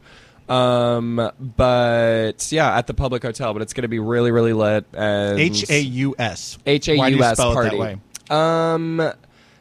Um, 0.49 1.31
but 1.39 2.53
yeah, 2.53 2.77
at 2.77 2.87
the 2.87 2.95
Public 2.95 3.23
Hotel. 3.23 3.53
But 3.53 3.63
it's 3.63 3.73
going 3.73 3.83
to 3.83 3.89
be 3.89 3.99
really, 3.99 4.31
really 4.31 4.53
lit. 4.53 4.87
H 4.95 5.69
A 5.71 5.81
U 5.81 6.15
S. 6.19 6.59
H 6.67 6.89
A 6.89 6.97
U 6.97 7.23
S 7.23 7.37
spell 7.37 7.53
it 7.53 7.55
that 7.55 7.73
party. 7.73 7.79
way? 7.79 7.99
Um, 8.31 9.13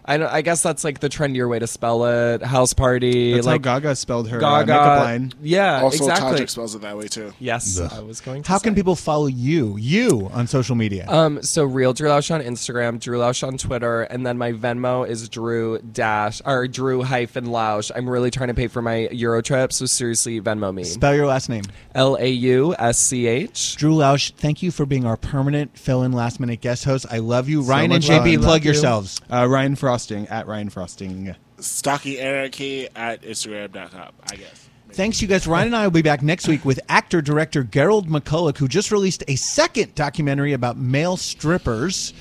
I, 0.07 0.17
don't- 0.17 0.31
I 0.31 0.41
guess 0.41 0.61
that's 0.61 0.83
like 0.83 0.99
the 0.99 1.09
trendier 1.09 1.49
way 1.49 1.59
to 1.59 1.67
spell 1.67 2.05
it. 2.05 2.41
House 2.43 2.73
party. 2.73 3.33
That's 3.33 3.45
how 3.45 3.53
like 3.53 3.61
Gaga 3.63 3.95
spelled 3.95 4.29
her, 4.29 4.43
uh, 4.43 4.59
makeup 4.61 5.03
line. 5.03 5.33
Yeah, 5.41 5.81
Also, 5.81 6.05
exactly. 6.07 6.39
Tajik 6.41 6.49
spells 6.49 6.75
it 6.75 6.81
that 6.81 6.97
way 6.97 7.07
too. 7.07 7.33
Yes, 7.39 7.79
Ugh. 7.79 7.91
I 7.93 7.99
was 8.01 8.21
going 8.21 8.43
to 8.43 8.49
How 8.49 8.57
say. 8.59 8.63
can 8.65 8.75
people 8.75 8.95
follow 8.95 9.27
you, 9.27 9.77
you 9.77 10.29
on 10.33 10.47
social 10.47 10.75
media? 10.75 11.05
Um, 11.09 11.41
so 11.41 11.63
real 11.63 11.93
Drew 11.93 12.09
Lausch 12.09 12.33
on 12.33 12.41
Instagram, 12.41 12.99
Drew 12.99 13.17
Lausch 13.19 13.45
on 13.47 13.57
Twitter, 13.57 14.03
and 14.03 14.25
then 14.25 14.37
my 14.37 14.51
Venmo 14.53 15.07
is 15.07 15.27
Drew 15.29 15.79
dash 15.79 16.41
or 16.45 16.67
Drew 16.67 17.01
hyphen 17.03 17.45
Lausch. 17.47 17.91
I'm 17.95 18.07
really 18.09 18.29
trying 18.31 18.49
to 18.49 18.53
pay 18.53 18.67
for 18.67 18.81
my 18.81 19.07
Euro 19.09 19.41
trip, 19.41 19.73
so 19.73 19.85
seriously, 19.85 20.39
Venmo 20.39 20.73
me. 20.73 20.83
Spell 20.83 21.15
your 21.15 21.25
last 21.27 21.49
name. 21.49 21.63
L 21.95 22.15
A 22.19 22.27
U 22.29 22.75
S 22.77 22.97
C 22.99 23.25
H. 23.27 23.75
Drew 23.77 23.95
Lausch, 23.95 24.31
thank 24.35 24.61
you 24.61 24.69
for 24.71 24.85
being 24.85 25.05
our 25.05 25.17
permanent 25.17 25.77
fill-in 25.77 26.11
last-minute 26.11 26.61
guest 26.61 26.83
host. 26.85 27.05
I 27.09 27.17
love 27.19 27.49
you. 27.49 27.63
So 27.63 27.69
Ryan 27.69 27.91
and. 27.93 28.03
JB, 28.03 28.35
Love 28.35 28.43
plug 28.43 28.63
you. 28.63 28.71
yourselves. 28.71 29.19
Uh, 29.31 29.47
Ryan 29.49 29.75
Frostig 29.95 30.29
at 30.29 30.47
Ryan 30.47 30.69
Frostig. 30.69 31.35
Stocky 31.59 32.19
Anarchy 32.19 32.87
at 32.95 33.21
Instagram.com, 33.21 34.11
I 34.29 34.35
guess. 34.35 34.69
Thanks, 34.91 35.21
you 35.21 35.27
guys. 35.27 35.47
Ryan 35.47 35.67
and 35.67 35.75
I 35.75 35.83
will 35.83 35.91
be 35.91 36.01
back 36.01 36.21
next 36.21 36.47
week 36.47 36.63
with 36.63 36.79
actor 36.87 37.21
director 37.21 37.63
Gerald 37.63 38.07
McCullouch, 38.07 38.57
who 38.57 38.67
just 38.67 38.91
released 38.91 39.23
a 39.27 39.35
second 39.35 39.95
documentary 39.95 40.53
about 40.53 40.77
male 40.77 41.17
strippers 41.17 42.13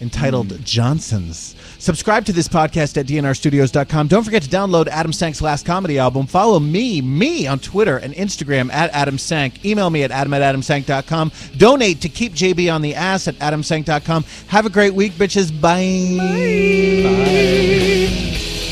entitled 0.00 0.52
hmm. 0.52 0.62
Johnsons. 0.62 1.56
Subscribe 1.80 2.26
to 2.26 2.32
this 2.32 2.46
podcast 2.46 2.98
at 2.98 3.06
dnrstudios.com. 3.06 4.08
Don't 4.08 4.22
forget 4.22 4.42
to 4.42 4.48
download 4.50 4.86
Adam 4.88 5.14
Sank's 5.14 5.40
last 5.40 5.64
comedy 5.64 5.98
album. 5.98 6.26
Follow 6.26 6.60
me, 6.60 7.00
me 7.00 7.46
on 7.46 7.58
Twitter 7.58 7.96
and 7.96 8.12
Instagram 8.14 8.70
at 8.70 8.90
Adam 8.90 9.16
Sank. 9.16 9.64
Email 9.64 9.88
me 9.88 10.02
at 10.02 10.10
adam 10.10 10.34
at 10.34 10.42
adamsank.com. 10.54 11.32
Donate 11.56 12.02
to 12.02 12.10
keep 12.10 12.34
JB 12.34 12.72
on 12.72 12.82
the 12.82 12.94
ass 12.94 13.28
at 13.28 13.34
adamsank.com. 13.36 14.24
Have 14.48 14.66
a 14.66 14.70
great 14.70 14.92
week, 14.92 15.12
bitches. 15.12 15.50
Bye. 15.58 16.18
Bye. 17.02 18.69